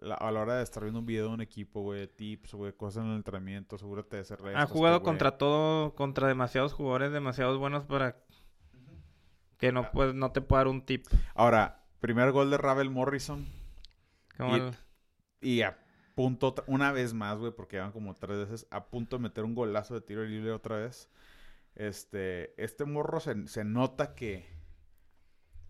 la- 0.00 0.14
a 0.16 0.30
la 0.30 0.40
hora 0.40 0.56
de 0.56 0.62
estar 0.62 0.82
viendo 0.82 1.00
un 1.00 1.06
video 1.06 1.28
de 1.28 1.34
un 1.34 1.40
equipo, 1.40 1.80
güey, 1.82 2.06
tips, 2.06 2.52
güey, 2.54 2.72
cosas 2.72 3.04
en 3.04 3.10
el 3.10 3.16
entrenamiento, 3.16 3.76
asegúrate 3.76 4.16
de 4.16 4.22
hacer 4.22 4.38
Ha 4.40 4.44
restos, 4.44 4.70
jugado 4.70 5.02
contra 5.02 5.38
todo, 5.38 5.94
contra 5.94 6.26
demasiados 6.28 6.72
jugadores, 6.74 7.12
demasiados 7.12 7.58
buenos 7.58 7.84
para 7.84 8.16
que 9.58 9.68
Ah. 9.68 9.72
no 9.72 9.90
pues, 9.90 10.14
no 10.14 10.32
te 10.32 10.40
pueda 10.42 10.60
dar 10.60 10.68
un 10.68 10.82
tip. 10.84 11.06
Ahora, 11.34 11.82
primer 12.00 12.30
gol 12.32 12.50
de 12.50 12.58
Ravel 12.58 12.90
Morrison. 12.90 13.46
Como 14.36 14.54
Y- 14.56 14.60
el- 14.60 14.74
y 15.40 15.62
a 15.62 15.78
punto, 16.16 16.52
una 16.66 16.90
vez 16.90 17.14
más, 17.14 17.38
güey, 17.38 17.52
porque 17.52 17.78
van 17.78 17.92
como 17.92 18.14
tres 18.14 18.38
veces, 18.38 18.66
a 18.70 18.86
punto 18.86 19.16
de 19.18 19.22
meter 19.22 19.44
un 19.44 19.54
golazo 19.54 19.94
de 19.94 20.00
tiro 20.00 20.24
libre 20.24 20.50
otra 20.50 20.78
vez. 20.78 21.08
Este, 21.76 22.60
este 22.62 22.84
morro 22.86 23.20
se, 23.20 23.46
se 23.46 23.62
nota 23.64 24.14
que 24.14 24.46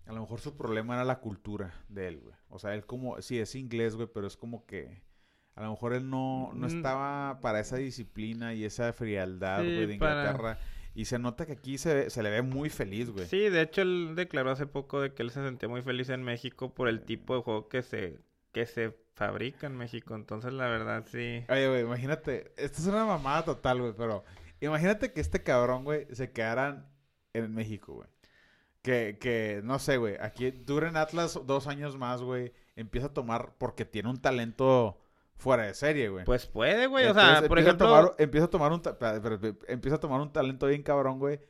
a 0.07 0.13
lo 0.13 0.21
mejor 0.21 0.41
su 0.41 0.57
problema 0.57 0.95
era 0.95 1.05
la 1.05 1.19
cultura 1.21 1.75
de 1.89 2.09
él, 2.09 2.21
güey. 2.21 2.35
O 2.49 2.59
sea, 2.61 2.75
él 2.75 2.87
como, 2.87 3.21
sí, 3.21 3.39
es 3.41 3.55
inglés, 3.57 3.97
güey, 3.97 4.09
pero 4.13 4.27
es 4.29 4.37
como 4.37 4.65
que 4.67 5.03
a 5.57 5.63
lo 5.63 5.71
mejor 5.71 5.95
él 5.95 6.09
no, 6.09 6.53
no 6.55 6.67
Mm. 6.69 6.77
estaba 6.77 7.41
para 7.41 7.59
esa 7.61 7.77
disciplina 7.77 8.55
y 8.55 8.65
esa 8.65 8.93
frialdad, 8.93 9.63
Sí, 9.63 9.75
güey, 9.75 9.87
de 9.87 9.97
para- 9.99 10.21
Inglaterra. 10.31 10.59
Y 10.95 11.07
se 11.07 11.19
nota 11.19 11.45
que 11.45 11.53
aquí 11.53 11.77
se, 11.77 12.09
se 12.09 12.23
le 12.23 12.31
ve 12.31 12.41
muy 12.43 12.71
feliz, 12.71 13.11
güey. 13.11 13.27
Sí, 13.27 13.49
de 13.51 13.63
hecho 13.63 13.83
él 13.83 14.13
declaró 14.15 14.51
hace 14.53 14.67
poco 14.67 15.01
de 15.01 15.13
que 15.13 15.23
él 15.25 15.31
se 15.31 15.43
sentía 15.43 15.69
muy 15.69 15.83
feliz 15.83 16.09
en 16.09 16.23
México 16.23 16.73
por 16.73 16.89
el 16.89 17.03
tipo 17.03 17.35
de 17.37 17.43
juego 17.43 17.69
que 17.69 17.83
se 17.83 18.19
que 18.57 18.65
se 18.65 18.97
fabrica 19.13 19.67
en 19.67 19.77
México. 19.77 20.15
Entonces, 20.15 20.51
la 20.55 20.67
verdad 20.67 21.05
sí. 21.13 21.45
Oye, 21.51 21.69
güey, 21.69 21.83
imagínate, 21.83 22.55
esto 22.57 22.81
es 22.81 22.87
una 22.87 23.05
mamada 23.05 23.45
total, 23.45 23.83
güey, 23.83 23.93
pero 23.95 24.25
imagínate 24.61 25.13
que 25.13 25.21
este 25.21 25.43
cabrón, 25.43 25.85
güey, 25.85 26.07
se 26.15 26.33
quedaran 26.33 26.89
en 27.35 27.55
México, 27.55 27.97
güey. 27.97 28.09
Que, 28.81 29.19
que, 29.21 29.61
no 29.63 29.79
sé, 29.79 29.99
güey, 29.99 30.17
aquí 30.23 30.51
dura 30.53 30.89
en 30.89 30.97
Atlas 30.97 31.39
dos 31.45 31.67
años 31.67 31.99
más, 31.99 32.23
güey, 32.23 32.55
empieza 32.77 33.09
a 33.09 33.13
tomar, 33.13 33.53
porque 33.59 33.85
tiene 33.85 34.09
un 34.09 34.23
talento 34.23 35.03
fuera 35.37 35.65
de 35.65 35.75
serie, 35.75 36.09
güey. 36.09 36.25
Pues 36.25 36.47
puede, 36.47 36.87
güey, 36.87 37.09
o 37.09 37.13
sea, 37.13 37.43
por 37.47 37.59
a 37.59 37.61
ejemplo, 37.61 37.89
tomar- 37.89 38.15
empieza 38.17 38.47
a 38.47 38.51
tomar 38.51 38.73
un, 38.73 38.81
empieza 39.69 39.97
a 39.97 40.01
tomar 40.01 40.23
un 40.23 40.33
talento 40.33 40.67
bien 40.67 40.83
cabrón, 40.83 41.19
güey, 41.19 41.41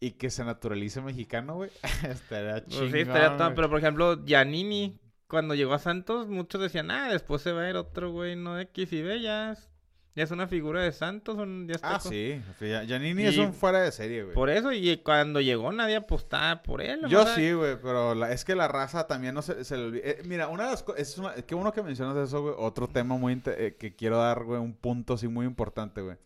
y 0.00 0.12
que 0.12 0.30
se 0.30 0.44
naturalice 0.44 1.00
mexicano, 1.00 1.54
güey. 1.54 1.70
estaría 2.10 2.54
pues 2.54 2.66
chingón, 2.66 2.90
sí, 2.90 2.98
estaría 3.02 3.36
güey. 3.36 3.54
pero 3.54 3.70
por 3.70 3.78
ejemplo, 3.78 4.24
Giannini 4.24 4.98
cuando 5.30 5.54
llegó 5.54 5.72
a 5.72 5.78
Santos, 5.78 6.28
muchos 6.28 6.60
decían, 6.60 6.90
"Ah, 6.90 7.10
después 7.10 7.40
se 7.40 7.52
va 7.52 7.62
a 7.62 7.70
ir 7.70 7.76
otro 7.76 8.10
güey, 8.12 8.36
no 8.36 8.58
X 8.60 8.92
y 8.92 9.00
B, 9.02 9.22
ya 9.22 9.52
es, 9.52 9.70
ya 10.16 10.24
es 10.24 10.30
una 10.32 10.46
figura 10.48 10.82
de 10.82 10.90
Santos, 10.92 11.38
un- 11.38 11.66
ya 11.68 11.76
está 11.76 11.94
Ah, 11.94 11.98
con- 12.00 12.10
sí, 12.12 12.42
o 12.50 12.58
sea, 12.58 12.84
Giannini 12.84 13.22
es 13.24 13.38
un 13.38 13.54
fuera 13.54 13.80
de 13.80 13.92
serie, 13.92 14.24
güey. 14.24 14.34
Por 14.34 14.50
eso, 14.50 14.72
y 14.72 14.96
cuando 14.98 15.40
llegó 15.40 15.72
nadie 15.72 15.96
apostaba 15.96 16.62
por 16.62 16.82
él. 16.82 17.00
Yo 17.08 17.24
sí, 17.34 17.52
güey, 17.52 17.76
pero 17.80 18.14
la- 18.14 18.32
es 18.32 18.44
que 18.44 18.54
la 18.56 18.66
raza 18.68 19.06
también 19.06 19.34
no 19.34 19.40
se, 19.42 19.64
se 19.64 19.76
le 19.76 19.84
olvida. 19.84 20.02
eh, 20.04 20.22
mira, 20.26 20.48
una 20.48 20.64
de 20.64 20.70
las 20.72 20.82
cosas, 20.82 21.00
es 21.00 21.16
una, 21.16 21.32
qué 21.34 21.54
bueno 21.54 21.72
que 21.72 21.82
mencionas 21.82 22.16
eso, 22.16 22.42
güey. 22.42 22.54
Otro 22.58 22.88
tema 22.88 23.16
muy 23.16 23.40
eh, 23.46 23.76
que 23.78 23.94
quiero 23.94 24.18
dar, 24.18 24.42
güey, 24.44 24.60
un 24.60 24.74
punto 24.74 25.14
así 25.14 25.28
muy 25.28 25.46
importante, 25.46 26.00
güey. 26.02 26.16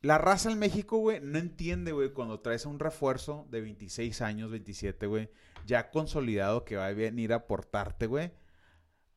La 0.00 0.18
raza 0.18 0.50
en 0.50 0.58
México, 0.58 0.96
güey, 0.98 1.20
no 1.20 1.38
entiende, 1.38 1.92
güey, 1.92 2.10
cuando 2.10 2.40
traes 2.40 2.66
a 2.66 2.68
un 2.68 2.80
refuerzo 2.80 3.46
de 3.50 3.60
26 3.60 4.20
años, 4.20 4.50
27, 4.50 5.06
güey, 5.06 5.28
ya 5.66 5.90
consolidado 5.90 6.64
que 6.64 6.76
va 6.76 6.86
a 6.86 6.92
venir 6.92 7.32
a 7.32 7.36
aportarte, 7.36 8.06
güey. 8.06 8.32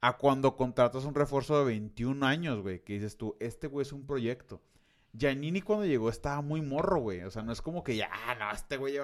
A 0.02 0.18
cuando 0.18 0.56
contratas 0.56 1.06
un 1.06 1.16
refuerzo 1.16 1.60
de 1.60 1.66
21 1.66 2.26
años, 2.26 2.62
güey, 2.62 2.84
que 2.84 2.94
dices 2.94 3.18
tú, 3.18 3.36
este 3.40 3.68
güey 3.68 3.86
es 3.86 3.92
un 3.94 4.06
proyecto. 4.06 4.62
Giannini 5.14 5.62
cuando 5.62 5.86
llegó 5.86 6.10
estaba 6.10 6.42
muy 6.42 6.62
morro, 6.62 7.00
güey. 7.00 7.24
O 7.24 7.32
sea, 7.32 7.42
no 7.42 7.52
es 7.52 7.62
como 7.62 7.84
que 7.84 7.96
ya, 7.96 8.10
"Ah, 8.12 8.36
no, 8.36 8.52
este 8.52 8.78
güey 8.78 8.98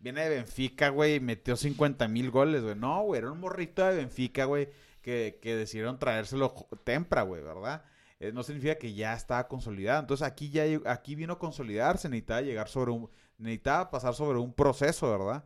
viene 0.00 0.22
de 0.22 0.28
Benfica, 0.30 0.88
güey, 0.90 1.16
y 1.16 1.20
metió 1.20 1.56
50 1.56 2.08
mil 2.08 2.30
goles, 2.30 2.62
güey. 2.62 2.74
No, 2.74 3.02
güey, 3.04 3.18
era 3.20 3.30
un 3.30 3.40
morrito 3.40 3.84
de 3.86 3.96
Benfica, 3.96 4.44
güey, 4.44 4.68
que, 5.00 5.38
que 5.40 5.54
decidieron 5.56 5.98
traérselo 5.98 6.54
tempra, 6.84 7.22
güey, 7.22 7.42
¿verdad? 7.42 7.84
Eh, 8.22 8.30
no 8.32 8.42
significa 8.44 8.76
que 8.76 8.94
ya 8.94 9.14
estaba 9.14 9.48
consolidado. 9.48 10.00
Entonces 10.00 10.24
aquí 10.26 10.50
ya 10.50 10.64
aquí 10.86 11.14
vino 11.16 11.34
a 11.34 11.38
consolidarse, 11.38 12.08
necesitaba 12.08 12.42
llegar 12.42 12.68
sobre 12.68 12.92
un, 12.92 13.10
necesitaba 13.38 13.90
pasar 13.90 14.14
sobre 14.14 14.38
un 14.38 14.52
proceso, 14.52 15.10
¿verdad? 15.10 15.44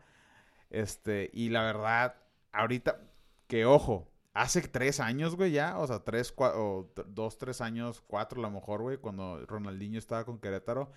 Este, 0.70 1.31
y 1.33 1.48
la 1.50 1.62
verdad, 1.62 2.16
ahorita, 2.52 3.00
que 3.46 3.64
ojo, 3.66 4.11
hace 4.35 4.61
tres 4.62 5.00
años, 5.00 5.37
güey, 5.37 5.52
ya, 5.52 5.79
o 5.79 5.87
sea, 5.87 6.00
tres, 6.05 6.35
cua- 6.35 6.52
o 6.57 6.90
dos, 7.07 7.38
tres 7.38 7.61
años, 7.61 8.02
cuatro 8.07 8.38
a 8.40 8.42
lo 8.42 8.50
mejor, 8.50 8.83
güey, 8.83 8.98
cuando 8.98 9.44
Ronaldinho 9.46 9.98
estaba 9.98 10.24
con 10.24 10.38
Querétaro, 10.38 10.90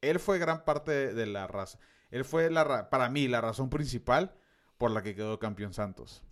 él 0.00 0.20
fue 0.20 0.38
gran 0.38 0.64
parte 0.64 0.92
de, 0.92 1.14
de 1.14 1.26
la 1.26 1.46
raza. 1.46 1.78
Él 2.10 2.24
fue, 2.24 2.50
la 2.50 2.62
ra- 2.64 2.90
para 2.90 3.08
mí, 3.08 3.26
la 3.26 3.40
razón 3.40 3.70
principal 3.70 4.34
por 4.78 4.90
la 4.90 5.02
que 5.02 5.14
quedó 5.14 5.38
campeón 5.38 5.72
Santos. 5.72 6.22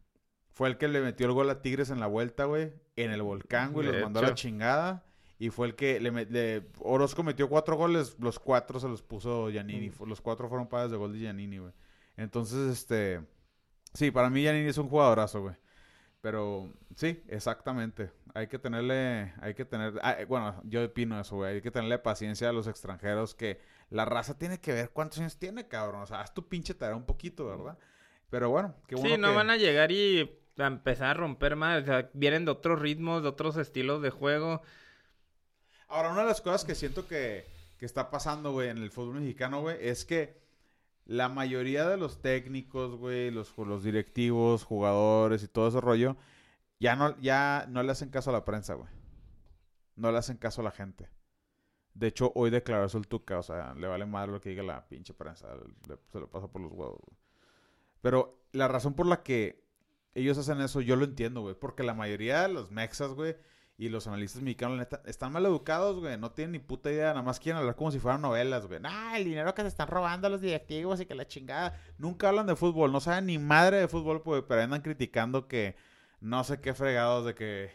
Fue 0.50 0.68
el 0.68 0.76
que 0.76 0.86
le 0.88 1.00
metió 1.00 1.26
el 1.26 1.32
gol 1.32 1.48
a 1.48 1.62
Tigres 1.62 1.88
en 1.90 1.98
la 1.98 2.06
vuelta, 2.06 2.44
güey, 2.44 2.74
en 2.96 3.10
el 3.10 3.22
volcán, 3.22 3.72
güey, 3.72 3.86
De 3.86 3.92
los 3.94 4.02
mandó 4.02 4.18
a 4.20 4.22
la 4.22 4.28
chingada. 4.34 5.04
Y 5.38 5.48
fue 5.50 5.66
el 5.66 5.74
que 5.74 5.98
le, 5.98 6.68
Orozco 6.78 7.22
metió 7.24 7.48
cuatro 7.48 7.76
goles, 7.76 8.16
los 8.20 8.38
cuatro 8.38 8.78
se 8.78 8.86
los 8.88 9.02
puso 9.02 9.48
Giannini. 9.50 9.88
Fu- 9.90 10.06
Los 10.06 10.20
cuatro 10.20 10.48
fueron 10.48 10.68
pagas 10.68 10.90
de 10.90 10.96
gol 10.98 11.14
de 11.14 11.18
Giannini, 11.20 11.58
güey. 11.58 11.72
Entonces, 12.16 12.72
este... 12.72 13.20
Sí, 13.94 14.11
para 14.11 14.31
mí 14.31 14.40
Giannini 14.40 14.68
es 14.68 14.79
un 14.79 14.88
jugadorazo, 14.88 15.42
güey. 15.42 15.55
Pero 16.22 16.72
sí, 16.94 17.22
exactamente. 17.29 18.11
Hay 18.33 18.46
que 18.46 18.59
tenerle, 18.59 19.35
hay 19.40 19.55
que 19.55 19.64
tener, 19.64 19.94
ah, 20.03 20.12
eh, 20.20 20.25
bueno, 20.25 20.61
yo 20.64 20.83
opino 20.85 21.20
eso, 21.20 21.37
güey. 21.37 21.57
Hay 21.57 21.62
que 21.62 21.70
tenerle 21.70 21.98
paciencia 21.98 22.48
a 22.48 22.53
los 22.53 22.68
extranjeros 22.68 23.35
que 23.35 23.60
la 23.90 24.04
raza 24.04 24.38
tiene 24.38 24.60
que 24.60 24.73
ver 24.73 24.90
cuántos 24.90 25.19
años 25.19 25.37
tiene, 25.37 25.69
cabrón. 25.69 26.02
O 26.02 26.06
sea, 26.06 26.21
haz 26.21 26.33
tu 26.33 26.48
pinche 26.48 26.75
tarea 26.75 26.96
un 26.96 27.04
poquito, 27.04 27.46
¿verdad? 27.46 27.77
Pero 28.31 28.48
bueno, 28.50 28.75
qué 28.87 28.94
bueno 28.94 29.17
sí, 29.17 29.21
no 29.21 29.29
que- 29.29 29.35
van 29.35 29.50
a 29.50 29.56
llegar 29.56 29.90
y 29.92 30.38
a 30.56 30.67
empezar 30.67 31.08
a 31.08 31.15
romper 31.15 31.56
más. 31.56 31.83
O 31.83 31.87
sea, 31.87 32.08
vienen 32.15 32.44
de 32.44 32.52
otros 32.52 32.81
ritmos, 32.81 33.23
de 33.23 33.29
otros 33.29 33.56
estilos 33.56 34.00
de 34.00 34.10
juego. 34.10 34.63
Ahora, 35.88 36.13
una 36.13 36.23
de 36.23 36.29
las 36.29 36.40
cosas 36.40 36.65
que 36.65 36.75
siento 36.75 37.06
que, 37.06 37.44
que 37.79 37.85
está 37.85 38.10
pasando, 38.10 38.52
güey, 38.52 38.71
en 38.71 38.79
el 38.79 38.90
fútbol 38.90 39.17
mexicano, 39.21 39.60
güey, 39.60 39.77
es 39.81 40.04
que 40.06 40.40
la 41.05 41.29
mayoría 41.29 41.88
de 41.88 41.96
los 41.96 42.21
técnicos, 42.21 42.96
güey, 42.96 43.31
los, 43.31 43.57
los 43.59 43.83
directivos, 43.83 44.65
jugadores 44.65 45.42
y 45.42 45.48
todo 45.48 45.69
ese 45.69 45.81
rollo, 45.81 46.17
ya 46.81 46.96
no, 46.96 47.19
ya 47.21 47.67
no 47.69 47.83
le 47.83 47.92
hacen 47.92 48.11
caso 48.11 48.31
a 48.31 48.33
la 48.33 48.44
prensa, 48.44 48.75
güey. 48.75 48.88
No 49.96 50.11
le 50.11 50.19
hacen 50.19 50.37
caso 50.37 50.61
a 50.61 50.65
la 50.65 50.71
gente. 50.71 51.11
De 51.94 52.07
hecho, 52.07 52.33
hoy 52.35 52.50
declaró 52.50 52.87
eso 52.87 52.98
el 52.98 53.07
Tuca, 53.07 53.38
o 53.38 53.42
sea, 53.42 53.75
le 53.75 53.87
vale 53.87 54.07
madre 54.07 54.33
lo 54.33 54.40
que 54.40 54.50
diga 54.50 54.63
la 54.63 54.88
pinche 54.88 55.13
prensa, 55.13 55.48
se 56.11 56.21
lo 56.21 56.31
pasa 56.31 56.48
por 56.48 56.63
los 56.63 56.73
huevos. 56.73 57.00
Pero 58.00 58.42
la 58.53 58.69
razón 58.69 58.94
por 58.94 59.07
la 59.07 59.23
que 59.23 59.63
ellos 60.15 60.38
hacen 60.38 60.61
eso, 60.61 60.81
yo 60.81 60.96
lo 60.96 61.05
entiendo, 61.05 61.42
güey, 61.42 61.55
porque 61.55 61.83
la 61.83 61.94
mayoría 61.94 62.42
de 62.42 62.48
los 62.48 62.71
mexas, 62.71 63.13
güey, 63.13 63.37
Y 63.79 63.88
los 63.88 64.06
analistas 64.06 64.42
mexicanos, 64.42 64.87
están 65.06 65.33
mal 65.33 65.44
educados, 65.46 65.98
güey. 65.98 66.16
No 66.18 66.31
tienen 66.31 66.52
ni 66.52 66.58
puta 66.58 66.90
idea. 66.90 67.08
Nada 67.08 67.23
más 67.23 67.40
quieren 67.40 67.58
hablar 67.58 67.75
como 67.75 67.90
si 67.90 67.98
fueran 67.98 68.20
novelas, 68.20 68.66
güey. 68.66 68.81
Ah, 68.85 69.14
el 69.16 69.25
dinero 69.25 69.54
que 69.54 69.62
se 69.62 69.68
están 69.68 69.88
robando 69.88 70.29
los 70.29 70.40
directivos 70.40 71.00
y 71.00 71.06
que 71.06 71.14
la 71.14 71.27
chingada. 71.27 71.81
Nunca 71.98 72.29
hablan 72.29 72.46
de 72.46 72.54
fútbol. 72.54 72.92
No 72.92 73.00
saben 73.00 73.27
ni 73.27 73.38
madre 73.38 73.79
de 73.79 73.88
fútbol, 73.88 74.23
pues, 74.23 74.44
pero 74.46 74.62
andan 74.62 74.83
criticando 74.83 75.48
que 75.48 75.75
no 76.20 76.44
sé 76.44 76.60
qué 76.60 76.75
fregados 76.75 77.27
de 77.27 77.35
que 77.35 77.73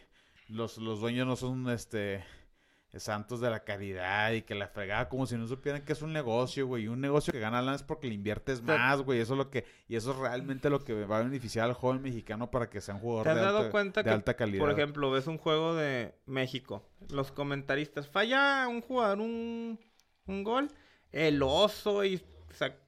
los, 0.48 0.78
los 0.78 1.00
dueños 1.00 1.26
no 1.26 1.36
son, 1.36 1.68
este 1.68 2.24
santos 2.96 3.40
de 3.40 3.50
la 3.50 3.64
caridad 3.64 4.32
y 4.32 4.42
que 4.42 4.54
la 4.54 4.66
fregada 4.66 5.08
como 5.08 5.26
si 5.26 5.36
no 5.36 5.46
supieran 5.46 5.84
que 5.84 5.92
es 5.92 6.00
un 6.00 6.12
negocio, 6.12 6.66
güey. 6.66 6.88
Un 6.88 7.00
negocio 7.00 7.32
que 7.32 7.38
gana 7.38 7.60
lana 7.60 7.76
es 7.76 7.82
porque 7.82 8.08
le 8.08 8.14
inviertes 8.14 8.62
más, 8.62 9.02
güey. 9.02 9.20
Eso 9.20 9.34
es 9.34 9.38
lo 9.38 9.50
que, 9.50 9.66
y 9.88 9.96
eso 9.96 10.12
es 10.12 10.16
realmente 10.16 10.70
lo 10.70 10.84
que 10.84 11.04
va 11.04 11.18
a 11.18 11.22
beneficiar 11.22 11.66
al 11.66 11.74
joven 11.74 12.00
mexicano 12.00 12.50
para 12.50 12.70
que 12.70 12.80
sea 12.80 12.94
un 12.94 13.00
jugador 13.00 13.24
¿Te 13.24 13.30
has 13.30 13.36
de, 13.36 13.42
dado 13.42 13.58
alta, 13.58 13.70
cuenta 13.70 14.02
de 14.02 14.04
que, 14.04 14.14
alta 14.14 14.34
calidad. 14.34 14.60
por 14.60 14.70
ejemplo, 14.70 15.10
ves 15.10 15.26
un 15.26 15.36
juego 15.36 15.74
de 15.74 16.14
México, 16.26 16.88
los 17.10 17.30
comentaristas, 17.30 18.08
falla 18.08 18.66
un 18.68 18.80
jugador 18.80 19.20
un, 19.20 19.78
un 20.26 20.44
gol, 20.44 20.68
el 21.12 21.42
oso 21.42 22.04
y, 22.04 22.22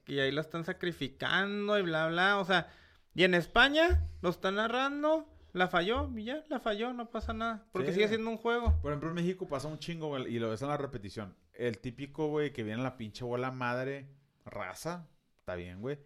y 0.07 0.19
ahí 0.19 0.31
lo 0.31 0.41
están 0.41 0.65
sacrificando 0.65 1.77
y 1.77 1.83
bla, 1.83 2.07
bla, 2.07 2.39
o 2.39 2.45
sea, 2.45 2.67
y 3.13 3.23
en 3.23 3.35
España 3.35 4.07
lo 4.21 4.29
están 4.29 4.55
narrando, 4.55 5.27
la 5.53 5.67
falló 5.67 6.09
y 6.15 6.25
ya, 6.25 6.43
la 6.49 6.59
falló, 6.59 6.93
no 6.93 7.09
pasa 7.09 7.33
nada, 7.33 7.65
porque 7.71 7.89
Sí. 7.89 7.95
sigue 7.95 8.07
siendo 8.09 8.29
un 8.29 8.37
juego. 8.37 8.79
Por 8.81 8.91
ejemplo, 8.91 9.09
en 9.09 9.15
México 9.15 9.47
pasa 9.47 9.67
un 9.67 9.79
chingo, 9.79 10.07
güey, 10.07 10.33
y 10.33 10.39
lo 10.39 10.49
ves 10.49 10.61
en 10.61 10.69
la 10.69 10.77
repetición. 10.77 11.35
El 11.53 11.79
típico, 11.79 12.27
güey, 12.29 12.53
que 12.53 12.63
viene 12.63 12.81
la 12.83 12.97
pinche 12.97 13.23
bola 13.25 13.51
madre, 13.51 14.07
raza, 14.45 15.07
está 15.39 15.55
bien, 15.55 15.81
güey. 15.81 15.99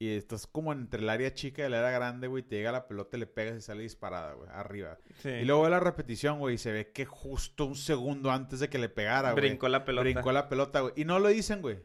Y 0.00 0.10
estás 0.10 0.46
como 0.46 0.72
entre 0.72 1.02
el 1.02 1.08
área 1.10 1.34
chica 1.34 1.62
y 1.62 1.64
el 1.66 1.74
área 1.74 1.90
grande, 1.90 2.28
güey, 2.28 2.44
te 2.44 2.54
llega 2.56 2.70
la 2.70 2.86
pelota, 2.86 3.16
le 3.18 3.26
pegas 3.26 3.56
y 3.58 3.60
sale 3.60 3.82
disparada, 3.82 4.34
güey, 4.34 4.48
arriba. 4.52 4.96
Sí. 5.16 5.28
Y 5.28 5.44
luego 5.44 5.62
ve 5.62 5.70
la 5.70 5.80
repetición, 5.80 6.38
güey, 6.38 6.54
y 6.54 6.58
se 6.58 6.70
ve 6.70 6.92
que 6.92 7.04
justo 7.04 7.64
un 7.66 7.74
segundo 7.74 8.30
antes 8.30 8.60
de 8.60 8.68
que 8.68 8.78
le 8.78 8.88
pegara, 8.88 9.32
güey. 9.32 9.46
brincó 9.48 9.68
la 9.68 9.84
pelota. 9.84 10.02
Brincó 10.04 10.30
la 10.30 10.48
pelota, 10.48 10.80
güey. 10.82 10.92
Y 10.96 11.04
no 11.04 11.18
lo 11.18 11.28
dicen, 11.28 11.62
güey. 11.62 11.80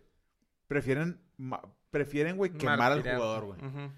Prefieren, 0.68 1.22
prefieren, 1.90 2.38
güey, 2.38 2.52
quemar 2.52 2.92
al 2.92 3.02
jugador, 3.02 3.46
güey. 3.46 3.60
Ujú. 3.66 3.92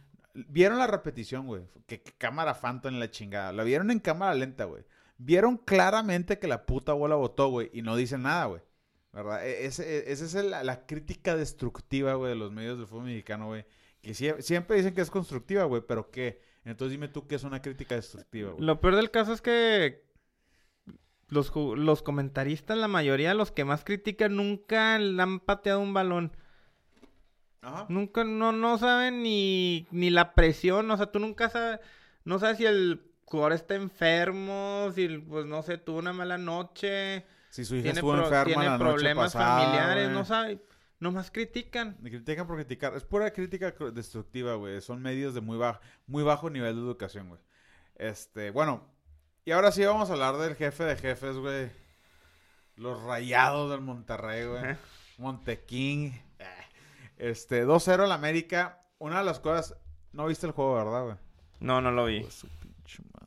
Vieron 0.49 0.77
la 0.79 0.87
repetición, 0.87 1.47
güey. 1.47 1.63
Que, 1.87 2.01
que 2.01 2.11
cámara 2.13 2.53
Phantom 2.53 2.93
en 2.93 2.99
la 2.99 3.09
chingada. 3.09 3.51
La 3.53 3.63
vieron 3.63 3.89
en 3.91 3.99
cámara 3.99 4.33
lenta, 4.35 4.65
güey. 4.65 4.83
Vieron 5.17 5.57
claramente 5.57 6.39
que 6.39 6.47
la 6.47 6.65
puta 6.65 6.93
bola 6.93 7.15
botó, 7.15 7.47
güey. 7.49 7.69
Y 7.73 7.81
no 7.81 7.95
dicen 7.95 8.23
nada, 8.23 8.45
güey. 8.45 8.61
¿Verdad? 9.13 9.45
E- 9.47 9.65
Esa 9.65 9.83
es 9.85 10.35
el- 10.35 10.51
la 10.51 10.85
crítica 10.85 11.37
destructiva, 11.37 12.15
güey, 12.15 12.31
de 12.31 12.35
los 12.35 12.51
medios 12.51 12.77
del 12.77 12.85
fútbol 12.87 13.05
mexicano, 13.05 13.47
güey. 13.47 13.65
Que 14.01 14.11
sie- 14.13 14.41
siempre 14.41 14.75
dicen 14.75 14.93
que 14.93 15.01
es 15.01 15.09
constructiva, 15.09 15.63
güey. 15.63 15.81
Pero 15.87 16.11
¿qué? 16.11 16.41
Entonces 16.65 16.91
dime 16.91 17.07
tú 17.07 17.27
qué 17.27 17.35
es 17.35 17.43
una 17.43 17.61
crítica 17.61 17.95
destructiva, 17.95 18.51
güey. 18.51 18.63
Lo 18.65 18.81
peor 18.81 18.95
del 18.97 19.11
caso 19.11 19.31
es 19.31 19.41
que 19.41 20.03
los, 21.29 21.51
los 21.55 22.03
comentaristas, 22.03 22.77
la 22.77 22.87
mayoría, 22.87 23.33
los 23.33 23.51
que 23.51 23.65
más 23.65 23.83
critican, 23.83 24.35
nunca 24.35 24.99
le 24.99 25.21
han 25.21 25.39
pateado 25.39 25.79
un 25.79 25.93
balón. 25.93 26.35
Ajá. 27.65 27.85
Nunca, 27.89 28.23
no, 28.23 28.51
no 28.51 28.77
saben 28.77 29.23
ni, 29.23 29.87
ni 29.91 30.09
la 30.09 30.33
presión, 30.33 30.89
o 30.91 30.97
sea, 30.97 31.07
tú 31.07 31.19
nunca 31.19 31.49
sabes, 31.49 31.79
no 32.23 32.37
sabes 32.39 32.57
si 32.57 32.65
el 32.65 33.01
jugador 33.25 33.53
está 33.53 33.75
enfermo, 33.75 34.91
si, 34.93 35.07
pues, 35.17 35.45
no 35.45 35.63
sé, 35.63 35.77
tuvo 35.77 35.97
una 35.99 36.13
mala 36.13 36.37
noche, 36.37 37.25
Si 37.49 37.65
su 37.65 37.75
hija 37.75 37.83
tiene, 37.83 37.99
estuvo 37.99 38.11
pro- 38.13 38.23
enferma 38.25 38.45
tiene 38.45 38.63
la 38.65 38.77
noche 38.77 38.91
problemas 38.93 39.33
pasada, 39.33 39.61
familiares, 39.63 40.03
güey. 40.05 40.15
no 40.15 40.25
sabe, 40.25 40.59
nomás 40.99 41.31
critican. 41.31 41.97
Critican 42.03 42.45
por 42.47 42.55
criticar. 42.57 42.95
Es 42.95 43.03
pura 43.03 43.31
crítica 43.31 43.75
cr- 43.75 43.91
destructiva, 43.91 44.53
güey. 44.55 44.79
Son 44.81 45.01
medios 45.01 45.33
de 45.33 45.41
muy 45.41 45.57
bajo, 45.57 45.79
muy 46.07 46.21
bajo 46.23 46.49
nivel 46.49 46.75
de 46.75 46.81
educación, 46.81 47.29
güey. 47.29 47.41
Este, 47.95 48.51
bueno. 48.51 48.83
Y 49.43 49.51
ahora 49.51 49.71
sí 49.71 49.83
vamos 49.85 50.09
a 50.09 50.13
hablar 50.13 50.37
del 50.37 50.55
jefe 50.55 50.83
de 50.83 50.95
jefes, 50.95 51.37
güey. 51.37 51.69
Los 52.77 53.01
rayados 53.03 53.71
del 53.71 53.81
Monterrey, 53.81 54.45
güey. 54.45 54.63
Ajá. 55.17 56.24
Eh. 57.17 57.29
Este, 57.29 57.65
2-0 57.65 58.03
al 58.03 58.11
América. 58.11 58.81
Una 58.97 59.19
de 59.19 59.25
las 59.25 59.39
cosas. 59.39 59.75
No 60.13 60.25
viste 60.27 60.45
el 60.47 60.53
juego, 60.53 60.75
¿verdad, 60.75 61.03
güey? 61.03 61.15
No, 61.59 61.81
no 61.81 61.91
lo 61.91 62.05
vi. 62.05 62.21
Pues 62.21 62.33
su 62.33 62.47
pinche 62.47 63.03
madre, 63.13 63.25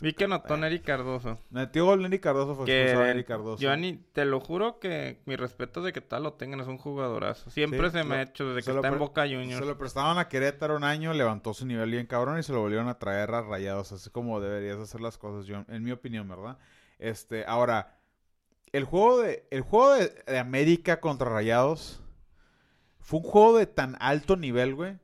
Vi 0.00 0.12
que 0.12 0.24
anotó 0.24 0.48
perro. 0.48 0.58
Neri 0.58 0.78
Cardoso. 0.80 1.38
Metió 1.50 1.86
gol 1.86 2.02
Neri 2.02 2.20
Cardoso, 2.20 2.54
fue 2.54 2.66
Que 2.66 2.82
expulsado 2.82 3.06
Neri 3.08 3.24
Cardoso. 3.24 3.60
yo 3.60 3.76
ni, 3.76 3.96
te 3.96 4.24
lo 4.24 4.38
juro 4.38 4.78
que 4.78 5.20
mi 5.26 5.34
respeto 5.34 5.82
de 5.82 5.92
que 5.92 6.00
tal 6.00 6.22
lo 6.22 6.34
tengan, 6.34 6.60
es 6.60 6.68
un 6.68 6.78
jugadorazo. 6.78 7.50
Siempre 7.50 7.90
Sí, 7.90 7.98
se 7.98 8.04
me 8.04 8.14
ha 8.14 8.22
hecho 8.22 8.46
desde 8.46 8.62
se 8.62 8.70
que 8.70 8.76
está 8.76 8.88
en 8.88 8.98
Boca 9.00 9.26
Se 9.26 9.34
Juniors. 9.34 9.66
lo 9.66 9.76
prestaban 9.76 10.18
a 10.18 10.28
Querétaro 10.28 10.76
un 10.76 10.84
año, 10.84 11.12
levantó 11.14 11.52
su 11.52 11.66
nivel 11.66 11.90
bien 11.90 12.06
cabrón 12.06 12.38
y 12.38 12.44
se 12.44 12.52
lo 12.52 12.60
volvieron 12.60 12.86
a 12.88 12.98
traer 13.00 13.34
a 13.34 13.42
Rayados, 13.42 13.90
así 13.90 14.08
como 14.10 14.40
deberías 14.40 14.78
hacer 14.78 15.00
las 15.00 15.18
cosas, 15.18 15.46
yo, 15.46 15.64
en 15.66 15.82
mi 15.82 15.90
opinión, 15.90 16.28
¿verdad? 16.28 16.58
Este, 17.00 17.44
ahora, 17.44 17.98
el 18.70 18.84
juego 18.84 19.18
de, 19.20 19.48
el 19.50 19.62
juego 19.62 19.94
de, 19.94 20.10
de 20.28 20.38
América 20.38 21.00
contra 21.00 21.28
Rayados 21.28 22.00
fue 23.08 23.20
un 23.20 23.24
juego 23.24 23.56
de 23.56 23.64
tan 23.64 23.96
alto 24.00 24.36
nivel, 24.36 24.74
güey. 24.74 24.98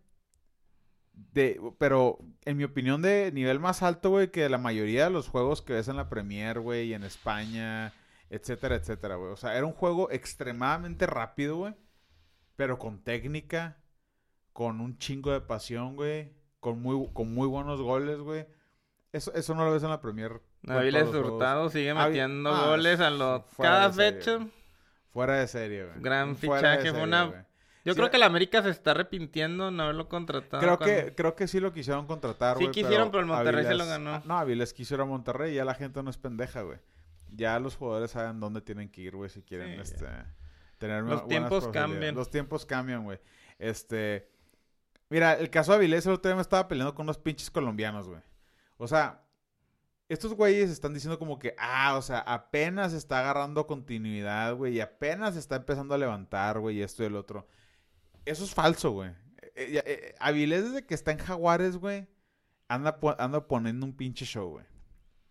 De, 1.32 1.58
pero 1.78 2.18
en 2.44 2.58
mi 2.58 2.64
opinión 2.64 3.00
de 3.00 3.30
nivel 3.32 3.60
más 3.60 3.82
alto, 3.82 4.10
güey, 4.10 4.30
que 4.30 4.46
la 4.50 4.58
mayoría 4.58 5.04
de 5.04 5.10
los 5.10 5.28
juegos 5.28 5.62
que 5.62 5.72
ves 5.72 5.88
en 5.88 5.96
la 5.96 6.10
Premier, 6.10 6.60
güey, 6.60 6.88
y 6.88 6.92
en 6.92 7.02
España, 7.02 7.94
etcétera, 8.28 8.74
etcétera, 8.74 9.14
güey. 9.14 9.32
O 9.32 9.36
sea, 9.36 9.56
era 9.56 9.64
un 9.64 9.72
juego 9.72 10.10
extremadamente 10.10 11.06
rápido, 11.06 11.56
güey, 11.56 11.74
pero 12.56 12.78
con 12.78 13.02
técnica, 13.02 13.78
con 14.52 14.82
un 14.82 14.98
chingo 14.98 15.32
de 15.32 15.40
pasión, 15.40 15.96
güey, 15.96 16.30
con 16.60 16.82
muy, 16.82 17.08
con 17.14 17.32
muy 17.32 17.48
buenos 17.48 17.80
goles, 17.80 18.18
güey. 18.18 18.46
Eso, 19.12 19.32
eso 19.32 19.54
no 19.54 19.64
lo 19.64 19.72
ves 19.72 19.82
en 19.82 19.88
la 19.88 20.02
Premier. 20.02 20.42
con 20.66 20.76
Aviles 20.76 21.04
todos 21.04 21.14
los 21.14 21.22
juegos. 21.22 21.40
Hurtado 21.40 21.70
sigue 21.70 21.94
metiendo 21.94 22.50
ah, 22.50 22.66
goles 22.66 23.00
a 23.00 23.08
lo... 23.08 23.40
fuera 23.48 23.72
Cada 23.72 23.92
fecha. 23.94 24.46
Fuera 25.10 25.38
de 25.38 25.48
serie, 25.48 25.86
güey. 25.86 26.02
Gran 26.02 26.36
fichaje, 26.36 26.80
fue 26.80 26.90
serie, 26.90 27.02
una- 27.02 27.24
güey. 27.24 27.53
Yo 27.84 27.92
Sí, 27.92 27.98
creo 27.98 28.10
que 28.10 28.16
la 28.18 28.26
América 28.26 28.62
se 28.62 28.70
está 28.70 28.92
arrepintiendo 28.92 29.70
no 29.70 29.82
haberlo 29.82 30.08
contratado. 30.08 30.62
Creo 30.62 30.78
cuando- 30.78 31.04
que, 31.04 31.14
creo 31.14 31.34
que 31.36 31.46
sí 31.46 31.60
lo 31.60 31.72
quisieron 31.72 32.06
contratar, 32.06 32.56
Sí 32.56 32.68
quisieron, 32.68 33.10
pero 33.10 33.20
el 33.20 33.26
Monterrey 33.26 33.64
se 33.66 33.74
lo 33.74 33.84
ganó. 33.84 34.14
Ah, 34.14 34.22
No, 34.24 34.38
Avilés 34.38 34.72
quiso 34.72 34.94
ir 34.94 35.02
a 35.02 35.04
Monterrey 35.04 35.52
y 35.52 35.56
ya 35.56 35.64
la 35.66 35.74
gente 35.74 36.02
no 36.02 36.08
es 36.10 36.16
pendeja, 36.16 36.62
güey. 36.62 36.78
Ya 37.30 37.58
los 37.58 37.76
jugadores 37.76 38.12
saben 38.12 38.40
dónde 38.40 38.62
tienen 38.62 38.88
que 38.88 39.02
ir, 39.02 39.14
güey, 39.16 39.28
si 39.28 39.42
quieren, 39.42 39.74
Sí, 39.74 39.92
este... 39.92 40.06
Tener 40.78 41.04
Los 41.04 41.26
tiempos 41.28 41.68
cambian. 41.68 42.14
Los 42.14 42.30
tiempos 42.30 42.64
cambian, 42.64 43.04
güey. 43.04 43.20
Este... 43.58 44.30
Mira, 45.10 45.34
el 45.34 45.50
caso 45.50 45.72
de 45.72 45.76
Avilés, 45.78 46.06
el 46.06 46.12
otro 46.12 46.28
día 46.30 46.36
me 46.36 46.42
estaba 46.42 46.66
peleando 46.66 46.94
con 46.94 47.04
unos 47.04 47.18
pinches 47.18 47.50
colombianos, 47.50 48.08
güey. 48.08 48.20
O 48.78 48.88
sea, 48.88 49.22
estos 50.08 50.34
güeyes 50.34 50.70
están 50.70 50.94
diciendo 50.94 51.18
como 51.18 51.38
que, 51.38 51.54
ah, 51.58 51.96
o 51.96 52.02
sea, 52.02 52.18
apenas 52.20 52.92
está 52.92 53.20
agarrando 53.20 53.66
continuidad, 53.66 54.54
güey, 54.56 54.74
y 54.76 54.80
apenas 54.80 55.36
está 55.36 55.56
empezando 55.56 55.94
a 55.94 55.98
levantar, 55.98 56.58
güey, 56.58 56.78
y 56.78 56.82
esto 56.82 57.02
y 57.02 57.06
el 57.06 57.16
otro. 57.16 57.46
Eso 58.24 58.44
es 58.44 58.54
falso, 58.54 58.90
güey. 58.90 59.10
Eh, 59.56 59.82
eh, 59.84 60.14
Avilés 60.18 60.64
desde 60.64 60.86
que 60.86 60.94
está 60.94 61.12
en 61.12 61.18
Jaguares, 61.18 61.76
güey, 61.76 62.08
anda, 62.68 62.98
anda 63.18 63.46
poniendo 63.46 63.86
un 63.86 63.96
pinche 63.96 64.24
show, 64.24 64.50
güey. 64.50 64.64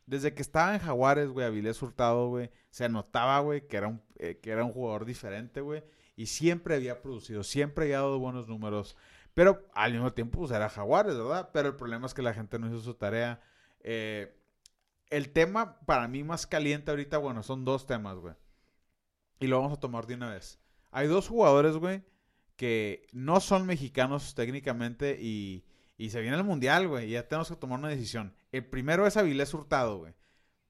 Desde 0.05 0.33
que 0.33 0.41
estaba 0.41 0.73
en 0.75 0.81
Jaguares, 0.81 1.29
güey, 1.29 1.45
Avilés 1.45 1.81
Hurtado, 1.81 2.29
güey, 2.29 2.51
se 2.69 2.89
notaba, 2.89 3.39
güey, 3.39 3.67
que, 3.67 3.77
era 3.77 3.87
un, 3.87 4.01
eh, 4.17 4.39
que 4.41 4.51
era 4.51 4.63
un 4.63 4.73
jugador 4.73 5.05
diferente, 5.05 5.61
güey. 5.61 5.83
Y 6.15 6.27
siempre 6.27 6.75
había 6.75 7.01
producido, 7.01 7.43
siempre 7.43 7.85
había 7.85 7.97
dado 7.97 8.19
buenos 8.19 8.47
números. 8.47 8.95
Pero 9.33 9.65
al 9.73 9.93
mismo 9.93 10.13
tiempo, 10.13 10.39
pues 10.39 10.51
era 10.51 10.69
Jaguares, 10.69 11.17
¿verdad? 11.17 11.49
Pero 11.53 11.69
el 11.69 11.75
problema 11.75 12.05
es 12.05 12.13
que 12.13 12.21
la 12.21 12.33
gente 12.33 12.59
no 12.59 12.67
hizo 12.67 12.79
su 12.81 12.93
tarea. 12.93 13.41
Eh, 13.79 14.37
el 15.09 15.31
tema 15.31 15.79
para 15.85 16.07
mí 16.07 16.23
más 16.23 16.45
caliente 16.45 16.91
ahorita, 16.91 17.17
bueno, 17.17 17.41
son 17.43 17.65
dos 17.65 17.87
temas, 17.87 18.17
güey. 18.17 18.35
Y 19.39 19.47
lo 19.47 19.59
vamos 19.59 19.77
a 19.77 19.79
tomar 19.79 20.05
de 20.05 20.15
una 20.15 20.31
vez. 20.31 20.59
Hay 20.91 21.07
dos 21.07 21.27
jugadores, 21.27 21.77
güey, 21.77 22.03
que 22.56 23.08
no 23.12 23.39
son 23.39 23.66
mexicanos 23.66 24.36
técnicamente 24.36 25.18
y, 25.20 25.66
y 25.97 26.10
se 26.10 26.22
viene 26.22 26.38
el 26.38 26.43
mundial, 26.43 26.88
güey. 26.88 27.10
Ya 27.10 27.28
tenemos 27.28 27.49
que 27.49 27.56
tomar 27.56 27.80
una 27.80 27.89
decisión. 27.89 28.36
El 28.51 28.66
primero 28.66 29.08
es 29.08 29.18
Avilés 29.18 29.54
Hurtado, 29.54 29.97
güey. 29.99 30.14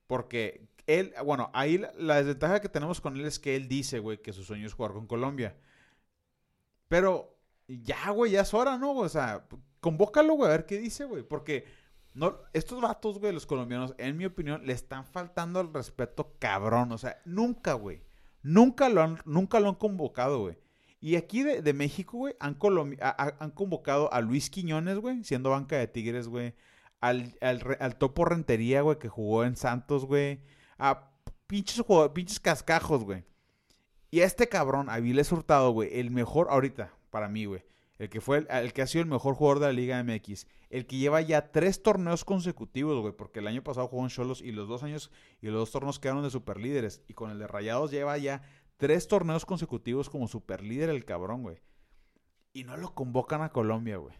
Porque 0.08 0.68
él, 0.88 1.14
bueno, 1.26 1.50
ahí 1.54 1.78
la, 1.78 1.92
la 1.98 2.16
desventaja 2.18 2.62
que 2.62 2.70
tenemos 2.70 3.02
con 3.02 3.16
él 3.16 3.26
es 3.26 3.40
que 3.40 3.56
él 3.56 3.68
dice, 3.68 4.00
güey, 4.00 4.22
que 4.22 4.34
su 4.34 4.44
sueño 4.44 4.68
es 4.68 4.74
jugar 4.74 4.94
con 4.94 5.08
Colombia. 5.08 5.56
Pero 6.88 7.38
ya, 7.68 8.12
güey, 8.12 8.32
ya 8.32 8.42
es 8.42 8.54
hora, 8.54 8.78
¿no? 8.78 8.94
O 8.96 9.10
sea, 9.10 9.48
convócalo, 9.80 10.36
güey, 10.36 10.50
a 10.50 10.52
ver 10.52 10.66
qué 10.66 10.78
dice, 10.78 11.06
güey. 11.06 11.24
Porque 11.24 11.66
no, 12.14 12.38
estos 12.54 12.82
vatos, 12.82 13.20
güey, 13.20 13.34
los 13.34 13.46
colombianos, 13.46 13.96
en 13.98 14.18
mi 14.18 14.26
opinión, 14.26 14.66
le 14.66 14.74
están 14.74 15.06
faltando 15.06 15.60
al 15.60 15.74
respeto 15.74 16.36
cabrón. 16.40 16.92
O 16.92 16.98
sea, 16.98 17.20
nunca, 17.26 17.74
güey. 17.74 18.04
Nunca 18.42 18.90
lo 18.90 19.02
han, 19.02 19.20
nunca 19.26 19.60
lo 19.60 19.70
han 19.70 19.76
convocado, 19.76 20.42
güey. 20.42 20.58
Y 21.04 21.18
aquí 21.18 21.44
de, 21.44 21.62
de 21.62 21.74
México, 21.74 22.18
güey, 22.18 22.34
han, 22.40 22.58
han 23.02 23.52
convocado 23.52 24.14
a 24.14 24.22
Luis 24.22 24.50
Quiñones, 24.50 25.00
güey, 25.00 25.22
siendo 25.26 25.50
banca 25.50 25.76
de 25.76 25.86
Tigres, 25.86 26.30
güey. 26.30 26.54
Al, 27.02 27.38
al, 27.42 27.98
Topo 27.98 28.24
Rentería, 28.24 28.84
güey, 28.84 28.98
que 29.00 29.10
jugó 29.10 29.44
en 29.44 29.58
Santos, 29.58 30.06
güey. 30.06 30.40
A 30.78 31.12
pinches, 31.46 31.84
pinches 32.14 32.40
cascajos, 32.40 33.04
güey. 33.04 33.26
Y 34.12 34.22
a 34.22 34.26
este 34.26 34.48
cabrón, 34.48 34.90
Avilés 34.90 35.30
Hurtado, 35.30 35.72
güey, 35.72 35.90
el 36.00 36.10
mejor 36.10 36.48
ahorita, 36.50 36.94
para 37.10 37.28
mí, 37.28 37.44
güey. 37.44 37.66
El 37.98 38.10
que 38.10 38.22
fue 38.22 38.38
el, 38.38 38.48
el 38.50 38.72
que 38.72 38.82
ha 38.82 38.88
sido 38.88 39.04
el 39.04 39.10
mejor 39.10 39.36
jugador 39.36 39.60
de 39.60 39.68
la 39.68 39.74
Liga 39.74 40.02
MX. 40.02 40.48
El 40.70 40.86
que 40.86 40.96
lleva 40.96 41.20
ya 41.20 41.52
tres 41.52 41.84
torneos 41.84 42.24
consecutivos, 42.24 43.02
güey. 43.02 43.14
Porque 43.14 43.40
el 43.40 43.48
año 43.48 43.62
pasado 43.62 43.90
jugó 43.90 44.04
en 44.04 44.10
Cholos 44.10 44.42
y 44.42 44.54
los 44.54 44.70
dos 44.70 44.84
años 44.84 45.12
y 45.42 45.48
los 45.48 45.56
dos 45.56 45.72
torneos 45.72 46.00
quedaron 46.00 46.24
de 46.24 46.30
superlíderes. 46.30 47.02
Y 47.10 47.14
con 47.14 47.30
el 47.30 47.40
de 47.40 47.48
Rayados 47.48 47.92
lleva 47.92 48.18
ya 48.18 48.42
tres 48.78 49.08
torneos 49.08 49.46
consecutivos 49.46 50.10
como 50.10 50.28
superlíder 50.28 50.90
el 50.90 51.06
cabrón, 51.06 51.44
güey. 51.44 51.62
Y 52.54 52.64
no 52.64 52.78
lo 52.78 52.94
convocan 52.94 53.42
a 53.42 53.50
Colombia, 53.50 53.98
güey. 53.98 54.16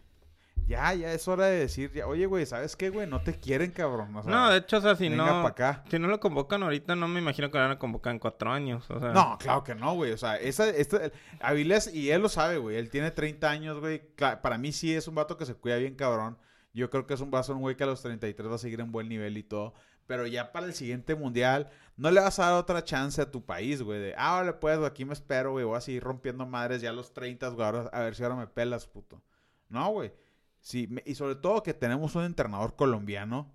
Ya, 0.66 0.94
ya 0.94 1.12
es 1.12 1.28
hora 1.28 1.46
de 1.46 1.58
decir, 1.58 1.92
ya, 1.92 2.06
oye, 2.06 2.24
güey, 2.24 2.46
¿sabes 2.46 2.74
qué, 2.74 2.88
güey? 2.88 3.06
No 3.06 3.20
te 3.20 3.38
quieren, 3.38 3.70
cabrón. 3.70 4.16
O 4.16 4.22
sea, 4.22 4.32
no, 4.32 4.50
de 4.50 4.58
hecho, 4.58 4.78
o 4.78 4.80
sea, 4.80 4.96
si 4.96 5.10
no... 5.10 5.46
acá. 5.46 5.84
Si 5.90 5.98
no 5.98 6.08
lo 6.08 6.20
convocan 6.20 6.62
ahorita, 6.62 6.96
no 6.96 7.06
me 7.06 7.20
imagino 7.20 7.50
que 7.50 7.58
lo 7.58 7.64
van 7.64 7.72
a 7.72 7.78
convocar 7.78 8.12
en 8.14 8.18
cuatro 8.18 8.50
años. 8.50 8.90
O 8.90 8.98
sea, 8.98 9.12
No, 9.12 9.36
claro 9.38 9.62
que 9.62 9.74
no, 9.74 9.94
güey. 9.94 10.12
O 10.12 10.16
sea, 10.16 10.36
esa, 10.36 10.68
esta, 10.70 11.10
Avilés, 11.40 11.92
y 11.92 12.10
él 12.10 12.22
lo 12.22 12.30
sabe, 12.30 12.56
güey. 12.56 12.76
Él 12.76 12.88
tiene 12.88 13.10
30 13.10 13.50
años, 13.50 13.78
güey. 13.78 14.02
Para 14.16 14.56
mí 14.56 14.72
sí 14.72 14.94
es 14.94 15.06
un 15.06 15.14
vato 15.14 15.36
que 15.36 15.44
se 15.44 15.54
cuida 15.54 15.76
bien, 15.76 15.96
cabrón. 15.96 16.38
Yo 16.72 16.88
creo 16.88 17.06
que 17.06 17.14
es 17.14 17.20
un 17.20 17.30
vato, 17.30 17.52
un 17.52 17.60
güey 17.60 17.76
que 17.76 17.84
a 17.84 17.86
los 17.86 18.00
33 18.00 18.50
va 18.50 18.54
a 18.54 18.58
seguir 18.58 18.80
en 18.80 18.90
buen 18.90 19.08
nivel 19.08 19.36
y 19.36 19.42
todo. 19.42 19.74
Pero 20.06 20.26
ya 20.26 20.52
para 20.52 20.66
el 20.66 20.74
siguiente 20.74 21.14
mundial, 21.14 21.70
no 21.96 22.10
le 22.10 22.20
vas 22.20 22.38
a 22.38 22.46
dar 22.46 22.54
otra 22.54 22.84
chance 22.84 23.20
a 23.20 23.30
tu 23.30 23.44
país, 23.44 23.82
güey. 23.82 24.00
De, 24.00 24.14
ah, 24.16 24.32
vale, 24.32 24.52
pues, 24.52 24.78
aquí 24.80 25.04
me 25.04 25.14
espero, 25.14 25.52
güey. 25.52 25.64
Voy 25.64 25.78
a 25.78 26.00
rompiendo 26.00 26.46
madres 26.46 26.82
ya 26.82 26.90
a 26.90 26.92
los 26.92 27.12
30, 27.14 27.48
güey. 27.48 27.66
a 27.66 28.00
ver 28.00 28.14
si 28.14 28.22
ahora 28.22 28.36
me 28.36 28.46
pelas, 28.46 28.86
puto. 28.86 29.22
No, 29.68 29.90
güey. 29.90 30.12
Sí, 30.60 30.88
y 31.04 31.14
sobre 31.14 31.36
todo 31.36 31.62
que 31.62 31.74
tenemos 31.74 32.14
un 32.14 32.24
entrenador 32.24 32.74
colombiano, 32.76 33.52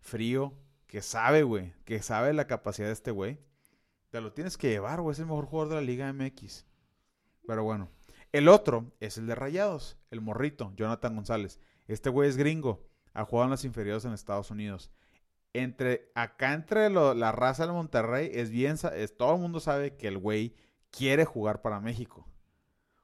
frío, 0.00 0.54
que 0.86 1.02
sabe, 1.02 1.42
güey. 1.42 1.72
Que 1.84 2.02
sabe 2.02 2.32
la 2.32 2.46
capacidad 2.46 2.88
de 2.88 2.92
este 2.92 3.10
güey. 3.10 3.38
Te 4.10 4.20
lo 4.20 4.32
tienes 4.32 4.56
que 4.56 4.68
llevar, 4.68 5.00
güey. 5.00 5.12
Es 5.12 5.18
el 5.18 5.26
mejor 5.26 5.46
jugador 5.46 5.70
de 5.70 5.74
la 5.76 5.86
Liga 5.86 6.12
MX. 6.12 6.66
Pero 7.46 7.64
bueno. 7.64 7.90
El 8.32 8.48
otro 8.48 8.92
es 9.00 9.18
el 9.18 9.26
de 9.26 9.34
Rayados. 9.34 9.96
El 10.10 10.20
morrito, 10.20 10.72
Jonathan 10.76 11.14
González. 11.14 11.60
Este 11.86 12.10
güey 12.10 12.28
es 12.28 12.36
gringo. 12.36 12.88
Ha 13.12 13.24
jugado 13.24 13.44
en 13.46 13.50
las 13.50 13.64
inferiores 13.64 14.04
en 14.04 14.12
Estados 14.12 14.50
Unidos. 14.50 14.90
Entre, 15.54 16.10
acá 16.14 16.52
entre 16.52 16.90
lo- 16.90 17.14
la 17.14 17.32
raza 17.32 17.64
del 17.64 17.74
Monterrey 17.74 18.28
es 18.32 18.50
bien, 18.50 18.76
es, 18.94 19.16
todo 19.16 19.34
el 19.36 19.40
mundo 19.40 19.60
sabe 19.60 19.96
que 19.96 20.08
el 20.08 20.18
güey 20.18 20.54
quiere 20.90 21.24
jugar 21.24 21.62
para 21.62 21.80
México. 21.80 22.26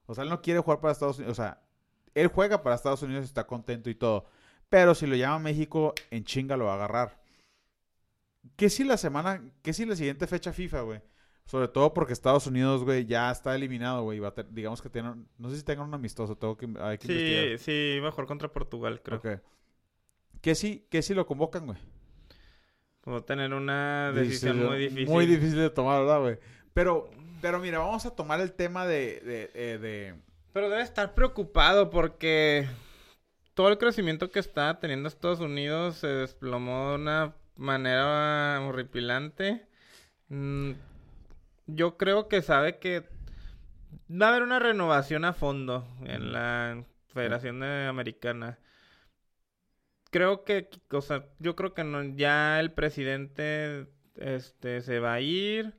O 0.07 0.15
sea, 0.15 0.25
él 0.25 0.31
no 0.31 0.43
quiere 0.43 0.61
jugar 0.61 0.81
para 0.81 0.93
Estados 0.93 1.19
Unidos. 1.19 1.39
O 1.39 1.43
sea, 1.43 1.63
él 2.15 2.27
juega 2.27 2.63
para 2.63 2.75
Estados 2.75 3.03
Unidos 3.03 3.23
y 3.23 3.27
está 3.27 3.47
contento 3.47 3.89
y 3.89 3.95
todo. 3.95 4.27
Pero 4.69 4.95
si 4.97 5.07
lo 5.07 5.15
llama 5.17 5.37
a 5.37 5.39
México, 5.39 5.95
en 6.11 6.25
chinga 6.25 6.57
lo 6.57 6.67
va 6.67 6.73
a 6.73 6.75
agarrar. 6.75 7.21
¿Qué 8.57 8.71
si 8.71 8.85
la 8.85 8.97
semana, 8.97 9.43
qué 9.63 9.73
si 9.73 9.85
la 9.85 9.97
siguiente 9.97 10.27
fecha 10.27 10.53
FIFA, 10.53 10.81
güey? 10.83 11.03
Sobre 11.45 11.69
todo 11.69 11.93
porque 11.95 12.13
Estados 12.13 12.47
Unidos, 12.47 12.85
güey, 12.85 13.05
ya 13.07 13.31
está 13.31 13.55
eliminado, 13.55 14.03
güey. 14.03 14.19
va 14.19 14.33
ter- 14.35 14.53
Digamos 14.53 14.81
que 14.83 14.89
tienen, 14.91 15.29
no 15.39 15.51
sé 15.51 15.57
si 15.57 15.63
tengan 15.63 15.87
un 15.89 15.95
amistoso, 15.95 16.37
tengo 16.37 16.57
que, 16.57 16.67
hay 16.81 16.99
que 16.99 17.07
Sí, 17.07 17.13
investigar. 17.13 17.59
sí, 17.59 17.99
mejor 18.03 18.27
contra 18.27 18.53
Portugal, 18.53 19.01
creo. 19.03 19.19
Ok. 19.19 19.29
¿Qué 20.41 20.55
si, 20.55 20.87
qué 20.91 21.03
si 21.03 21.15
lo 21.15 21.27
convocan, 21.27 21.67
güey? 21.67 21.79
Puedo 23.03 23.23
tener 23.25 23.53
una 23.55 24.13
decisión 24.13 24.53
Difícil, 24.59 24.69
muy 24.69 24.79
difícil. 24.79 25.09
Muy 25.09 25.27
difícil 25.27 25.59
de 25.59 25.71
tomar, 25.71 26.01
¿verdad, 26.01 26.21
güey? 26.21 26.39
Pero, 26.75 27.11
pero 27.41 27.59
mira, 27.59 27.79
vamos 27.79 28.05
a 28.07 28.15
tomar 28.15 28.41
el 28.41 28.53
tema 28.53 28.87
de, 28.87 29.21
de, 29.21 29.51
eh, 29.55 29.79
de- 29.79 30.15
Pero 30.53 30.69
debe 30.69 30.83
estar 30.83 31.15
preocupado 31.15 31.89
porque 31.91 32.69
todo 33.55 33.69
el 33.71 33.79
crecimiento 33.79 34.31
que 34.31 34.39
está 34.39 34.79
teniendo 34.81 35.09
Estados 35.09 35.41
Unidos 35.41 35.97
se 35.97 36.09
desplomó 36.09 36.91
de 36.91 36.95
una 36.97 37.35
manera 37.57 38.61
horripilante. 38.67 39.67
Mm, 40.29 40.73
Yo 41.67 41.97
creo 41.97 42.29
que 42.29 42.43
sabe 42.43 42.79
que 42.79 43.05
va 44.11 44.27
a 44.27 44.29
haber 44.31 44.43
una 44.43 44.59
renovación 44.59 45.25
a 45.25 45.33
fondo 45.33 45.87
en 46.05 46.33
la 46.33 46.85
Federación 47.15 47.61
de 47.61 47.87
Americana. 47.87 48.59
Creo 50.11 50.45
que, 50.45 50.69
o 50.91 51.01
sea, 51.01 51.27
yo 51.39 51.55
creo 51.57 51.73
que 51.75 51.85
no, 51.85 52.03
ya 52.03 52.59
el 52.61 52.73
presidente 52.73 53.87
este 54.17 54.81
se 54.81 54.99
va 54.99 55.15
a 55.15 55.21
ir. 55.21 55.75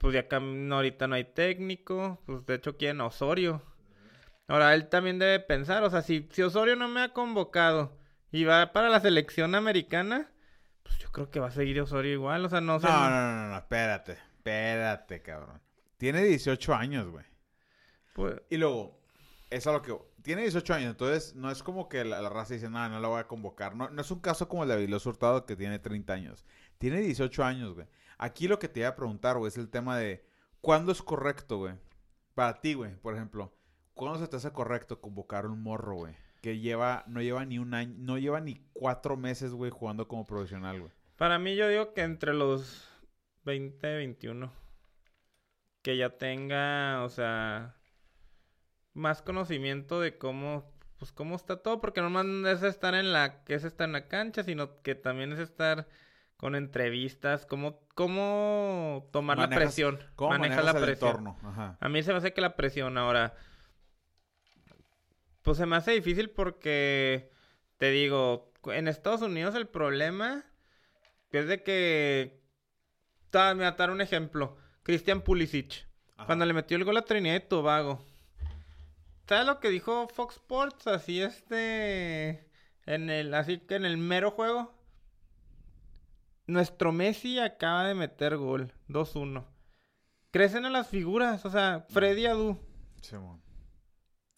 Pues 0.00 0.14
ya 0.14 0.28
cam- 0.28 0.66
no, 0.66 0.76
ahorita 0.76 1.06
no 1.08 1.14
hay 1.16 1.24
técnico. 1.24 2.20
Pues 2.26 2.44
de 2.46 2.54
hecho 2.54 2.76
quieren 2.76 3.00
a 3.00 3.06
Osorio. 3.06 3.62
Ahora 4.48 4.74
él 4.74 4.88
también 4.88 5.18
debe 5.18 5.40
pensar, 5.40 5.82
o 5.84 5.90
sea, 5.90 6.02
si, 6.02 6.28
si 6.30 6.42
Osorio 6.42 6.76
no 6.76 6.86
me 6.88 7.00
ha 7.02 7.12
convocado 7.14 7.96
y 8.30 8.44
va 8.44 8.72
para 8.72 8.90
la 8.90 9.00
selección 9.00 9.54
americana, 9.54 10.30
pues 10.82 10.98
yo 10.98 11.10
creo 11.12 11.30
que 11.30 11.40
va 11.40 11.46
a 11.48 11.52
seguir 11.52 11.80
Osorio 11.80 12.12
igual, 12.12 12.44
o 12.44 12.48
sea, 12.50 12.60
no 12.60 12.78
sé. 12.78 12.86
No, 12.86 13.08
no, 13.08 13.32
no, 13.32 13.48
no, 13.50 13.56
espérate. 13.56 14.12
Espérate, 14.36 15.22
cabrón. 15.22 15.62
Tiene 15.96 16.22
18 16.24 16.74
años, 16.74 17.08
güey. 17.08 17.24
pues- 18.12 18.42
Y 18.50 18.58
luego, 18.58 19.00
eso 19.50 19.70
es 19.70 19.74
lo 19.74 19.82
que... 19.82 20.04
Tiene 20.24 20.40
18 20.40 20.72
años, 20.72 20.90
entonces 20.92 21.34
no 21.34 21.50
es 21.50 21.62
como 21.62 21.86
que 21.90 22.02
la, 22.02 22.26
raza 22.30 22.54
dice, 22.54 22.70
no, 22.70 22.88
no 22.88 22.98
la 22.98 23.08
voy 23.08 23.20
a 23.20 23.28
convocar. 23.28 23.76
No, 23.76 23.90
no 23.90 24.00
es 24.00 24.10
un 24.10 24.20
caso 24.20 24.48
como 24.48 24.62
el 24.62 24.70
de 24.70 24.74
Avilés 24.76 25.04
Hurtado 25.04 25.44
que 25.44 25.54
tiene 25.54 25.78
30 25.78 26.14
años. 26.14 26.46
Tiene 26.78 27.02
18 27.02 27.44
años, 27.44 27.74
güey. 27.74 27.86
Aquí 28.16 28.48
lo 28.48 28.58
que 28.58 28.68
te 28.68 28.80
iba 28.80 28.88
a 28.88 28.96
preguntar, 28.96 29.36
güey, 29.36 29.48
es 29.48 29.58
el 29.58 29.68
tema 29.68 29.98
de... 29.98 30.24
¿Cuándo 30.62 30.92
es 30.92 31.02
correcto, 31.02 31.58
güey? 31.58 31.74
Para 32.34 32.58
ti, 32.62 32.72
güey, 32.72 32.96
por 32.96 33.14
ejemplo. 33.14 33.54
¿Cuándo 33.92 34.18
se 34.18 34.26
te 34.26 34.36
hace 34.36 34.50
correcto 34.50 34.98
convocar 34.98 35.44
un 35.44 35.62
morro, 35.62 35.96
güey? 35.96 36.16
Que 36.40 36.58
lleva, 36.58 37.04
no 37.06 37.20
lleva 37.20 37.44
ni 37.44 37.58
un 37.58 37.74
año, 37.74 37.94
no 37.98 38.16
lleva 38.16 38.40
ni 38.40 38.66
cuatro 38.72 39.18
meses, 39.18 39.52
güey, 39.52 39.70
jugando 39.70 40.08
como 40.08 40.24
profesional, 40.24 40.80
güey. 40.80 40.92
Para 41.16 41.38
mí 41.38 41.54
yo 41.54 41.68
digo 41.68 41.92
que 41.92 42.00
entre 42.00 42.32
los 42.32 42.88
20 43.44 43.92
y 43.92 43.96
21. 43.96 44.50
Que 45.82 45.98
ya 45.98 46.16
tenga, 46.16 47.04
o 47.04 47.10
sea, 47.10 47.76
más 48.94 49.22
conocimiento 49.22 50.00
de 50.00 50.16
cómo, 50.16 50.72
pues 50.98 51.12
cómo 51.12 51.36
está 51.36 51.58
todo, 51.58 51.80
porque 51.80 52.00
no 52.00 52.48
es 52.48 52.62
estar 52.62 52.94
en 52.94 53.12
la, 53.12 53.44
que 53.44 53.54
es 53.54 53.64
estar 53.64 53.86
en 53.86 53.92
la 53.92 54.08
cancha, 54.08 54.42
sino 54.42 54.80
que 54.82 54.94
también 54.94 55.32
es 55.32 55.38
estar 55.38 55.86
con 56.36 56.54
entrevistas, 56.54 57.46
cómo, 57.46 57.80
cómo 57.94 59.08
tomar 59.12 59.38
la 59.38 59.48
presión, 59.48 59.98
¿Cómo 60.16 60.30
maneja 60.30 60.62
la 60.62 60.72
el 60.72 60.82
presión. 60.82 61.28
Ajá. 61.42 61.76
A 61.80 61.88
mí 61.88 62.02
se 62.02 62.12
me 62.12 62.18
hace 62.18 62.32
que 62.32 62.40
la 62.40 62.56
presión 62.56 62.98
ahora. 62.98 63.34
Pues 65.42 65.58
se 65.58 65.66
me 65.66 65.76
hace 65.76 65.92
difícil 65.92 66.30
porque 66.30 67.30
te 67.76 67.90
digo, 67.90 68.52
en 68.66 68.88
Estados 68.88 69.22
Unidos 69.22 69.54
el 69.54 69.68
problema 69.68 70.44
es 71.38 71.48
de 71.48 71.62
que. 71.62 72.40
Me 73.32 73.54
voy 73.54 73.64
a 73.64 73.72
dar 73.72 73.90
un 73.90 74.00
ejemplo. 74.00 74.56
Christian 74.84 75.22
Pulisic. 75.22 75.88
Ajá. 76.16 76.26
Cuando 76.26 76.46
le 76.46 76.52
metió 76.52 76.76
el 76.76 76.84
gol 76.84 76.96
a 76.96 77.02
Trinidad 77.02 77.34
y 77.34 77.40
Tobago. 77.40 78.04
¿Sabes 79.26 79.46
lo 79.46 79.58
que 79.60 79.70
dijo 79.70 80.08
Fox 80.08 80.36
Sports? 80.36 80.86
Así 80.86 81.20
este. 81.20 82.48
En 82.86 83.08
el, 83.10 83.32
así 83.34 83.58
que 83.58 83.76
en 83.76 83.84
el 83.84 83.96
mero 83.96 84.30
juego. 84.30 84.74
Nuestro 86.46 86.92
Messi 86.92 87.38
acaba 87.38 87.84
de 87.86 87.94
meter 87.94 88.36
gol. 88.36 88.72
2-1. 88.88 89.44
Crecen 90.30 90.66
a 90.66 90.70
las 90.70 90.88
figuras. 90.88 91.44
O 91.46 91.50
sea, 91.50 91.86
Freddy 91.88 92.26
Adu. 92.26 92.58
Simón. 93.00 93.40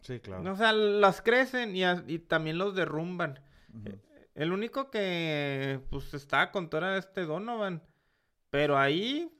Sí, 0.00 0.20
claro. 0.20 0.52
O 0.52 0.56
sea, 0.56 0.72
las 0.72 1.20
crecen 1.20 1.74
y, 1.74 1.82
a- 1.82 2.04
y 2.06 2.20
también 2.20 2.58
los 2.58 2.76
derrumban. 2.76 3.40
Ujú. 3.74 3.98
El 4.34 4.52
único 4.52 4.90
que 4.90 5.80
pues 5.90 6.12
estaba 6.14 6.52
con 6.52 6.68
todo 6.70 6.82
era 6.82 6.96
este 6.98 7.22
Donovan. 7.24 7.82
Pero 8.50 8.78
ahí 8.78 9.32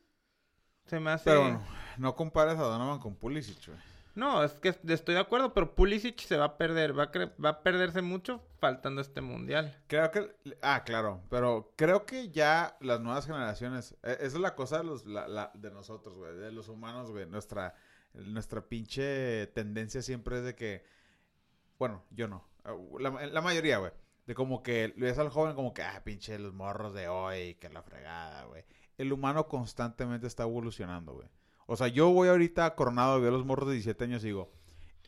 se 0.86 0.98
me 0.98 1.10
hace. 1.12 1.30
Pero 1.30 1.42
bueno, 1.42 1.62
no 1.98 2.16
compares 2.16 2.54
a 2.58 2.62
Donovan 2.62 2.98
con 2.98 3.14
Pulisic, 3.14 3.68
güey. 3.68 3.78
No, 4.16 4.42
es 4.42 4.52
que 4.54 4.70
estoy 4.88 5.14
de 5.14 5.20
acuerdo, 5.20 5.52
pero 5.52 5.74
Pulisic 5.74 6.18
se 6.20 6.36
va 6.38 6.46
a 6.46 6.56
perder. 6.58 6.98
Va 6.98 7.04
a, 7.04 7.32
va 7.40 7.48
a 7.50 7.62
perderse 7.62 8.00
mucho 8.02 8.42
faltando 8.58 9.00
este 9.02 9.20
mundial. 9.20 9.76
Creo 9.86 10.10
que... 10.10 10.34
Ah, 10.62 10.82
claro. 10.84 11.22
Pero 11.28 11.74
creo 11.76 12.06
que 12.06 12.30
ya 12.30 12.76
las 12.80 13.00
nuevas 13.00 13.26
generaciones... 13.26 13.92
eh, 14.02 14.16
Esa 14.20 14.24
es 14.36 14.40
la 14.40 14.54
cosa 14.54 14.78
de, 14.78 14.84
los, 14.84 15.04
la- 15.06 15.28
la- 15.28 15.52
de 15.54 15.70
nosotros, 15.70 16.16
güey. 16.16 16.34
De 16.34 16.50
los 16.50 16.68
humanos, 16.68 17.10
güey. 17.10 17.26
Nuestra, 17.26 17.74
nuestra 18.14 18.62
pinche 18.66 19.48
tendencia 19.48 20.00
siempre 20.00 20.38
es 20.38 20.44
de 20.44 20.54
que... 20.54 20.84
Bueno, 21.78 22.02
yo 22.10 22.26
no. 22.26 22.48
Ah, 22.64 22.74
La, 22.98 23.10
la 23.26 23.40
mayoría, 23.42 23.76
güey. 23.78 23.92
De 24.26 24.34
como 24.34 24.62
que 24.62 24.94
le 24.96 25.06
ves 25.06 25.18
al 25.18 25.28
joven 25.28 25.54
como 25.54 25.74
que... 25.74 25.82
Ah, 25.82 26.02
pinche 26.04 26.38
los 26.38 26.54
morros 26.54 26.94
de 26.94 27.06
hoy. 27.08 27.56
Que 27.56 27.68
la 27.68 27.82
fregada, 27.82 28.44
güey. 28.46 28.64
El 28.96 29.12
humano 29.12 29.46
constantemente 29.46 30.26
está 30.26 30.44
evolucionando, 30.44 31.12
güey. 31.12 31.28
O 31.66 31.76
sea, 31.76 31.88
yo 31.88 32.10
voy 32.10 32.28
ahorita 32.28 32.74
Coronado, 32.74 33.20
veo 33.20 33.30
a 33.30 33.32
los 33.32 33.44
morros 33.44 33.68
de 33.68 33.74
17 33.74 34.04
años 34.04 34.22
y 34.24 34.28
digo... 34.28 34.50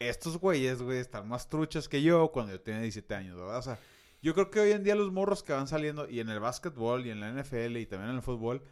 Estos 0.00 0.38
güeyes, 0.38 0.80
güey, 0.80 0.98
están 1.00 1.28
más 1.28 1.48
truchas 1.48 1.88
que 1.88 2.02
yo 2.02 2.30
cuando 2.30 2.52
yo 2.52 2.60
tenía 2.60 2.80
17 2.82 3.16
años, 3.16 3.36
¿verdad? 3.36 3.58
O 3.58 3.62
sea, 3.62 3.80
yo 4.22 4.32
creo 4.32 4.48
que 4.48 4.60
hoy 4.60 4.70
en 4.70 4.84
día 4.84 4.94
los 4.94 5.10
morros 5.10 5.42
que 5.42 5.52
van 5.52 5.66
saliendo, 5.66 6.08
y 6.08 6.20
en 6.20 6.28
el 6.28 6.38
básquetbol, 6.38 7.04
y 7.04 7.10
en 7.10 7.18
la 7.18 7.32
NFL, 7.32 7.76
y 7.78 7.86
también 7.86 8.10
en 8.10 8.16
el 8.18 8.22
fútbol, 8.22 8.62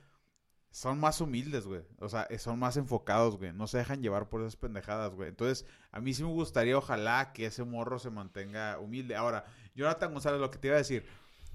son 0.70 1.00
más 1.00 1.20
humildes, 1.20 1.66
güey. 1.66 1.82
O 1.98 2.08
sea, 2.08 2.28
eh, 2.30 2.38
son 2.38 2.60
más 2.60 2.76
enfocados, 2.76 3.38
güey. 3.38 3.52
No 3.52 3.66
se 3.66 3.78
dejan 3.78 4.02
llevar 4.02 4.28
por 4.28 4.40
esas 4.42 4.54
pendejadas, 4.54 5.14
güey. 5.14 5.28
Entonces, 5.28 5.66
a 5.90 5.98
mí 6.00 6.14
sí 6.14 6.22
me 6.22 6.28
gustaría, 6.30 6.78
ojalá, 6.78 7.32
que 7.32 7.46
ese 7.46 7.64
morro 7.64 7.98
se 7.98 8.10
mantenga 8.10 8.78
humilde. 8.78 9.16
Ahora, 9.16 9.46
Jonathan 9.74 10.12
González, 10.12 10.38
lo 10.40 10.52
que 10.52 10.58
te 10.58 10.68
iba 10.68 10.76
a 10.76 10.78
decir. 10.78 11.06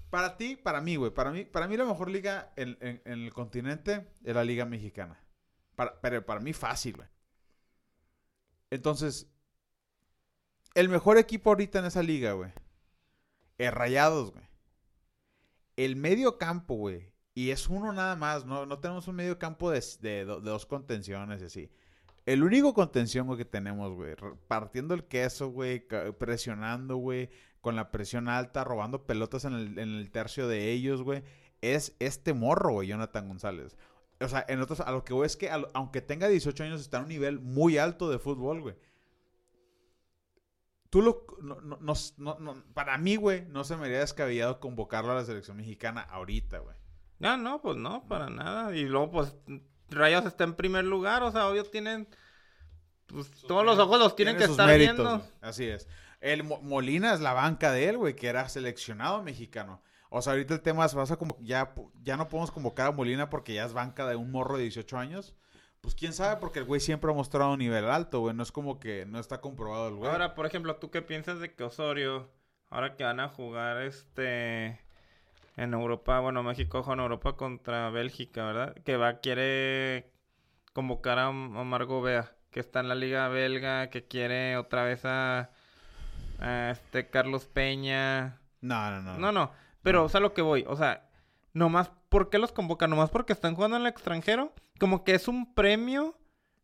Para 0.10 0.36
ti, 0.36 0.58
para 0.58 0.82
mí, 0.82 0.98
güey. 0.98 1.12
Para 1.12 1.32
mí, 1.32 1.46
para 1.46 1.70
mí 1.70 1.78
la 1.78 1.86
mejor 1.86 2.10
liga 2.10 2.52
en, 2.58 2.78
en- 2.82 3.02
en 3.06 3.22
el 3.22 3.32
continente 3.34 4.06
es 4.26 4.36
la 4.36 4.44
liga 4.44 4.66
mexicana. 4.66 5.18
Para, 5.76 6.00
pero 6.02 6.26
para 6.26 6.40
mí 6.40 6.54
fácil, 6.54 6.98
güey. 6.98 7.08
Entonces, 8.70 9.28
el 10.76 10.90
mejor 10.90 11.18
equipo 11.18 11.50
ahorita 11.50 11.80
en 11.80 11.86
esa 11.86 12.04
liga, 12.04 12.34
güey. 12.34 12.52
Es 13.58 13.74
Rayados, 13.74 14.32
güey. 14.32 14.46
El 15.76 15.96
medio 15.96 16.38
campo, 16.38 16.76
güey. 16.76 17.12
Y 17.34 17.52
es 17.52 17.70
uno 17.70 17.94
nada 17.94 18.16
más, 18.16 18.46
no, 18.46 18.66
no 18.66 18.80
tenemos 18.80 19.08
un 19.08 19.16
medio 19.16 19.40
campo 19.40 19.72
de, 19.72 19.84
de 20.02 20.26
do- 20.26 20.42
de 20.42 20.50
dos 20.50 20.66
contenciones 20.66 21.42
y 21.42 21.46
así. 21.46 21.72
El 22.26 22.44
único 22.44 22.74
contención, 22.74 23.26
güey, 23.26 23.38
que 23.38 23.46
tenemos, 23.46 23.94
güey, 23.94 24.16
partiendo 24.48 24.94
el 24.94 25.06
queso, 25.06 25.50
güey, 25.50 25.88
presionando, 26.20 26.98
güey, 26.98 27.30
con 27.62 27.76
la 27.76 27.90
presión 27.90 28.28
alta, 28.28 28.64
robando 28.64 29.06
pelotas 29.08 29.46
en 29.46 29.54
el, 29.54 29.80
en 29.80 29.90
el 29.90 30.12
tercio 30.12 30.48
de 30.48 30.72
ellos, 30.72 31.02
güey, 31.04 31.24
es 31.62 31.96
este 32.00 32.34
morro, 32.34 32.74
güey, 32.74 32.90
Jonathan 32.90 33.28
González. 33.28 33.78
O 34.24 34.28
sea, 34.30 34.46
en 34.48 34.62
otros, 34.62 34.80
a 34.82 34.92
lo 34.92 35.04
que 35.04 35.14
voy 35.14 35.26
es 35.26 35.36
que, 35.36 35.50
aunque 35.74 36.02
tenga 36.02 36.28
18 36.28 36.64
años, 36.64 36.82
está 36.82 36.98
a 36.98 37.02
un 37.02 37.08
nivel 37.08 37.40
muy 37.40 37.78
alto 37.78 38.10
de 38.10 38.20
fútbol, 38.20 38.62
güey. 38.62 38.76
Tú 40.90 41.02
lo. 41.02 41.26
no- 41.42 41.62
no- 41.62 42.40
no- 42.40 42.64
para 42.74 42.98
mí, 42.98 43.16
güey, 43.16 43.46
no 43.48 43.64
se 43.64 43.78
me 43.78 43.86
haría 43.86 44.00
descabellado 44.00 44.60
convocarlo 44.60 45.12
a 45.12 45.16
la 45.16 45.26
selección 45.26 45.56
mexicana 45.58 46.02
ahorita, 46.02 46.60
güey. 46.60 46.76
No, 47.20 47.38
no, 47.38 47.62
pues 47.62 47.78
no, 47.78 48.06
para 48.08 48.30
nada. 48.30 48.76
Y 48.76 48.84
luego, 48.86 49.12
pues, 49.12 49.36
Rayos 49.90 50.26
está 50.26 50.44
en 50.44 50.56
primer 50.56 50.84
lugar, 50.86 51.24
o 51.24 51.32
sea, 51.32 51.48
obvio 51.48 51.64
tienen... 51.64 52.08
Pues 53.08 53.30
todos 53.48 53.64
los 53.66 53.78
ojos 53.78 54.00
los 54.00 54.16
tienen 54.16 54.36
Tiene 54.38 54.48
que 54.48 54.52
estar 54.52 54.68
méritos, 54.68 54.96
viendo. 54.98 55.18
güey. 55.20 55.32
Así 55.42 55.66
es. 55.66 55.88
El 56.20 56.44
Mo- 56.44 56.62
Molina 56.62 57.14
es 57.14 57.20
la 57.20 57.34
banca 57.34 57.72
de 57.72 57.90
él, 57.90 57.98
güey, 57.98 58.16
que 58.16 58.28
era 58.28 58.48
seleccionado 58.50 59.22
mexicano. 59.22 59.82
O 60.14 60.22
sea, 60.22 60.34
ahorita 60.34 60.54
el 60.54 60.60
tema 60.60 60.84
es, 60.84 60.94
vas 60.94 61.10
a 61.10 61.16
como, 61.16 61.38
ya, 61.40 61.74
ya 62.04 62.18
no 62.18 62.28
podemos 62.28 62.52
convocar 62.52 62.88
a 62.88 62.92
Molina 62.92 63.30
porque 63.30 63.54
ya 63.54 63.64
es 63.64 63.72
banca 63.72 64.06
de 64.06 64.18
un 64.18 64.30
morro 64.30 64.58
de 64.58 64.64
18 64.64 64.98
años. 64.98 65.34
Pues 65.80 65.96
quién 65.96 66.12
sabe, 66.12 66.36
porque 66.42 66.60
el 66.60 66.66
güey 66.66 66.82
siempre 66.82 67.10
ha 67.10 67.14
mostrado 67.14 67.54
un 67.54 67.60
nivel 67.60 67.86
alto, 67.90 68.20
güey. 68.20 68.36
No 68.36 68.44
es 68.44 68.52
como 68.52 68.78
que 68.78 69.06
no 69.06 69.20
está 69.20 69.40
comprobado 69.40 69.88
el 69.88 69.96
güey. 69.96 70.12
Ahora, 70.12 70.36
por 70.36 70.46
ejemplo, 70.46 70.76
¿tú 70.76 70.92
qué 70.92 71.02
piensas 71.02 71.40
de 71.40 71.56
que 71.56 71.64
Osorio, 71.64 72.30
ahora 72.70 72.98
que 72.98 73.06
van 73.06 73.22
a 73.22 73.30
jugar 73.30 73.82
este 73.84 74.82
en 75.56 75.74
Europa, 75.74 76.20
bueno, 76.20 76.44
México 76.44 76.84
juega 76.84 76.96
en 76.96 77.04
Europa 77.04 77.38
contra 77.38 77.90
Bélgica, 77.90 78.46
¿verdad? 78.46 78.76
Que 78.84 78.98
va, 78.98 79.20
quiere 79.22 80.12
convocar 80.74 81.20
a 81.20 81.30
Omar 81.30 81.86
Gobea, 81.86 82.36
que 82.50 82.60
está 82.60 82.82
en 82.82 82.90
la 82.90 82.96
liga 82.96 83.30
belga, 83.30 83.90
que 83.90 84.06
quiere 84.06 84.58
otra 84.58 84.84
vez 84.84 85.06
a, 85.06 85.52
a 86.40 86.72
este 86.72 87.10
Carlos 87.10 87.46
Peña. 87.46 88.42
no, 88.60 88.92
no, 88.92 89.02
no. 89.02 89.18
No, 89.18 89.32
no, 89.32 89.52
pero, 89.82 90.04
o 90.06 90.10
sea, 90.10 90.20
lo 90.20 90.34
que 90.34 90.42
voy, 90.42 90.66
o 90.68 90.76
sea, 90.76 91.10
nomás, 91.54 91.92
¿por 92.10 92.30
qué 92.30 92.38
los 92.38 92.52
convocan? 92.52 92.90
Nomás 92.90 93.10
porque 93.10 93.34
están 93.34 93.56
jugando 93.56 93.78
en 93.78 93.84
el 93.84 93.88
extranjero. 93.90 94.54
Como 94.80 95.04
que 95.04 95.14
es 95.16 95.28
un 95.28 95.54
premio 95.54 96.18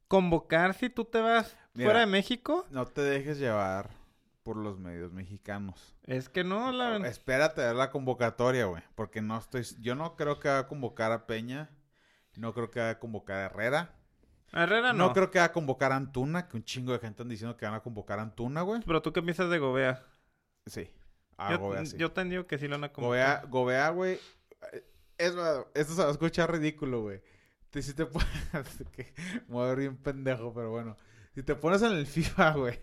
convocar 0.07 0.74
si 0.74 0.89
tú 0.89 1.05
te 1.05 1.20
vas 1.22 1.55
Mira. 1.74 1.88
fuera 1.88 1.99
de 2.01 2.05
México. 2.07 2.65
No 2.72 2.86
te 2.86 3.01
dejes 3.01 3.38
llevar 3.39 3.89
por 4.43 4.55
los 4.57 4.80
medios 4.80 5.11
mexicanos. 5.11 5.95
Es 6.05 6.30
que 6.30 6.43
no, 6.43 6.72
la... 6.72 6.95
Espérate 7.07 7.61
a 7.61 7.68
ver 7.68 7.76
la 7.76 7.91
convocatoria, 7.91 8.65
güey. 8.65 8.82
Porque 8.95 9.22
no 9.22 9.38
estoy. 9.38 9.63
Yo 9.82 9.93
no 9.95 10.15
creo 10.15 10.39
que 10.39 10.47
va 10.47 10.59
a 10.59 10.68
convocar 10.68 11.11
a 11.11 11.28
Peña. 11.28 11.70
No 12.38 12.53
creo 12.53 12.72
que 12.72 12.80
va 12.80 12.91
a 12.91 12.99
convocar 12.99 13.38
a 13.38 13.45
Herrera. 13.45 13.93
Herrera 14.53 14.93
No, 14.93 15.07
no. 15.07 15.13
creo 15.13 15.30
que 15.32 15.39
va 15.39 15.45
a 15.45 15.51
convocar 15.51 15.91
a 15.91 15.97
Antuna. 15.97 16.47
Que 16.47 16.55
un 16.55 16.63
chingo 16.63 16.93
de 16.93 16.99
gente 16.99 17.15
están 17.22 17.28
diciendo 17.30 17.57
que 17.57 17.65
van 17.65 17.76
a 17.76 17.82
convocar 17.82 18.20
a 18.20 18.22
Antuna, 18.22 18.61
güey. 18.61 18.82
Pero 18.86 19.01
tú 19.01 19.11
qué 19.11 19.22
piensas 19.22 19.49
de 19.49 19.59
Gobea. 19.59 20.05
Sí. 20.65 20.89
A 21.38 21.51
yo, 21.53 21.59
Gobea, 21.59 21.85
sí. 21.85 21.97
yo 21.97 22.11
te 22.11 22.23
digo 22.25 22.47
que 22.47 22.57
sí 22.57 22.67
lo 22.67 22.79
van 22.79 22.85
a 22.85 22.88
Gobea, 22.93 23.41
convocar. 23.41 23.49
Gobea, 23.49 23.89
güey. 23.89 24.19
Es, 25.17 25.35
esto 25.73 25.93
se 25.93 26.01
va 26.01 26.07
a 26.07 26.11
escuchar 26.11 26.51
ridículo, 26.51 27.01
güey. 27.01 27.21
Te, 27.69 27.81
si 27.81 27.93
te 27.93 28.05
pones... 28.07 28.27
que 28.91 29.13
me 29.47 29.53
voy 29.55 29.65
a 29.65 29.69
ver 29.69 29.79
bien 29.79 29.97
pendejo, 29.97 30.53
pero 30.53 30.71
bueno. 30.71 30.97
Si 31.35 31.43
te 31.43 31.55
pones 31.55 31.81
en 31.83 31.91
el 31.91 32.07
FIFA, 32.07 32.51
güey. 32.55 32.79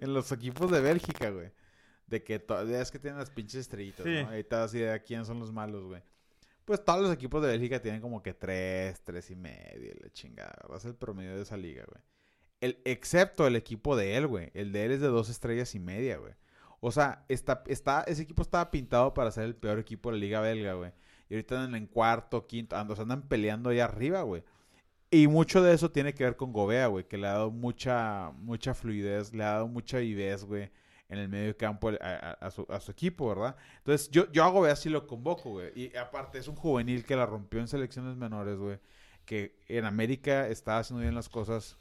En 0.00 0.12
los 0.14 0.32
equipos 0.32 0.70
de 0.70 0.80
Bélgica, 0.80 1.30
güey. 1.30 1.52
De 2.06 2.22
que 2.24 2.38
todavía 2.38 2.80
es 2.80 2.90
que 2.90 2.98
tienen 2.98 3.18
las 3.18 3.30
pinches 3.30 3.60
estrellitas, 3.60 4.04
Sí. 4.04 4.22
¿no? 4.22 4.28
Ahí 4.30 4.44
das 4.48 4.74
idea 4.74 4.92
de 4.92 5.02
quiénes 5.02 5.26
son 5.28 5.38
los 5.38 5.52
malos, 5.52 5.84
güey. 5.84 6.02
Pues 6.64 6.84
todos 6.84 7.00
los 7.00 7.12
equipos 7.12 7.42
de 7.42 7.48
Bélgica 7.48 7.80
tienen 7.80 8.00
como 8.00 8.22
que 8.22 8.34
tres, 8.34 9.00
tres 9.02 9.30
y 9.30 9.36
medio, 9.36 9.94
la 10.00 10.10
chingada. 10.10 10.56
¿verdad? 10.62 10.78
Es 10.78 10.84
el 10.84 10.94
promedio 10.94 11.36
de 11.36 11.42
esa 11.42 11.56
liga, 11.56 11.84
güey. 11.88 12.02
El, 12.60 12.80
excepto 12.84 13.46
el 13.46 13.56
equipo 13.56 13.96
de 13.96 14.16
él, 14.16 14.26
güey. 14.28 14.50
El 14.54 14.72
de 14.72 14.84
él 14.84 14.92
es 14.92 15.00
de 15.00 15.08
dos 15.08 15.28
estrellas 15.28 15.74
y 15.74 15.80
media, 15.80 16.18
güey. 16.18 16.34
O 16.84 16.90
sea, 16.90 17.24
está, 17.28 17.62
está, 17.68 18.02
ese 18.08 18.22
equipo 18.22 18.42
estaba 18.42 18.68
pintado 18.72 19.14
para 19.14 19.30
ser 19.30 19.44
el 19.44 19.54
peor 19.54 19.78
equipo 19.78 20.10
de 20.10 20.16
la 20.16 20.20
liga 20.20 20.40
belga, 20.40 20.74
güey. 20.74 20.90
Y 21.30 21.34
ahorita 21.34 21.54
andan 21.62 21.76
en 21.76 21.86
cuarto, 21.86 22.48
quinto, 22.48 22.76
ando, 22.76 22.96
se 22.96 23.02
andan 23.02 23.22
peleando 23.22 23.70
ahí 23.70 23.78
arriba, 23.78 24.22
güey. 24.22 24.42
Y 25.08 25.28
mucho 25.28 25.62
de 25.62 25.74
eso 25.74 25.92
tiene 25.92 26.12
que 26.12 26.24
ver 26.24 26.36
con 26.36 26.52
Gobea, 26.52 26.88
güey, 26.88 27.06
que 27.06 27.18
le 27.18 27.28
ha 27.28 27.34
dado 27.34 27.52
mucha, 27.52 28.32
mucha 28.36 28.74
fluidez, 28.74 29.32
le 29.32 29.44
ha 29.44 29.52
dado 29.52 29.68
mucha 29.68 29.98
vivez, 29.98 30.42
güey, 30.44 30.72
en 31.08 31.18
el 31.20 31.28
medio 31.28 31.56
campo 31.56 31.92
a, 32.00 32.50
su, 32.50 32.66
a 32.68 32.80
su 32.80 32.90
equipo, 32.90 33.28
¿verdad? 33.28 33.54
Entonces, 33.78 34.10
yo, 34.10 34.32
yo 34.32 34.42
a 34.42 34.48
Gobea 34.48 34.74
sí 34.74 34.88
lo 34.88 35.06
convoco, 35.06 35.50
güey. 35.50 35.70
Y 35.76 35.96
aparte, 35.96 36.38
es 36.38 36.48
un 36.48 36.56
juvenil 36.56 37.04
que 37.04 37.14
la 37.14 37.26
rompió 37.26 37.60
en 37.60 37.68
selecciones 37.68 38.16
menores, 38.16 38.58
güey. 38.58 38.80
Que 39.24 39.54
en 39.68 39.84
América 39.84 40.48
estaba 40.48 40.80
haciendo 40.80 41.02
bien 41.02 41.14
las 41.14 41.28
cosas. 41.28 41.76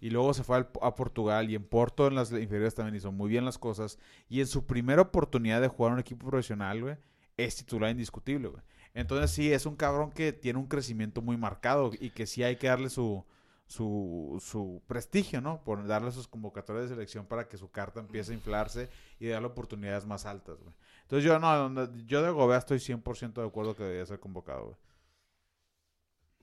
Y 0.00 0.10
luego 0.10 0.34
se 0.34 0.44
fue 0.44 0.66
a 0.82 0.94
Portugal 0.94 1.50
y 1.50 1.54
en 1.54 1.64
Porto 1.64 2.06
en 2.06 2.14
las 2.14 2.30
inferiores 2.32 2.74
también 2.74 2.96
hizo 2.96 3.12
muy 3.12 3.30
bien 3.30 3.44
las 3.44 3.58
cosas. 3.58 3.98
Y 4.28 4.40
en 4.40 4.46
su 4.46 4.66
primera 4.66 5.02
oportunidad 5.02 5.60
de 5.60 5.68
jugar 5.68 5.90
en 5.90 5.94
un 5.94 6.00
equipo 6.00 6.26
profesional, 6.28 6.82
güey, 6.82 6.96
es 7.36 7.56
titular 7.56 7.90
indiscutible, 7.90 8.48
güey. 8.48 8.62
Entonces 8.92 9.30
sí, 9.30 9.52
es 9.52 9.66
un 9.66 9.76
cabrón 9.76 10.12
que 10.12 10.32
tiene 10.32 10.58
un 10.58 10.66
crecimiento 10.66 11.20
muy 11.22 11.36
marcado 11.36 11.90
y 11.98 12.10
que 12.10 12.26
sí 12.26 12.42
hay 12.42 12.56
que 12.56 12.68
darle 12.68 12.90
su, 12.90 13.24
su, 13.66 14.40
su 14.44 14.82
prestigio, 14.86 15.40
¿no? 15.40 15.64
Por 15.64 15.84
darle 15.86 16.12
sus 16.12 16.28
convocatorias 16.28 16.84
de 16.84 16.94
selección 16.94 17.26
para 17.26 17.48
que 17.48 17.56
su 17.56 17.70
carta 17.70 18.00
empiece 18.00 18.32
a 18.32 18.34
inflarse 18.34 18.88
y 19.18 19.28
darle 19.28 19.48
oportunidades 19.48 20.06
más 20.06 20.26
altas, 20.26 20.60
güey. 20.60 20.74
Entonces 21.02 21.24
yo 21.24 21.38
no, 21.38 21.68
no, 21.68 21.92
yo 22.06 22.22
de 22.22 22.30
Gobea 22.30 22.58
estoy 22.58 22.78
100% 22.78 23.34
de 23.34 23.46
acuerdo 23.46 23.74
que 23.74 23.82
debería 23.82 24.06
ser 24.06 24.20
convocado, 24.20 24.64
güey. 24.66 24.76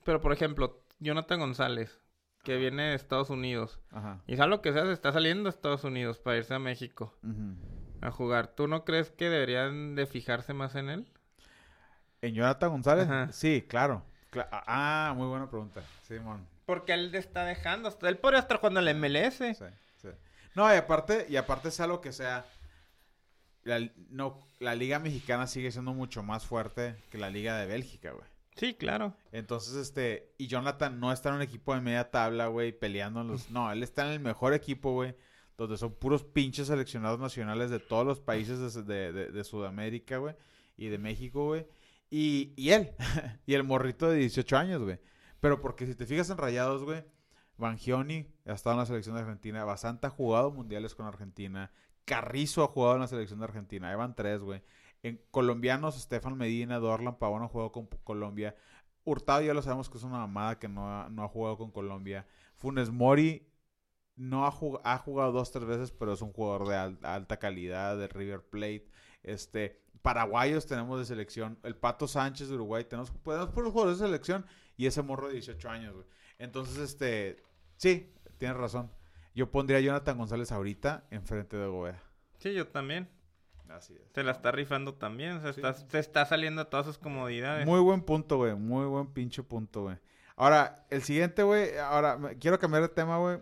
Pero, 0.04 0.20
por 0.20 0.32
ejemplo, 0.32 0.82
Jonathan 0.98 1.40
González, 1.40 2.01
que 2.42 2.56
viene 2.56 2.82
de 2.90 2.94
Estados 2.94 3.30
Unidos. 3.30 3.80
Ajá. 3.90 4.20
Y 4.26 4.36
sea 4.36 4.46
lo 4.46 4.60
que 4.62 4.72
sea, 4.72 4.84
se 4.84 4.92
está 4.92 5.12
saliendo 5.12 5.44
de 5.44 5.50
Estados 5.50 5.84
Unidos 5.84 6.18
para 6.18 6.36
irse 6.38 6.54
a 6.54 6.58
México 6.58 7.14
Ujú. 7.22 7.54
a 8.00 8.10
jugar. 8.10 8.48
¿Tú 8.48 8.66
no 8.68 8.84
crees 8.84 9.10
que 9.10 9.28
deberían 9.30 9.94
de 9.94 10.06
fijarse 10.06 10.52
más 10.54 10.74
en 10.74 10.88
él? 10.90 11.08
¿En 12.20 12.34
Jonathan 12.34 12.70
González? 12.70 13.04
Ajá. 13.06 13.32
Sí, 13.32 13.64
claro. 13.68 14.04
Cla- 14.32 14.48
ah, 14.50 15.12
muy 15.16 15.26
buena 15.28 15.48
pregunta. 15.50 15.82
Simón. 16.02 16.46
Porque 16.66 16.94
él 16.94 17.14
está 17.14 17.44
dejando. 17.44 17.88
hasta- 17.88 18.08
Él 18.08 18.18
podría 18.18 18.40
estar 18.40 18.58
jugando 18.58 18.80
en 18.80 18.86
la 18.86 18.90
MLS. 18.94 19.38
Sí, 19.54 19.64
sí. 19.96 20.08
No, 20.54 20.72
y 20.72 20.76
aparte, 20.76 21.26
y 21.28 21.36
aparte 21.36 21.70
sea 21.70 21.86
lo 21.86 22.00
que 22.00 22.12
sea, 22.12 22.44
la, 23.64 23.80
no, 24.10 24.46
la 24.58 24.74
liga 24.74 24.98
mexicana 24.98 25.46
sigue 25.46 25.70
siendo 25.70 25.92
mucho 25.94 26.22
más 26.22 26.44
fuerte 26.44 26.96
que 27.10 27.18
la 27.18 27.30
liga 27.30 27.56
de 27.58 27.66
Bélgica, 27.66 28.10
güey. 28.12 28.24
Sí, 28.56 28.74
claro. 28.74 29.16
Entonces, 29.32 29.74
este, 29.76 30.34
y 30.38 30.46
Jonathan 30.46 31.00
no 31.00 31.10
está 31.12 31.30
en 31.30 31.36
un 31.36 31.42
equipo 31.42 31.74
de 31.74 31.80
media 31.80 32.10
tabla, 32.10 32.48
güey, 32.48 32.72
peleando 32.78 33.22
en 33.22 33.28
los... 33.28 33.50
No, 33.50 33.72
él 33.72 33.82
está 33.82 34.06
en 34.06 34.12
el 34.12 34.20
mejor 34.20 34.52
equipo, 34.52 34.92
güey, 34.92 35.16
donde 35.56 35.76
son 35.78 35.94
puros 35.94 36.22
pinches 36.24 36.66
seleccionados 36.66 37.18
nacionales 37.18 37.70
de 37.70 37.78
todos 37.80 38.06
los 38.06 38.20
países 38.20 38.74
de, 38.86 39.12
de- 39.12 39.44
Sudamérica, 39.44 40.18
güey, 40.18 40.34
y 40.76 40.88
de 40.88 40.98
México, 40.98 41.46
güey. 41.46 41.66
Y, 42.10 42.52
y 42.56 42.70
él, 42.70 42.90
y 43.46 43.54
el 43.54 43.64
morrito 43.64 44.10
de 44.10 44.18
18 44.18 44.56
años, 44.56 44.82
güey. 44.82 45.00
Pero 45.40 45.60
porque 45.60 45.86
si 45.86 45.94
te 45.94 46.04
fijas 46.06 46.28
en 46.28 46.36
Rayados, 46.36 46.84
güey, 46.84 47.04
Bangioni 47.56 48.28
ha 48.46 48.52
estado 48.52 48.74
en 48.74 48.80
la 48.80 48.86
selección 48.86 49.14
de 49.14 49.22
Argentina, 49.22 49.64
Basanta 49.64 50.08
ha 50.08 50.10
jugado 50.10 50.50
mundiales 50.50 50.94
con 50.94 51.06
Argentina, 51.06 51.72
Carrizo 52.04 52.64
ha 52.64 52.68
jugado 52.68 52.96
en 52.96 53.00
la 53.00 53.06
selección 53.08 53.38
de 53.38 53.44
Argentina, 53.46 53.88
ahí 53.90 53.96
van 53.96 54.14
tres, 54.14 54.40
güey. 54.40 54.62
En 55.02 55.20
colombianos, 55.30 55.96
Estefan 55.96 56.36
Medina, 56.36 56.78
Dorlan 56.78 57.18
Pavón 57.18 57.46
jugado 57.48 57.72
con 57.72 57.86
Colombia. 58.04 58.54
Hurtado 59.04 59.42
ya 59.42 59.52
lo 59.52 59.62
sabemos 59.62 59.90
que 59.90 59.98
es 59.98 60.04
una 60.04 60.18
mamada 60.18 60.58
que 60.60 60.68
no 60.68 60.88
ha, 60.88 61.08
no 61.08 61.24
ha 61.24 61.28
jugado 61.28 61.58
con 61.58 61.72
Colombia. 61.72 62.24
Funes 62.54 62.90
Mori 62.90 63.48
no 64.14 64.46
ha, 64.46 64.52
jug- 64.52 64.80
ha 64.84 64.98
jugado 64.98 65.32
dos, 65.32 65.50
tres 65.50 65.64
veces, 65.66 65.90
pero 65.90 66.12
es 66.12 66.22
un 66.22 66.32
jugador 66.32 66.68
de 66.68 66.76
al- 66.76 66.98
alta 67.02 67.38
calidad, 67.38 67.96
de 67.98 68.06
River 68.06 68.42
Plate. 68.48 68.88
Este, 69.24 69.82
paraguayos 70.02 70.66
tenemos 70.66 71.00
de 71.00 71.04
selección. 71.04 71.58
El 71.64 71.74
Pato 71.74 72.06
Sánchez 72.06 72.48
de 72.48 72.54
Uruguay. 72.54 72.84
Tenemos, 72.84 73.12
tenemos 73.24 73.48
puros 73.50 73.72
jugadores 73.72 73.98
de 73.98 74.06
selección 74.06 74.46
y 74.76 74.86
ese 74.86 75.02
morro 75.02 75.26
de 75.28 75.34
18 75.34 75.68
años. 75.68 75.96
Entonces, 76.38 76.78
este, 76.78 77.42
sí, 77.76 78.14
tienes 78.38 78.56
razón. 78.56 78.92
Yo 79.34 79.50
pondría 79.50 79.78
a 79.78 79.80
Jonathan 79.80 80.16
González 80.18 80.52
ahorita 80.52 81.06
enfrente 81.10 81.56
de 81.56 81.66
Gobea. 81.66 82.00
Sí, 82.38 82.52
yo 82.54 82.68
también. 82.68 83.08
Así 83.68 83.94
es. 83.94 84.02
Se 84.14 84.22
la 84.22 84.32
está 84.32 84.50
rifando 84.52 84.94
también. 84.94 85.40
Se, 85.40 85.52
Sí. 85.52 85.60
está, 85.60 85.74
se 85.74 85.98
está 85.98 86.26
saliendo 86.26 86.64
de 86.64 86.70
todas 86.70 86.86
sus 86.86 86.98
comodidades. 86.98 87.66
Muy 87.66 87.80
buen 87.80 88.02
punto, 88.02 88.36
güey. 88.36 88.54
Muy 88.54 88.84
buen 88.86 89.06
pinche 89.06 89.42
punto, 89.42 89.82
güey. 89.82 89.96
Ahora, 90.36 90.84
el 90.90 91.02
siguiente, 91.02 91.42
güey. 91.42 91.78
Ahora, 91.78 92.18
quiero 92.40 92.58
cambiar 92.58 92.82
de 92.82 92.88
tema, 92.88 93.18
güey. 93.18 93.38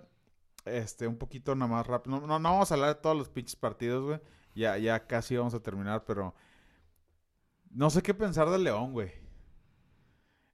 Este, 0.65 1.07
un 1.07 1.17
poquito 1.17 1.55
nada 1.55 1.71
más 1.71 1.87
rápido. 1.87 2.21
No, 2.21 2.27
no, 2.27 2.39
no 2.39 2.51
vamos 2.53 2.71
a 2.71 2.75
hablar 2.75 2.95
de 2.95 3.01
todos 3.01 3.17
los 3.17 3.29
pinches 3.29 3.57
partidos, 3.57 4.05
güey. 4.05 4.21
Ya, 4.55 4.77
ya 4.79 5.07
casi 5.07 5.37
vamos 5.37 5.55
a 5.55 5.61
terminar, 5.61 6.05
pero. 6.05 6.35
No 7.71 7.89
sé 7.91 8.03
qué 8.03 8.15
pensar 8.15 8.51
del 8.51 8.65
León, 8.65 8.93
güey. 8.93 9.13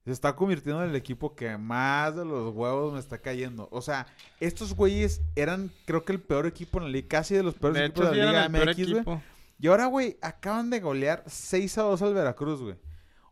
Se 0.05 0.13
está 0.13 0.37
convirtiendo 0.37 0.85
en 0.85 0.91
el 0.91 0.97
equipo 0.97 1.35
que 1.35 1.59
más 1.59 2.15
de 2.15 2.25
los 2.25 2.55
huevos 2.55 2.93
me 2.93 3.01
está 3.01 3.19
cayendo. 3.19 3.69
O 3.73 3.83
sea, 3.83 4.07
estos 4.39 4.75
güeyes 4.75 5.21
eran, 5.35 5.73
creo 5.85 6.05
que 6.05 6.13
el 6.13 6.21
peor 6.21 6.47
equipo 6.47 6.79
en 6.79 6.85
la 6.85 6.91
liga, 6.91 7.09
casi 7.09 7.35
de 7.35 7.43
los 7.43 7.55
peores 7.55 7.79
De 7.81 7.87
equipos 7.87 8.07
hecho, 8.07 8.15
de 8.15 8.23
la 8.25 8.49
Liga 8.49 8.65
MX, 8.67 9.05
güey. 9.05 9.21
Y 9.59 9.69
ahora, 9.69 9.87
güey, 9.87 10.19
acaban 10.21 10.71
de 10.71 10.81
golear 10.81 11.25
6 11.27 11.79
a 11.79 11.83
2 11.83 12.03
al 12.03 12.15
Veracruz, 12.15 12.61
güey. 12.63 12.77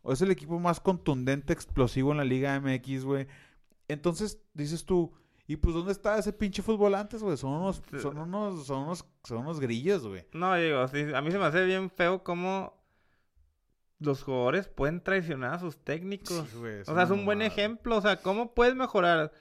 O 0.02 0.12
es 0.12 0.20
el 0.20 0.30
equipo 0.30 0.58
más 0.58 0.80
contundente, 0.80 1.52
explosivo 1.52 2.12
en 2.12 2.18
la 2.18 2.24
Liga 2.24 2.58
MX, 2.60 3.04
güey. 3.04 3.26
Entonces, 3.88 4.38
dices 4.52 4.84
tú, 4.84 5.12
¿y 5.46 5.56
pues 5.56 5.74
dónde 5.74 5.92
está 5.92 6.18
ese 6.18 6.32
pinche 6.32 6.62
fútbol 6.62 6.94
antes, 6.94 7.22
güey? 7.22 7.36
Son 7.36 7.52
unos, 7.52 7.82
son 8.00 8.18
unos, 8.18 8.66
son 8.66 8.84
unos, 8.84 9.04
son 9.24 9.38
unos 9.38 9.60
grillos, 9.60 10.06
güey. 10.06 10.26
No, 10.32 10.54
digo, 10.56 10.78
a 10.78 11.22
mí 11.22 11.30
se 11.30 11.38
me 11.38 11.44
hace 11.44 11.64
bien 11.64 11.90
feo 11.90 12.22
cómo 12.22 12.82
los 13.98 14.22
jugadores 14.22 14.68
pueden 14.68 15.02
traicionar 15.02 15.54
a 15.54 15.58
sus 15.58 15.78
técnicos. 15.78 16.46
Sí, 16.50 16.58
güey, 16.58 16.80
o 16.80 16.84
sea, 16.84 17.02
es 17.02 17.10
un 17.10 17.24
buen 17.24 17.42
ejemplo. 17.42 17.96
O 17.96 18.00
sea, 18.00 18.20
¿cómo 18.20 18.54
puedes 18.54 18.74
mejorar 18.74 19.32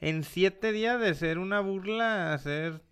en 0.00 0.24
siete 0.24 0.72
días 0.72 1.00
de 1.00 1.14
ser 1.14 1.38
una 1.38 1.60
burla 1.60 2.32
a 2.32 2.38
ser 2.38 2.82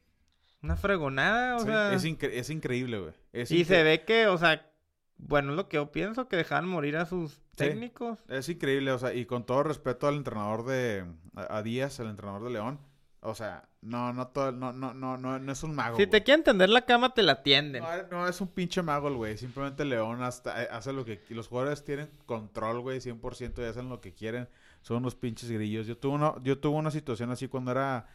una 0.63 0.77
fregonada? 0.77 1.57
O 1.57 1.61
Sí, 1.61 1.67
sea, 1.67 1.93
es, 1.93 2.05
incre- 2.05 2.31
es 2.33 2.51
increíble, 2.51 2.99
güey. 2.99 3.13
Es 3.33 3.51
y 3.51 3.65
se 3.65 3.83
ve 3.83 4.05
que, 4.05 4.27
o 4.29 4.39
sea, 4.39 4.71
bueno, 5.19 5.51
es 5.51 5.57
lo 5.57 5.69
que 5.69 5.77
yo 5.77 5.91
pienso, 5.93 6.29
que 6.29 6.37
dejan 6.37 6.67
morir 6.67 6.97
a 6.97 7.07
sus 7.07 7.41
técnicos. 7.57 8.19
Es 8.29 8.49
increíble, 8.49 8.93
o 8.93 8.99
sea, 8.99 9.15
y 9.15 9.27
con 9.27 9.45
todo 9.45 9.63
respeto 9.63 10.09
al 10.09 10.17
entrenador 10.17 10.65
de 10.65 11.05
a, 11.37 11.59
a 11.59 11.63
Díaz, 11.63 11.99
el 12.01 12.09
entrenador 12.09 12.45
de 12.45 12.51
León, 12.51 12.79
o 13.21 13.35
sea, 13.35 13.69
no, 13.83 14.13
no 14.13 14.29
todo, 14.29 14.51
no, 14.53 14.73
no, 14.73 14.95
no, 14.95 15.17
no, 15.17 15.39
no 15.39 15.53
es 15.53 15.63
un 15.63 15.75
mago. 15.77 15.97
Si 15.97 16.07
te 16.09 16.23
quieren 16.25 16.43
tender 16.45 16.69
la 16.71 16.83
cama, 16.85 17.15
te 17.15 17.23
la 17.23 17.43
tienden. 17.43 17.83
no, 17.83 17.89
no 18.11 18.29
es 18.29 18.41
un 18.41 18.49
pinche 18.49 18.83
mago 18.83 19.07
el 19.09 19.15
güey, 19.15 19.39
simplemente 19.39 19.85
León 19.85 20.23
hasta 20.23 20.65
eh, 20.65 20.69
hace 20.73 20.93
lo 20.93 21.05
que 21.05 21.21
los 21.31 21.47
jugadores 21.49 21.85
tienen 21.85 22.09
control, 22.27 22.81
güey, 22.81 22.99
100% 23.01 23.59
y 23.59 23.65
hacen 23.65 23.89
lo 23.89 24.01
que 24.01 24.13
quieren. 24.13 24.49
Son 24.81 24.97
unos 24.97 25.15
pinches 25.15 25.49
grillos. 25.51 25.87
Yo 25.87 25.97
tuve 25.97 26.15
una, 26.15 26.35
yo 26.43 26.59
tuve 26.59 26.77
una 26.77 26.91
situación 26.91 27.31
así 27.31 27.47
cuando 27.47 27.71
era 27.71 28.07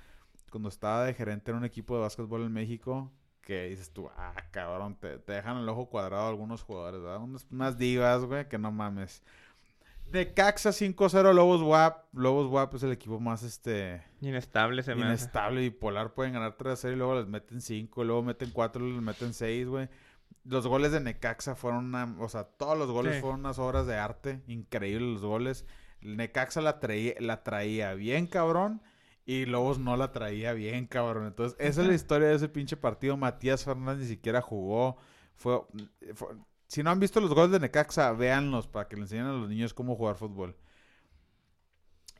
cuando 0.51 0.69
estaba 0.69 1.03
de 1.05 1.13
gerente 1.13 1.51
en 1.51 1.57
un 1.57 1.65
equipo 1.65 1.95
de 1.95 2.01
básquetbol 2.01 2.43
en 2.43 2.53
México, 2.53 3.11
que 3.41 3.69
dices 3.69 3.91
tú, 3.91 4.09
ah, 4.17 4.33
cabrón, 4.51 4.95
te, 4.99 5.19
te 5.19 5.33
dejan 5.33 5.57
el 5.57 5.69
ojo 5.69 5.89
cuadrado 5.89 6.27
algunos 6.27 6.63
jugadores, 6.63 7.01
¿verdad? 7.01 7.21
Unas, 7.21 7.47
unas 7.51 7.77
divas, 7.77 8.23
güey, 8.25 8.47
que 8.47 8.57
no 8.57 8.71
mames. 8.71 9.23
Necaxa 10.11 10.69
5-0, 10.69 11.33
Lobos 11.33 11.61
WAP. 11.61 12.05
Lobos 12.13 12.47
WAP 12.47 12.75
es 12.75 12.83
el 12.83 12.93
equipo 12.93 13.19
más 13.19 13.43
este 13.43 14.01
Inestable 14.21 14.81
se 14.83 14.93
inestable 14.93 15.65
y 15.65 15.69
polar. 15.69 16.13
Pueden 16.13 16.33
ganar 16.33 16.57
3-0 16.57 16.93
y 16.93 16.95
luego 16.95 17.15
les 17.15 17.27
meten 17.27 17.59
5, 17.61 18.03
luego 18.05 18.23
meten 18.23 18.51
4, 18.51 18.79
luego 18.81 18.95
les 18.95 19.03
meten 19.05 19.33
6, 19.33 19.67
güey. 19.67 19.89
Los 20.45 20.65
goles 20.65 20.93
de 20.93 21.01
Necaxa 21.01 21.55
fueron 21.55 21.85
una... 21.87 22.15
O 22.19 22.29
sea, 22.29 22.45
todos 22.45 22.77
los 22.77 22.89
goles 22.89 23.15
Sí. 23.15 23.21
fueron 23.21 23.41
unas 23.41 23.59
obras 23.59 23.85
de 23.85 23.97
arte. 23.97 24.41
Increíbles 24.47 25.09
los 25.09 25.23
goles. 25.25 25.65
Necaxa 26.01 26.61
la 26.61 26.79
traía, 26.79 27.15
la 27.19 27.43
traía 27.43 27.93
bien, 27.93 28.27
cabrón. 28.27 28.81
Y 29.28 29.45
Lobos 29.45 29.78
no 29.78 29.95
la 29.97 30.11
traía 30.13 30.53
bien, 30.53 30.88
cabrón. 30.88 31.28
Entonces, 31.28 31.55
esa 31.59 31.82
es 31.82 31.88
la 31.88 31.93
historia 31.93 32.30
de 32.30 32.36
ese 32.36 32.47
pinche 32.49 32.78
partido. 32.78 33.15
Matías 33.17 33.63
Fernández 33.65 33.97
ni 34.03 34.07
siquiera 34.07 34.41
jugó. 34.41 34.95
Fue, 35.36 35.59
fue- 36.15 36.30
si 36.67 36.82
no 36.82 36.89
han 36.91 36.99
visto 37.01 37.19
los 37.21 37.34
goles 37.34 37.51
de 37.51 37.59
Necaxa, 37.59 38.11
véanlos 38.13 38.67
para 38.67 38.88
que 38.88 38.95
le 38.95 39.03
enseñen 39.03 39.25
a 39.25 39.34
los 39.34 39.49
niños 39.49 39.73
cómo 39.73 39.95
jugar 39.97 40.15
fútbol. 40.15 40.55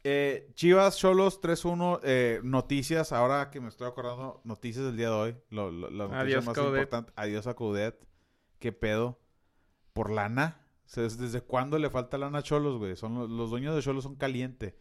Eh, 0.04 0.52
Chivas, 0.54 0.98
Cholos 0.98 1.42
3-1. 1.42 2.00
eh, 2.04 2.40
noticias, 2.44 3.12
ahora 3.12 3.50
que 3.52 3.60
me 3.60 3.68
estoy 3.70 3.88
acordando, 3.88 4.42
noticias 4.44 4.86
del 4.86 4.96
día 4.98 5.08
de 5.10 5.16
hoy. 5.16 5.36
Lo, 5.50 5.72
lo- 5.72 5.90
la 5.90 6.04
noticia 6.06 6.20
Adiós, 6.22 6.46
más 6.46 6.58
importante. 6.58 7.14
Adiós 7.16 7.48
a 7.48 7.56
Coudet. 7.56 8.06
¿Qué 8.60 8.72
pedo? 8.72 9.20
¿Por 9.94 10.12
lana? 10.12 10.62
O 10.86 10.90
sea, 10.90 11.04
¿Desde 11.04 11.42
cuándo 11.42 11.78
le 11.80 11.90
falta 11.90 12.18
lana 12.18 12.40
a 12.40 12.44
Cholos, 12.44 12.78
güey? 12.78 12.96
Son 12.96 13.16
los, 13.16 13.30
los 13.30 13.50
dueños 13.50 13.76
de 13.76 13.82
Cholos 13.82 14.04
son 14.04 14.16
caliente. 14.16 14.78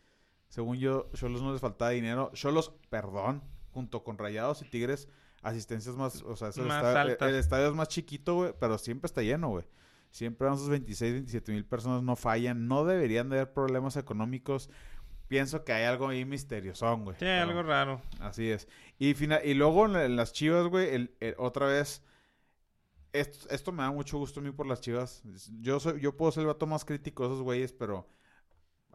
Según 0.56 0.78
yo, 0.78 1.10
Cholos 1.12 1.42
no 1.42 1.52
les 1.52 1.60
faltaba 1.60 1.90
dinero. 1.90 2.30
Cholos, 2.32 2.72
perdón, 2.88 3.42
junto 3.72 4.02
con 4.02 4.16
Rayados 4.16 4.62
y 4.62 4.64
Tigres, 4.70 5.06
asistencias 5.42 5.94
más, 5.96 6.22
o 6.22 6.34
sea, 6.34 6.48
es 6.48 6.56
el, 6.56 6.64
Más 6.64 6.78
estadio, 6.78 7.02
el- 7.02 7.10
altas. 7.10 7.28
el 7.28 7.34
estadio 7.34 7.66
es 7.68 7.74
más 7.74 7.88
chiquito, 7.88 8.34
güey, 8.36 8.54
pero 8.58 8.78
siempre 8.78 9.04
está 9.06 9.20
lleno, 9.20 9.50
güey. 9.50 9.66
Siempre 10.10 10.48
van 10.48 10.56
sus 10.56 10.70
26, 10.70 11.12
27 11.12 11.52
mil 11.52 11.66
personas, 11.66 12.02
no 12.02 12.16
fallan, 12.16 12.68
no 12.68 12.86
deberían 12.86 13.28
de 13.28 13.36
haber 13.36 13.52
problemas 13.52 13.98
económicos. 13.98 14.70
Pienso 15.28 15.62
que 15.62 15.74
hay 15.74 15.84
algo 15.84 16.08
ahí 16.08 16.24
misteriosón, 16.24 17.04
güey. 17.04 17.16
Sí, 17.16 17.26
pero- 17.26 17.42
algo 17.50 17.62
raro. 17.62 18.00
Así 18.20 18.48
es. 18.50 18.66
Y, 18.98 19.12
fina- 19.12 19.44
y 19.44 19.52
luego 19.52 19.84
en, 19.84 19.92
la- 19.92 20.04
en 20.06 20.16
las 20.16 20.32
chivas, 20.32 20.68
güey, 20.68 20.88
el- 20.94 21.14
el- 21.20 21.34
otra 21.36 21.66
vez. 21.66 22.02
Esto, 23.12 23.48
esto 23.50 23.72
me 23.72 23.82
da 23.82 23.90
mucho 23.90 24.18
gusto 24.18 24.40
a 24.40 24.42
mí 24.42 24.50
por 24.52 24.66
las 24.66 24.80
chivas. 24.80 25.22
Yo 25.60 25.80
soy, 25.80 26.00
yo 26.00 26.16
puedo 26.16 26.32
ser 26.32 26.42
el 26.42 26.46
vato 26.48 26.66
más 26.66 26.84
crítico 26.84 27.24
de 27.24 27.30
esos 27.34 27.42
güeyes, 27.42 27.72
pero 27.72 28.06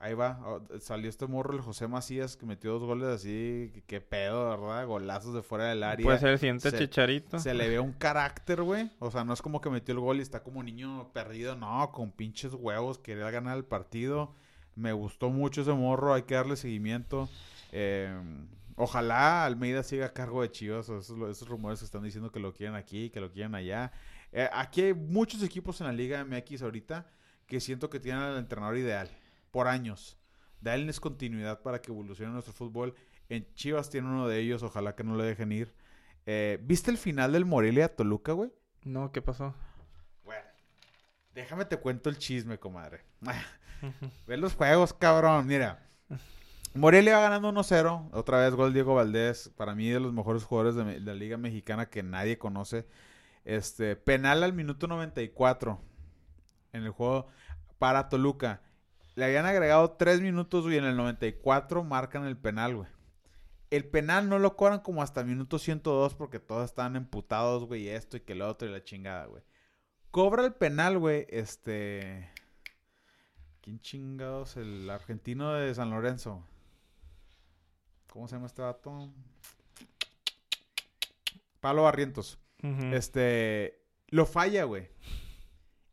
ahí 0.02 0.14
va. 0.14 0.40
Oh, 0.46 0.62
Salió 0.80 1.10
este 1.10 1.28
morro, 1.28 1.54
el 1.54 1.62
José 1.62 1.88
Macías, 1.88 2.36
que 2.38 2.46
metió 2.46 2.72
dos 2.74 2.84
goles 2.84 3.08
así. 3.08 3.72
que- 3.74 3.84
Qué 3.88 4.02
pedo, 4.02 4.50
¿verdad? 4.50 4.86
Golazos 4.88 5.34
de 5.34 5.42
fuera 5.44 5.66
del 5.66 5.84
área. 5.84 6.04
Puede 6.04 6.20
ser 6.20 6.30
el 6.30 6.40
siguiente 6.40 6.70
se- 6.72 6.78
chicharito. 6.78 7.40
Se 7.40 7.54
le 7.54 7.70
ve 7.70 7.80
un 7.80 7.94
carácter, 8.00 8.62
güey. 8.64 8.92
O 9.00 9.12
sea, 9.12 9.24
no 9.24 9.34
es 9.34 9.42
como 9.42 9.62
que 9.62 9.70
metió 9.70 9.94
el 9.94 10.00
gol 10.00 10.18
y 10.18 10.22
está 10.22 10.44
como 10.44 10.62
niño 10.64 11.12
perdido. 11.14 11.56
No, 11.56 11.92
con 11.92 12.12
pinches 12.12 12.54
huevos. 12.54 12.98
Quería 13.00 13.30
ganar 13.32 13.58
el 13.58 13.66
partido. 13.66 14.34
Me 14.76 14.94
gustó 14.94 15.30
mucho 15.30 15.62
ese 15.62 15.74
morro. 15.74 16.14
Hay 16.14 16.24
que 16.24 16.36
darle 16.36 16.56
seguimiento. 16.56 17.30
Eh, 17.72 18.14
ojalá 18.76 19.46
Almeida 19.46 19.84
siga 19.84 20.08
a 20.08 20.14
cargo 20.14 20.42
de 20.42 20.52
Chivas. 20.52 20.90
esos 20.90 21.48
rumores 21.48 21.80
que 21.80 21.86
están 21.86 22.04
diciendo 22.04 22.32
que 22.32 22.40
lo 22.40 22.54
quieren 22.54 22.76
aquí, 22.76 23.10
que 23.10 23.20
lo 23.20 23.32
quieren 23.32 23.56
allá. 23.56 23.92
Eh, 24.32 24.50
aquí 24.54 24.82
hay 24.82 24.94
muchos 24.94 25.44
equipos 25.44 25.82
en 25.82 25.88
la 25.88 25.94
Liga 25.94 26.24
MX 26.24 26.62
ahorita 26.62 27.06
que 27.48 27.60
siento 27.60 27.90
que 27.90 28.00
tienen 28.00 28.22
al 28.24 28.38
entrenador 28.38 28.78
ideal. 28.78 29.10
Por 29.52 29.68
años. 29.68 30.18
Darles 30.62 31.00
continuidad 31.00 31.62
para 31.62 31.82
que 31.82 31.92
evolucione 31.92 32.32
nuestro 32.32 32.54
fútbol. 32.54 32.96
En 33.30 33.52
Chivas 33.54 33.90
tiene 33.90 34.08
uno 34.08 34.28
de 34.28 34.40
ellos. 34.40 34.64
Ojalá 34.64 34.96
que 34.96 35.04
no 35.04 35.16
le 35.16 35.24
dejen 35.24 35.52
ir. 35.52 35.74
Eh, 36.26 36.60
¿Viste 36.64 36.92
el 36.92 36.98
final 36.98 37.34
del 37.34 37.46
Morelia 37.46 37.96
Toluca, 37.96 38.34
güey? 38.34 38.52
No, 38.84 39.12
¿qué 39.12 39.22
pasó? 39.22 39.56
Bueno, 40.24 40.46
déjame 41.34 41.66
te 41.66 41.78
cuento 41.78 42.10
el 42.10 42.18
chisme, 42.18 42.60
comadre. 42.60 43.04
Ve 44.28 44.38
los 44.38 44.56
juegos, 44.56 44.94
cabrón. 44.94 45.48
Mira, 45.48 45.88
Morelia 46.74 47.16
va 47.18 47.22
ganando 47.22 47.52
1-0. 47.52 48.10
Otra 48.14 48.40
vez 48.40 48.54
gol 48.54 48.74
Diego 48.74 48.96
Valdés. 48.96 49.50
Para 49.56 49.76
mí, 49.76 49.90
de 49.90 50.00
los 50.00 50.14
mejores 50.14 50.44
jugadores 50.44 50.76
de 50.76 51.00
la 51.00 51.14
Liga 51.14 51.38
Mexicana 51.38 51.90
que 51.90 52.04
nadie 52.04 52.38
conoce. 52.38 52.88
Este, 53.44 53.96
penal 53.96 54.44
al 54.44 54.54
minuto 54.54 54.88
94 54.88 55.80
en 56.74 56.84
el 56.84 56.92
juego 56.92 57.28
para 57.80 58.10
Toluca. 58.10 58.62
Le 59.16 59.26
habían 59.26 59.46
agregado 59.46 59.92
3 59.92 60.22
minutos 60.22 60.72
y 60.72 60.78
en 60.78 60.86
el 60.86 60.96
94 60.96 61.84
marcan 61.84 62.26
el 62.26 62.38
penal, 62.38 62.76
güey. 62.76 62.88
El 63.70 63.86
penal 63.86 64.30
no 64.30 64.40
lo 64.40 64.56
cobran 64.56 64.80
como 64.80 65.02
hasta 65.02 65.22
el 65.22 65.28
minuto 65.28 65.60
102 65.60 66.16
porque 66.16 66.40
todos 66.40 66.66
estaban 66.66 66.96
emputados, 66.96 67.66
güey, 67.66 67.84
y 67.84 67.90
esto 67.90 68.18
y 68.18 68.22
que 68.22 68.36
lo 68.36 68.48
otro 68.48 68.68
y 68.68 68.72
la 68.72 68.84
chingada, 68.84 69.26
güey. 69.26 69.44
Cobra 70.12 70.46
el 70.46 70.54
penal, 70.54 70.98
güey, 70.98 71.26
este... 71.30 72.30
¿Quién 73.62 73.80
chingados? 73.80 74.58
El 74.58 74.90
argentino 74.90 75.54
de 75.54 75.74
San 75.76 75.92
Lorenzo. 75.92 76.44
¿Cómo 78.12 78.28
se 78.28 78.36
llama 78.36 78.48
este 78.48 78.62
vato? 78.62 79.10
Pablo 81.60 81.84
Barrientos. 81.84 82.40
Este, 82.92 83.82
lo 84.08 84.26
falla, 84.26 84.66
güey. 84.66 84.90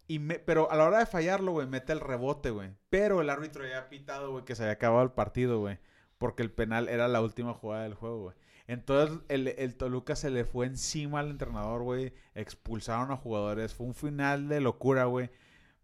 Y 0.08 0.18
me- 0.18 0.38
pero 0.38 0.70
a 0.72 0.76
la 0.76 0.84
hora 0.86 0.98
de 0.98 1.06
fallarlo, 1.06 1.52
güey, 1.52 1.66
mete 1.68 1.92
el 1.92 2.00
rebote, 2.00 2.50
güey. 2.50 2.70
Pero 2.90 3.20
el 3.20 3.30
árbitro 3.30 3.66
ya 3.66 3.78
ha 3.78 3.88
pitado, 3.88 4.32
güey, 4.32 4.44
que 4.44 4.54
se 4.56 4.62
había 4.64 4.72
acabado 4.72 5.02
el 5.04 5.10
partido, 5.12 5.60
güey. 5.60 5.78
Porque 6.16 6.42
el 6.42 6.50
penal 6.50 6.88
era 6.88 7.06
la 7.08 7.20
última 7.20 7.52
jugada 7.54 7.84
del 7.84 7.94
juego, 7.94 8.22
güey. 8.22 8.36
Entonces 8.66 9.18
el, 9.28 9.48
el 9.48 9.76
Toluca 9.76 10.16
se 10.16 10.30
le 10.30 10.44
fue 10.44 10.66
encima 10.66 11.20
al 11.20 11.30
entrenador, 11.30 11.82
güey. 11.82 12.12
Expulsaron 12.34 13.10
a 13.12 13.16
jugadores. 13.16 13.74
Fue 13.74 13.86
un 13.86 13.94
final 13.94 14.48
de 14.48 14.60
locura, 14.60 15.04
güey. 15.04 15.30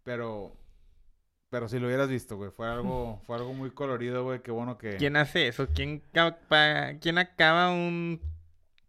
Pero, 0.03 0.55
pero 1.49 1.67
si 1.69 1.79
lo 1.79 1.87
hubieras 1.87 2.09
visto, 2.09 2.35
güey. 2.35 2.51
Fue 2.51 2.67
algo, 2.67 3.21
fue 3.25 3.37
algo 3.37 3.53
muy 3.53 3.71
colorido, 3.71 4.23
güey. 4.23 4.41
Qué 4.41 4.51
bueno 4.51 4.77
que... 4.77 4.97
¿Quién 4.97 5.15
hace 5.17 5.47
eso? 5.47 5.67
¿Quién, 5.73 6.03
¿Quién 6.99 7.17
acaba 7.17 7.71
un...? 7.71 8.19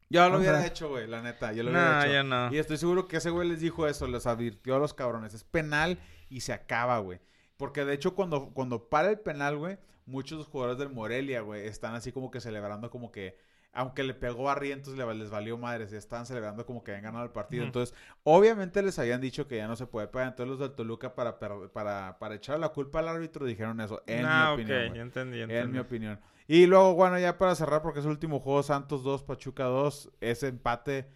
Yo 0.09 0.29
lo 0.29 0.37
O 0.37 0.39
hubiera 0.39 0.59
sea- 0.59 0.67
hecho, 0.69 0.89
güey, 0.89 1.07
la 1.07 1.21
neta. 1.23 1.53
Yo 1.53 1.63
lo 1.65 1.71
No, 1.73 1.79
hubiera 1.79 2.05
hecho. 2.05 2.13
yo 2.13 2.23
no. 2.25 2.53
Y 2.55 2.59
estoy 2.59 2.77
seguro 2.77 3.09
que 3.09 3.17
ese 3.17 3.31
güey 3.31 3.49
les 3.49 3.61
dijo 3.61 3.87
eso, 3.89 4.07
les 4.07 4.27
advirtió 4.27 4.77
a 4.77 4.79
los 4.79 4.95
cabrones. 4.95 5.35
Es 5.35 5.45
penal 5.45 5.99
y 6.29 6.41
se 6.43 6.53
acaba, 6.53 6.99
güey. 6.99 7.21
Porque 7.57 7.85
de 7.85 7.95
hecho, 7.95 8.15
cuando, 8.15 8.51
cuando 8.53 8.89
para 8.89 9.11
el 9.11 9.19
penal, 9.19 9.57
güey, 9.57 9.79
muchos 10.05 10.47
jugadores 10.47 10.79
del 10.79 10.91
Morelia, 10.91 11.41
güey, 11.41 11.67
están 11.67 11.95
así 11.95 12.13
como 12.13 12.31
que 12.31 12.41
celebrando 12.41 12.91
como 12.91 13.11
que. 13.11 13.37
Aunque 13.73 14.05
le 14.05 14.15
pegó 14.15 14.49
a 14.49 14.55
Rientos, 14.55 14.97
le, 14.97 15.15
les 15.15 15.29
valió 15.29 15.59
madres. 15.59 15.91
Ya 15.91 15.99
estaban 15.99 16.25
celebrando 16.25 16.65
como 16.65 16.83
que 16.83 16.93
habían 16.93 17.05
ganado 17.05 17.25
el 17.25 17.31
partido. 17.31 17.63
Entonces, 17.63 17.95
obviamente 18.23 18.81
les 18.83 18.99
habían 18.99 19.21
dicho 19.21 19.47
que 19.49 19.57
ya 19.59 19.67
no 19.69 19.77
se 19.77 19.87
puede 19.87 20.07
pagar. 20.09 20.29
Entonces, 20.29 20.49
los 20.49 20.59
del 20.61 20.75
Toluca, 20.75 21.15
para, 21.15 21.39
para, 21.39 22.19
para 22.19 22.35
echar 22.37 22.59
la 22.59 22.71
culpa 22.71 23.01
al 23.01 23.09
árbitro, 23.09 23.45
dijeron 23.45 23.79
eso. 23.83 24.03
En 24.07 24.25
ah, 24.25 24.55
mi 24.57 24.63
opinión. 24.63 24.79
ok, 24.79 24.85
güey. 24.87 24.97
ya 24.97 25.03
entendí, 25.03 25.39
ya 25.39 25.45
En 25.61 25.73
mi 25.73 25.79
opinión. 25.79 26.19
Y 26.49 26.66
luego, 26.66 26.94
bueno, 26.94 27.18
ya 27.18 27.38
para 27.38 27.55
cerrar, 27.55 27.82
porque 27.82 27.99
es 28.01 28.05
el 28.05 28.11
último 28.12 28.40
juego, 28.40 28.62
Santos 28.62 29.03
2, 29.03 29.24
Pachuca 29.24 29.64
2, 29.64 30.11
ese 30.20 30.49
empate 30.49 31.09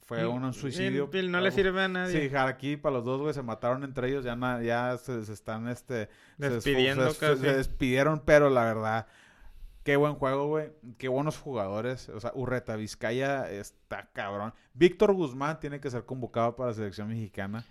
Fue 0.00 0.26
un 0.26 0.52
suicidio. 0.52 1.08
Y- 1.12 1.18
y 1.18 1.28
no 1.28 1.40
le 1.40 1.50
sirve 1.50 1.82
a 1.82 1.88
nadie. 1.88 2.28
Sí, 2.28 2.36
aquí 2.36 2.76
para 2.76 2.96
los 2.96 3.04
dos, 3.04 3.20
güey, 3.22 3.32
se 3.32 3.42
mataron 3.42 3.84
entre 3.84 4.08
ellos, 4.08 4.24
ya, 4.24 4.36
na- 4.36 4.62
ya 4.62 4.98
se, 4.98 5.24
se 5.24 5.32
están, 5.32 5.68
este... 5.68 6.08
Despidiendo 6.36 7.08
se, 7.10 7.18
casi. 7.18 7.40
se 7.40 7.56
despidieron, 7.56 8.20
pero 8.24 8.50
la 8.50 8.64
verdad, 8.64 9.06
qué 9.82 9.96
buen 9.96 10.14
juego, 10.16 10.48
güey, 10.48 10.72
qué 10.98 11.08
buenos 11.08 11.38
jugadores, 11.38 12.08
o 12.10 12.20
sea, 12.20 12.32
Urreta 12.34 12.76
Vizcaya 12.76 13.48
está 13.50 14.10
cabrón. 14.12 14.52
Víctor 14.74 15.12
Guzmán 15.14 15.58
tiene 15.60 15.80
que 15.80 15.90
ser 15.90 16.04
convocado 16.04 16.54
para 16.56 16.70
la 16.70 16.74
selección 16.74 17.08
mexicana. 17.08 17.64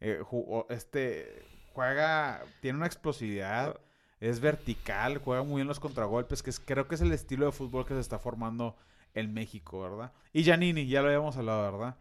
Eh, 0.00 0.20
jugó- 0.22 0.66
este, 0.70 1.42
juega, 1.72 2.42
tiene 2.60 2.76
una 2.78 2.86
explosividad, 2.86 3.78
es 4.20 4.40
vertical, 4.40 5.18
juega 5.18 5.42
muy 5.42 5.56
bien 5.56 5.68
los 5.68 5.80
contragolpes, 5.80 6.42
que 6.42 6.50
es, 6.50 6.60
creo 6.60 6.88
que 6.88 6.96
es 6.96 7.00
el 7.00 7.12
estilo 7.12 7.46
de 7.46 7.52
fútbol 7.52 7.86
que 7.86 7.94
se 7.94 8.00
está 8.00 8.18
formando 8.18 8.76
en 9.14 9.32
México, 9.32 9.80
¿verdad? 9.80 10.12
Y 10.32 10.42
Giannini, 10.42 10.86
ya 10.86 11.02
lo 11.02 11.08
habíamos 11.08 11.36
hablado, 11.36 11.72
¿verdad? 11.72 11.96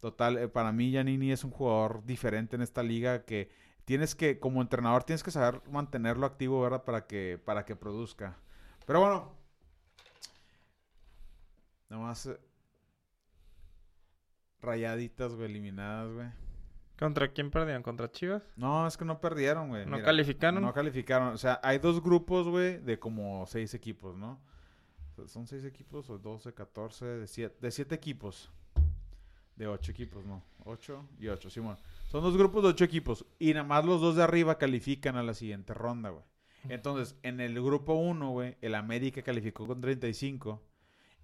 Total, 0.00 0.38
eh, 0.38 0.48
para 0.48 0.72
mí 0.72 0.90
Giannini 0.90 1.32
es 1.32 1.44
un 1.44 1.50
jugador 1.50 2.04
diferente 2.04 2.56
en 2.56 2.62
esta 2.62 2.82
liga 2.82 3.24
que 3.24 3.50
tienes 3.84 4.14
que, 4.14 4.38
como 4.38 4.60
entrenador, 4.60 5.04
tienes 5.04 5.22
que 5.22 5.30
saber 5.30 5.62
mantenerlo 5.70 6.26
activo, 6.26 6.60
¿verdad? 6.60 6.84
Para 6.84 7.06
que, 7.06 7.40
para 7.44 7.64
que 7.64 7.76
produzca. 7.76 8.36
Pero 8.86 9.00
bueno, 9.00 9.32
nada 11.88 12.02
más 12.02 12.26
eh, 12.26 12.38
rayaditas, 14.60 15.32
eliminadas, 15.32 16.12
güey. 16.12 16.51
¿Contra 17.02 17.32
quién 17.32 17.50
perdían? 17.50 17.82
¿Contra 17.82 18.10
Chivas? 18.10 18.48
No, 18.56 18.86
es 18.86 18.96
que 18.96 19.04
no 19.04 19.20
perdieron, 19.20 19.68
güey. 19.70 19.84
¿No 19.84 19.96
Mira, 19.96 20.04
calificaron? 20.04 20.62
No 20.62 20.72
calificaron. 20.72 21.34
O 21.34 21.36
sea, 21.36 21.58
hay 21.62 21.78
dos 21.78 22.00
grupos, 22.00 22.46
güey, 22.46 22.78
de 22.78 22.98
como 22.98 23.44
seis 23.46 23.74
equipos, 23.74 24.16
¿no? 24.16 24.40
Son 25.26 25.46
seis 25.46 25.64
equipos 25.64 26.08
o 26.10 26.18
12, 26.18 26.54
14, 26.54 27.04
de 27.04 27.26
siete, 27.26 27.56
de 27.60 27.70
siete 27.72 27.94
equipos. 27.96 28.50
De 29.56 29.66
ocho 29.66 29.90
equipos, 29.90 30.24
no. 30.24 30.44
Ocho 30.64 31.08
y 31.18 31.26
ocho, 31.26 31.50
Simón. 31.50 31.76
Son 32.08 32.22
dos 32.22 32.36
grupos 32.36 32.62
de 32.62 32.68
ocho 32.68 32.84
equipos. 32.84 33.26
Y 33.38 33.52
nada 33.52 33.66
más 33.66 33.84
los 33.84 34.00
dos 34.00 34.14
de 34.14 34.22
arriba 34.22 34.56
califican 34.56 35.16
a 35.16 35.24
la 35.24 35.34
siguiente 35.34 35.74
ronda, 35.74 36.10
güey. 36.10 36.24
Entonces, 36.68 37.16
en 37.24 37.40
el 37.40 37.54
grupo 37.54 37.94
uno, 37.94 38.30
güey, 38.30 38.56
el 38.60 38.76
América 38.76 39.22
calificó 39.22 39.66
con 39.66 39.80
35 39.80 40.62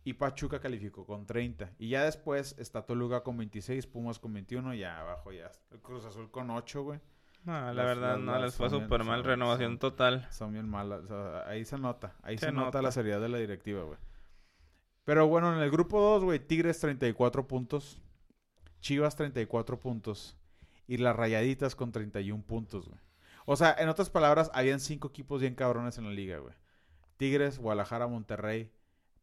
y 0.04 0.14
Pachuca 0.14 0.60
calificó 0.60 1.04
con 1.06 1.26
30. 1.26 1.72
Y 1.78 1.90
ya 1.90 2.04
después 2.04 2.54
está 2.58 2.82
Toluca 2.86 3.22
con 3.22 3.36
26, 3.36 3.86
Pumas 3.86 4.18
con 4.18 4.32
21 4.32 4.74
y 4.74 4.78
ya 4.80 5.00
abajo 5.00 5.32
ya 5.32 5.50
el 5.70 5.80
Cruz 5.80 6.04
Azul 6.04 6.30
con 6.30 6.50
8, 6.50 6.82
güey. 6.82 7.00
No, 7.44 7.52
la 7.72 7.84
verdad 7.84 8.16
las- 8.16 8.20
no, 8.20 8.32
las 8.32 8.42
les 8.42 8.54
fue 8.56 8.68
súper 8.70 9.04
mal. 9.04 9.22
Renovación 9.24 9.72
son- 9.72 9.78
total. 9.78 10.26
Son 10.30 10.52
bien 10.52 10.68
malas. 10.68 11.04
o 11.04 11.06
sea, 11.08 11.48
ahí 11.48 11.64
se 11.64 11.78
nota. 11.78 12.14
Ahí 12.22 12.36
se, 12.38 12.46
Se 12.46 12.52
nota. 12.52 12.66
nota. 12.66 12.82
la 12.82 12.90
seriedad 12.92 13.20
de 13.20 13.28
la 13.28 13.38
directiva, 13.38 13.82
güey. 13.84 13.98
Pero 15.04 15.26
bueno, 15.26 15.54
en 15.56 15.62
el 15.62 15.70
grupo 15.70 16.00
2, 16.00 16.24
güey, 16.24 16.38
Tigres 16.38 16.80
34 16.80 17.46
puntos. 17.46 18.00
Chivas 18.80 19.16
34 19.16 19.78
puntos. 19.80 20.36
Y 20.86 20.98
las 20.98 21.16
Rayaditas 21.16 21.74
con 21.74 21.92
31 21.92 22.42
puntos, 22.42 22.88
güey. 22.88 23.00
O 23.46 23.56
sea, 23.56 23.74
en 23.78 23.88
otras 23.88 24.10
palabras, 24.10 24.50
habían 24.52 24.80
cinco 24.80 25.08
equipos 25.08 25.40
bien 25.40 25.54
cabrones 25.54 25.96
en 25.98 26.04
la 26.04 26.10
liga, 26.10 26.38
güey. 26.38 26.54
Tigres, 27.16 27.58
Guadalajara, 27.58 28.06
Monterrey, 28.06 28.70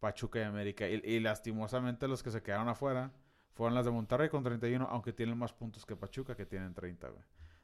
Pachuca 0.06 0.38
y 0.40 0.44
América. 0.44 0.88
Y, 0.88 1.02
y 1.04 1.20
lastimosamente 1.20 2.08
los 2.08 2.22
que 2.22 2.30
se 2.30 2.44
quedaron 2.44 2.70
afuera 2.70 3.12
fueron 3.54 3.74
las 3.74 3.86
de 3.86 3.92
Monterrey 3.92 4.30
con 4.30 4.44
31, 4.44 4.88
aunque 4.92 5.14
tienen 5.14 5.36
más 5.36 5.52
puntos 5.52 5.84
que 5.84 5.96
Pachuca, 5.96 6.36
que 6.36 6.46
tienen 6.46 6.76
30, 6.76 7.10
güey. 7.10 7.24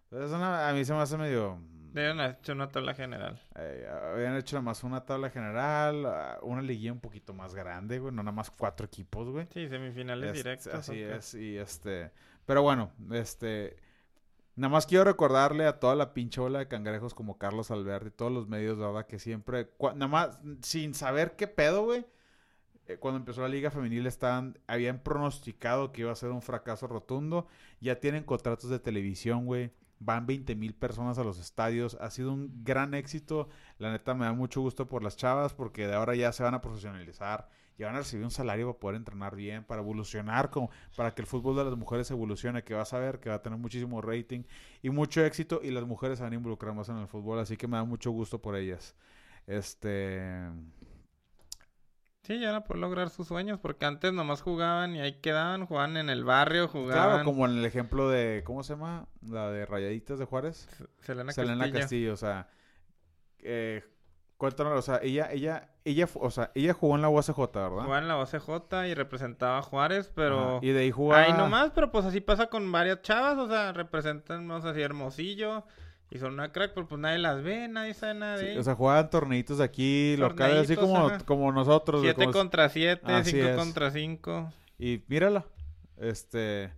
Entonces, 0.10 0.36
una- 0.36 0.68
a 0.68 0.74
mí 0.74 0.84
se 0.84 0.92
me 0.94 1.00
hace 1.00 1.18
medio... 1.18 1.60
Deben 1.94 2.20
haber 2.20 2.38
hecho 2.40 2.54
una 2.54 2.70
tabla 2.70 2.94
general. 2.96 3.40
Eh, 3.56 3.88
habían 4.14 4.36
hecho 4.38 4.56
nada 4.56 4.64
más 4.64 4.84
una 4.84 5.06
tabla 5.06 5.30
general, 5.30 6.06
ah, 6.06 6.40
una 6.42 6.62
liguilla 6.62 6.92
un 6.94 7.00
poquito 7.02 7.34
más 7.34 7.54
grande, 7.54 8.00
güey, 8.00 8.14
no 8.14 8.24
nada 8.24 8.36
más 8.36 8.50
cuatro 8.50 8.86
equipos, 8.88 9.30
güey. 9.30 9.48
Sí, 9.54 9.68
semifinales 9.68 10.34
directas. 10.34 10.74
Así 10.74 11.00
es, 11.02 11.34
y 11.36 11.58
este... 11.58 12.12
Pero 12.46 12.64
bueno, 12.64 12.92
este... 13.12 13.76
Nada 14.56 14.72
más 14.72 14.86
quiero 14.86 15.04
recordarle 15.06 15.66
a 15.66 15.80
toda 15.80 15.96
la 15.96 16.14
pinche 16.14 16.42
ola 16.42 16.60
de 16.60 16.68
cangrejos 16.68 17.14
como 17.14 17.38
Carlos 17.38 17.72
Alberti 17.72 18.08
y 18.08 18.12
todos 18.12 18.32
los 18.32 18.48
medios, 18.48 18.78
¿verdad? 18.78 19.06
Que 19.06 19.20
siempre... 19.20 19.70
nada 19.96 20.08
más, 20.08 20.40
sin 20.62 20.94
saber 20.94 21.36
qué 21.36 21.48
pedo, 21.48 21.84
güey. 21.86 22.06
Eh, 22.92 22.98
Cuando 22.98 23.18
empezó 23.18 23.42
la 23.42 23.48
liga 23.48 23.72
femenil 23.72 24.08
estaban, 24.08 24.58
habían 24.68 25.00
pronosticado 25.00 25.92
que 25.92 26.02
iba 26.02 26.12
a 26.12 26.16
ser 26.16 26.32
un 26.32 26.42
fracaso 26.42 26.88
rotundo. 26.88 27.48
Ya 27.80 28.00
tienen 28.00 28.24
contratos 28.24 28.70
de 28.70 28.80
televisión, 28.80 29.46
güey. 29.46 29.72
Van 30.00 30.26
20 30.26 30.56
mil 30.56 30.74
personas 30.74 31.18
a 31.18 31.24
los 31.24 31.40
estadios. 31.40 31.98
Ha 32.02 32.10
sido 32.10 32.34
un 32.34 32.64
gran 32.64 32.94
éxito. 32.94 33.50
La 33.78 33.92
neta 33.92 34.14
me 34.14 34.26
da 34.26 34.34
mucho 34.34 34.62
gusto 34.62 34.88
por 34.88 35.04
las 35.04 35.16
chavas 35.16 35.54
porque 35.54 35.88
de 35.88 35.94
ahora 35.94 36.16
ya 36.16 36.32
se 36.32 36.44
van 36.44 36.54
a 36.56 36.62
profesionalizar. 36.62 37.50
Ya 37.78 37.88
van 37.88 37.96
a 37.96 38.00
recibir 38.00 38.26
un 38.26 38.32
salario 38.32 38.68
para 38.68 38.80
poder 38.80 38.96
entrenar 38.98 39.36
bien, 39.36 39.64
para 39.64 39.82
evolucionar, 39.82 40.52
como, 40.52 40.70
para 40.96 41.16
que 41.16 41.22
el 41.22 41.28
fútbol 41.28 41.56
de 41.56 41.64
las 41.64 41.76
mujeres 41.76 42.12
evolucione, 42.12 42.64
que 42.64 42.76
vas 42.76 42.94
a 42.94 43.00
ver 43.00 43.20
que 43.20 43.30
va 43.30 43.36
a 43.36 43.42
tener 43.42 43.58
muchísimo 43.58 44.02
rating 44.02 44.44
y 44.84 44.90
mucho 44.92 45.26
éxito 45.26 45.62
y 45.64 45.72
las 45.72 45.86
mujeres 45.86 46.20
se 46.20 46.24
van 46.24 46.34
a 46.34 46.36
involucrar 46.36 46.76
más 46.76 46.90
en 46.90 46.98
el 46.98 47.08
fútbol. 47.08 47.40
Así 47.40 47.58
que 47.58 47.68
me 47.68 47.78
da 47.78 47.84
mucho 47.84 48.12
gusto 48.12 48.42
por 48.42 48.56
ellas. 48.56 48.96
Este... 49.48 50.30
Sí, 52.24 52.40
ya 52.40 52.50
era 52.50 52.64
por 52.64 52.78
lograr 52.78 53.10
sus 53.10 53.28
sueños, 53.28 53.60
porque 53.60 53.86
antes 53.86 54.14
nomás 54.14 54.42
jugaban 54.44 54.96
y 54.96 55.02
ahí 55.02 55.14
quedaban, 55.22 55.66
jugaban 55.66 55.98
en 55.98 56.10
el 56.10 56.24
barrio, 56.24 56.70
Claro, 56.70 56.86
jugaban. 56.86 57.26
como 57.26 57.46
en 57.48 57.58
el 57.58 57.66
ejemplo 57.66 58.10
de, 58.10 58.44
¿cómo 58.46 58.62
se 58.64 58.74
llama? 58.74 59.08
La 59.28 59.50
de 59.50 59.66
Rayaditas 59.66 60.20
de 60.20 60.26
Juárez. 60.26 60.68
Selena, 61.02 61.32
Selena 61.32 61.64
Castillo. 61.64 61.80
Castillo, 61.80 62.14
o 62.14 62.18
sea, 62.18 62.48
eh, 63.40 63.84
cuéntanos, 64.38 64.74
o 64.78 64.82
sea, 64.84 65.00
ella, 65.02 65.32
ella, 65.32 65.72
ella, 65.84 66.08
o 66.14 66.30
sea, 66.30 66.52
ella 66.54 66.74
jugó 66.74 66.96
en 66.96 67.02
la 67.02 67.10
UACJ, 67.10 67.38
¿verdad? 67.40 67.70
Jugaba 67.70 67.98
en 67.98 68.08
la 68.08 68.18
OCJ 68.20 68.88
y 68.88 68.94
representaba 68.94 69.58
a 69.58 69.62
Juárez, 69.64 70.12
pero... 70.16 70.58
Ajá, 70.58 70.66
Y 70.66 70.70
de 70.70 70.80
ahí 70.82 70.92
jugaba... 70.92 71.24
Ahí 71.24 71.34
nomás, 71.34 71.72
pero 71.74 71.92
pues 71.92 72.06
así 72.06 72.22
pasa 72.22 72.48
con 72.48 72.72
varias 72.72 73.02
chavas, 73.02 73.38
o 73.40 73.48
sea, 73.48 73.74
representan, 73.74 74.48
vamos 74.48 74.64
a 74.66 74.70
decir, 74.70 74.84
Hermosillo, 74.84 75.66
y 76.12 76.20
son 76.20 76.34
una 76.34 76.52
crack, 76.52 76.74
pero 76.76 76.88
pues 76.88 77.00
nadie 77.02 77.18
las 77.20 77.42
ve, 77.42 77.68
nadie 77.68 77.94
sabe 77.94 78.14
nada 78.16 78.38
de 78.38 78.54
Sí, 78.54 78.58
o 78.60 78.64
sea, 78.64 78.76
jugaban 78.76 79.10
torneitos 79.10 79.60
aquí, 79.62 80.16
locales, 80.18 80.60
así 80.66 80.76
como, 80.76 81.08
ajá. 81.08 81.20
como 81.26 81.52
nosotros. 81.52 82.02
güey, 82.02 82.14
Siete 82.14 82.26
como- 82.26 82.38
contra 82.38 82.70
siete, 82.70 83.12
Así 83.12 83.32
cinco 83.32 83.48
es. 83.48 83.56
contra 83.58 83.92
cinco. 83.92 84.54
Y 84.78 85.02
mírala, 85.08 85.46
este, 85.98 86.72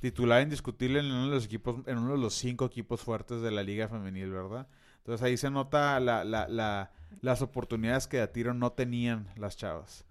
titular 0.00 0.42
indiscutible 0.42 0.98
en 1.00 1.06
uno 1.06 1.24
de 1.26 1.34
los 1.34 1.44
equipos, 1.44 1.76
en 1.86 1.98
uno 1.98 2.12
de 2.12 2.18
los 2.18 2.34
cinco 2.34 2.64
equipos 2.66 3.00
fuertes 3.00 3.40
de 3.42 3.50
la 3.50 3.62
liga 3.62 3.88
femenil, 3.88 4.30
¿verdad? 4.30 4.66
Entonces 4.98 5.24
ahí 5.24 5.36
se 5.36 5.50
nota 5.50 5.98
la, 6.00 6.24
la, 6.24 6.48
la, 6.48 6.90
las 7.20 7.42
oportunidades 7.42 8.06
que 8.06 8.20
a 8.20 8.32
tiro 8.32 8.54
no 8.54 8.72
tenían 8.72 9.28
las 9.36 9.56
chavas. 9.56 10.04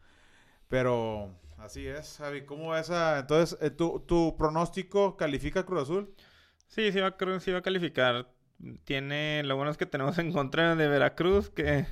Pero 0.68 1.30
así 1.58 1.86
es, 1.88 2.18
Javi, 2.18 2.46
¿cómo 2.46 2.72
ves 2.72 2.90
a... 2.92 3.20
Entonces, 3.20 3.58
eh, 3.62 3.70
¿tu, 3.72 4.00
tu 4.02 4.36
pronóstico 4.38 5.18
califica 5.18 5.66
Cruz 5.66 5.84
Azul? 5.84 6.14
Sí, 6.68 6.92
sí 6.92 7.00
va, 7.00 7.16
sí 7.40 7.52
va 7.52 7.60
a 7.60 7.62
calificar. 7.64 8.28
Tiene, 8.84 9.41
lo 9.43 9.55
bueno 9.55 9.72
es 9.72 9.78
que 9.78 9.86
tenemos 9.86 10.18
en 10.18 10.34
contra 10.34 10.76
de 10.76 10.88
Veracruz, 10.88 11.49
que, 11.49 11.86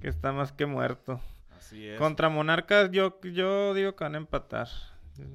que 0.00 0.08
está 0.08 0.32
más 0.32 0.52
que 0.52 0.66
muerto. 0.66 1.20
Así 1.56 1.88
es. 1.88 1.98
Contra 1.98 2.28
Monarcas, 2.28 2.90
yo, 2.90 3.18
yo 3.22 3.74
digo 3.74 3.96
que 3.96 4.04
van 4.04 4.14
a 4.14 4.18
empatar. 4.18 4.68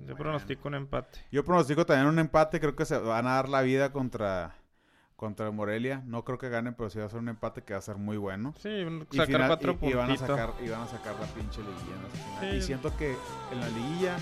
Yo 0.08 0.16
pronostico 0.16 0.68
un 0.68 0.76
empate. 0.76 1.20
Yo 1.32 1.44
pronostico 1.44 1.86
también 1.86 2.08
un 2.08 2.20
empate, 2.20 2.60
creo 2.60 2.76
que 2.76 2.86
se 2.86 2.98
van 2.98 3.28
a 3.28 3.36
dar 3.36 3.50
la 3.50 3.62
vida 3.62 3.92
contra, 3.92 4.56
contra 5.22 5.52
Morelia. 5.52 6.02
No 6.08 6.24
creo 6.26 6.40
que 6.40 6.50
ganen, 6.50 6.74
pero 6.74 6.90
sí 6.90 6.98
va 6.98 7.06
a 7.06 7.10
ser 7.10 7.20
un 7.20 7.30
empate 7.30 7.62
que 7.62 7.74
va 7.74 7.80
a 7.80 7.82
ser 7.84 7.98
muy 7.98 8.18
bueno. 8.18 8.56
Sí, 8.60 8.70
Y 8.70 9.16
sacar 9.18 9.28
final- 9.28 9.48
cuatro 9.48 9.78
y, 9.80 9.86
y 9.90 9.94
van 9.94 10.10
a 10.10 10.18
sacar 10.18 10.54
y 10.66 10.68
van 10.68 10.82
a 10.82 10.88
sacar 10.88 11.14
la 11.20 11.28
pinche 11.28 11.62
liguilla 11.62 11.96
en. 12.42 12.52
Sí. 12.52 12.58
Y 12.58 12.62
siento 12.64 12.98
que 12.98 13.16
en 13.52 13.60
la 13.60 13.70
liguilla, 13.70 14.16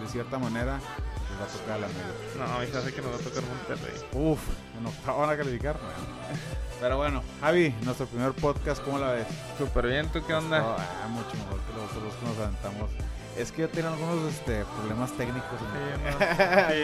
de 0.00 0.06
cierta 0.06 0.38
manera, 0.38 0.76
les 0.78 1.40
va 1.40 1.44
a 1.44 1.48
tocar 1.48 1.72
a 1.72 1.78
la 1.78 1.88
media. 1.88 2.46
No, 2.54 2.60
mí 2.60 2.66
se 2.68 2.78
hace 2.78 2.94
que 2.94 3.02
nos 3.02 3.10
va 3.10 3.16
a 3.16 3.18
tocar 3.18 3.42
Monterrey. 3.42 3.94
Uf, 4.12 4.40
en 4.78 4.86
octavo 4.86 5.18
van 5.22 5.30
a 5.30 5.36
calificar. 5.36 5.76
Pero 6.80 6.98
bueno, 6.98 7.22
Javi, 7.40 7.74
nuestro 7.82 8.06
primer 8.06 8.32
podcast, 8.32 8.80
¿cómo 8.84 8.98
la 8.98 9.10
ves? 9.10 9.26
Súper 9.58 9.88
bien, 9.88 10.06
¿tú 10.12 10.24
qué 10.24 10.34
onda? 10.34 10.62
Oh, 10.64 10.76
ah, 10.78 11.08
mucho 11.08 11.34
mejor 11.36 11.58
que 11.62 11.72
los 11.72 11.90
otros 11.96 12.14
que 12.14 12.26
nos 12.26 12.38
aventamos. 12.38 12.90
Es 13.36 13.50
que 13.50 13.62
yo 13.62 13.68
tenía 13.68 13.90
algunos 13.92 14.32
este, 14.32 14.64
problemas 14.76 15.12
técnicos. 15.12 15.58
en- 15.60 16.74
Sí, 16.74 16.82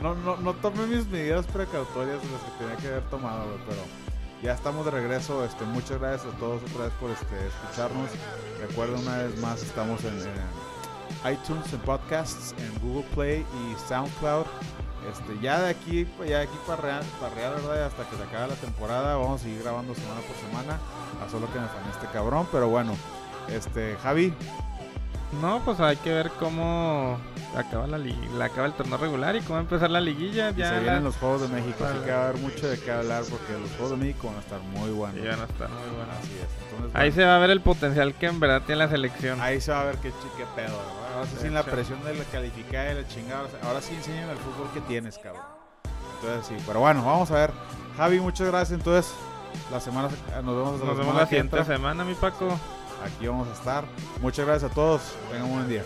no, 0.00 0.14
no, 0.14 0.22
no, 0.22 0.36
no 0.38 0.54
tomé 0.54 0.86
mis 0.86 1.06
medidas 1.06 1.46
precautorias 1.46 2.16
las 2.16 2.42
que 2.42 2.58
tenía 2.58 2.76
que 2.76 2.88
haber 2.88 3.02
tomado, 3.10 3.44
güey, 3.44 3.58
pero 3.68 3.82
ya 4.42 4.52
estamos 4.54 4.84
de 4.86 4.90
regreso. 4.90 5.44
Este, 5.44 5.64
muchas 5.64 6.00
gracias 6.00 6.32
a 6.34 6.36
todos 6.38 6.62
otra 6.62 6.84
vez 6.84 6.92
por 6.94 7.10
este, 7.10 7.46
escucharnos. 7.46 8.08
Recuerden 8.60 9.00
una 9.00 9.18
vez 9.18 9.38
más, 9.40 9.62
estamos 9.62 10.02
en, 10.04 10.14
en 10.18 11.32
iTunes, 11.32 11.70
en 11.72 11.80
podcasts, 11.80 12.54
en 12.58 12.78
Google 12.80 13.06
Play 13.14 13.44
y 13.60 13.88
SoundCloud. 13.88 14.46
Este, 15.10 15.38
ya 15.42 15.60
de 15.60 15.70
aquí, 15.70 16.08
ya 16.20 16.38
de 16.38 16.42
aquí 16.44 16.56
para 16.66 16.80
real, 16.80 17.02
para 17.20 17.34
real, 17.34 17.54
¿verdad? 17.56 17.84
Hasta 17.86 18.08
que 18.08 18.16
se 18.16 18.22
acabe 18.22 18.48
la 18.48 18.54
temporada, 18.54 19.16
vamos 19.16 19.40
a 19.40 19.44
seguir 19.44 19.62
grabando 19.62 19.94
semana 19.94 20.20
por 20.20 20.36
semana. 20.36 20.78
A 21.24 21.28
solo 21.30 21.52
que 21.52 21.58
me 21.60 21.66
fane 21.66 21.90
este 21.92 22.06
cabrón, 22.06 22.48
pero 22.50 22.68
bueno. 22.68 22.94
Este, 23.48 23.96
Javi, 24.00 24.32
no, 25.40 25.62
pues 25.64 25.80
hay 25.80 25.96
que 25.96 26.12
ver 26.12 26.30
cómo 26.38 27.18
acaba 27.56 27.86
la, 27.86 27.98
la 27.98 28.44
acaba 28.44 28.66
el 28.66 28.74
torneo 28.74 28.98
regular 28.98 29.34
y 29.36 29.40
cómo 29.40 29.58
empezar 29.58 29.90
la 29.90 30.00
liguilla. 30.00 30.50
Ya 30.50 30.70
se 30.70 30.80
vienen 30.80 31.04
los 31.04 31.16
Juegos 31.16 31.42
de 31.42 31.48
México, 31.48 31.84
así 31.84 31.98
que 32.04 32.10
va 32.10 32.18
a 32.18 32.28
haber 32.28 32.40
mucho 32.40 32.68
de 32.68 32.78
qué 32.78 32.90
hablar 32.90 33.24
porque 33.30 33.52
los 33.54 33.70
Juegos 33.70 33.90
de 33.90 33.96
México 33.96 34.26
van 34.28 34.36
a 34.36 34.40
estar 34.40 34.60
muy 34.60 34.90
buenos. 34.90 35.18
Ahí 36.94 37.12
se 37.12 37.24
va 37.24 37.36
a 37.36 37.38
ver 37.38 37.50
el 37.50 37.60
potencial 37.60 38.14
que 38.14 38.26
en 38.26 38.40
verdad 38.40 38.62
tiene 38.66 38.80
la 38.84 38.88
selección. 38.88 39.40
Ahí 39.40 39.60
se 39.60 39.72
va 39.72 39.80
a 39.80 39.84
ver 39.84 39.96
qué, 39.96 40.12
qué 40.36 40.44
pedo. 40.54 40.78
sin 41.40 41.54
la 41.54 41.62
presión 41.62 42.02
de 42.04 42.14
la 42.14 42.24
calificada 42.24 42.92
y 42.92 42.94
la 42.96 43.08
chingada. 43.08 43.48
Ahora 43.62 43.80
sí 43.80 43.94
enseñan 43.94 44.28
el 44.28 44.38
fútbol 44.38 44.68
que 44.74 44.80
tienes, 44.82 45.18
cabrón. 45.18 45.44
Entonces 46.20 46.46
sí, 46.46 46.64
pero 46.66 46.80
bueno, 46.80 47.04
vamos 47.04 47.30
a 47.30 47.34
ver. 47.34 47.52
Javi, 47.96 48.20
muchas 48.20 48.46
gracias. 48.48 48.78
Entonces, 48.78 49.12
la 49.70 49.80
semana 49.80 50.08
nos 50.42 50.56
vemos, 50.56 50.78
nos 50.78 50.88
la, 50.88 50.94
vemos 50.94 51.16
la 51.16 51.26
siguiente 51.26 51.64
semana, 51.64 52.04
mi 52.04 52.14
Paco 52.14 52.58
aquí 53.04 53.26
vamos 53.26 53.48
a 53.48 53.52
estar. 53.52 53.84
Muchas 54.20 54.46
gracias 54.46 54.70
a 54.70 54.74
todos. 54.74 55.02
Tengan 55.30 55.44
un 55.46 55.52
buen 55.54 55.68
día. 55.68 55.82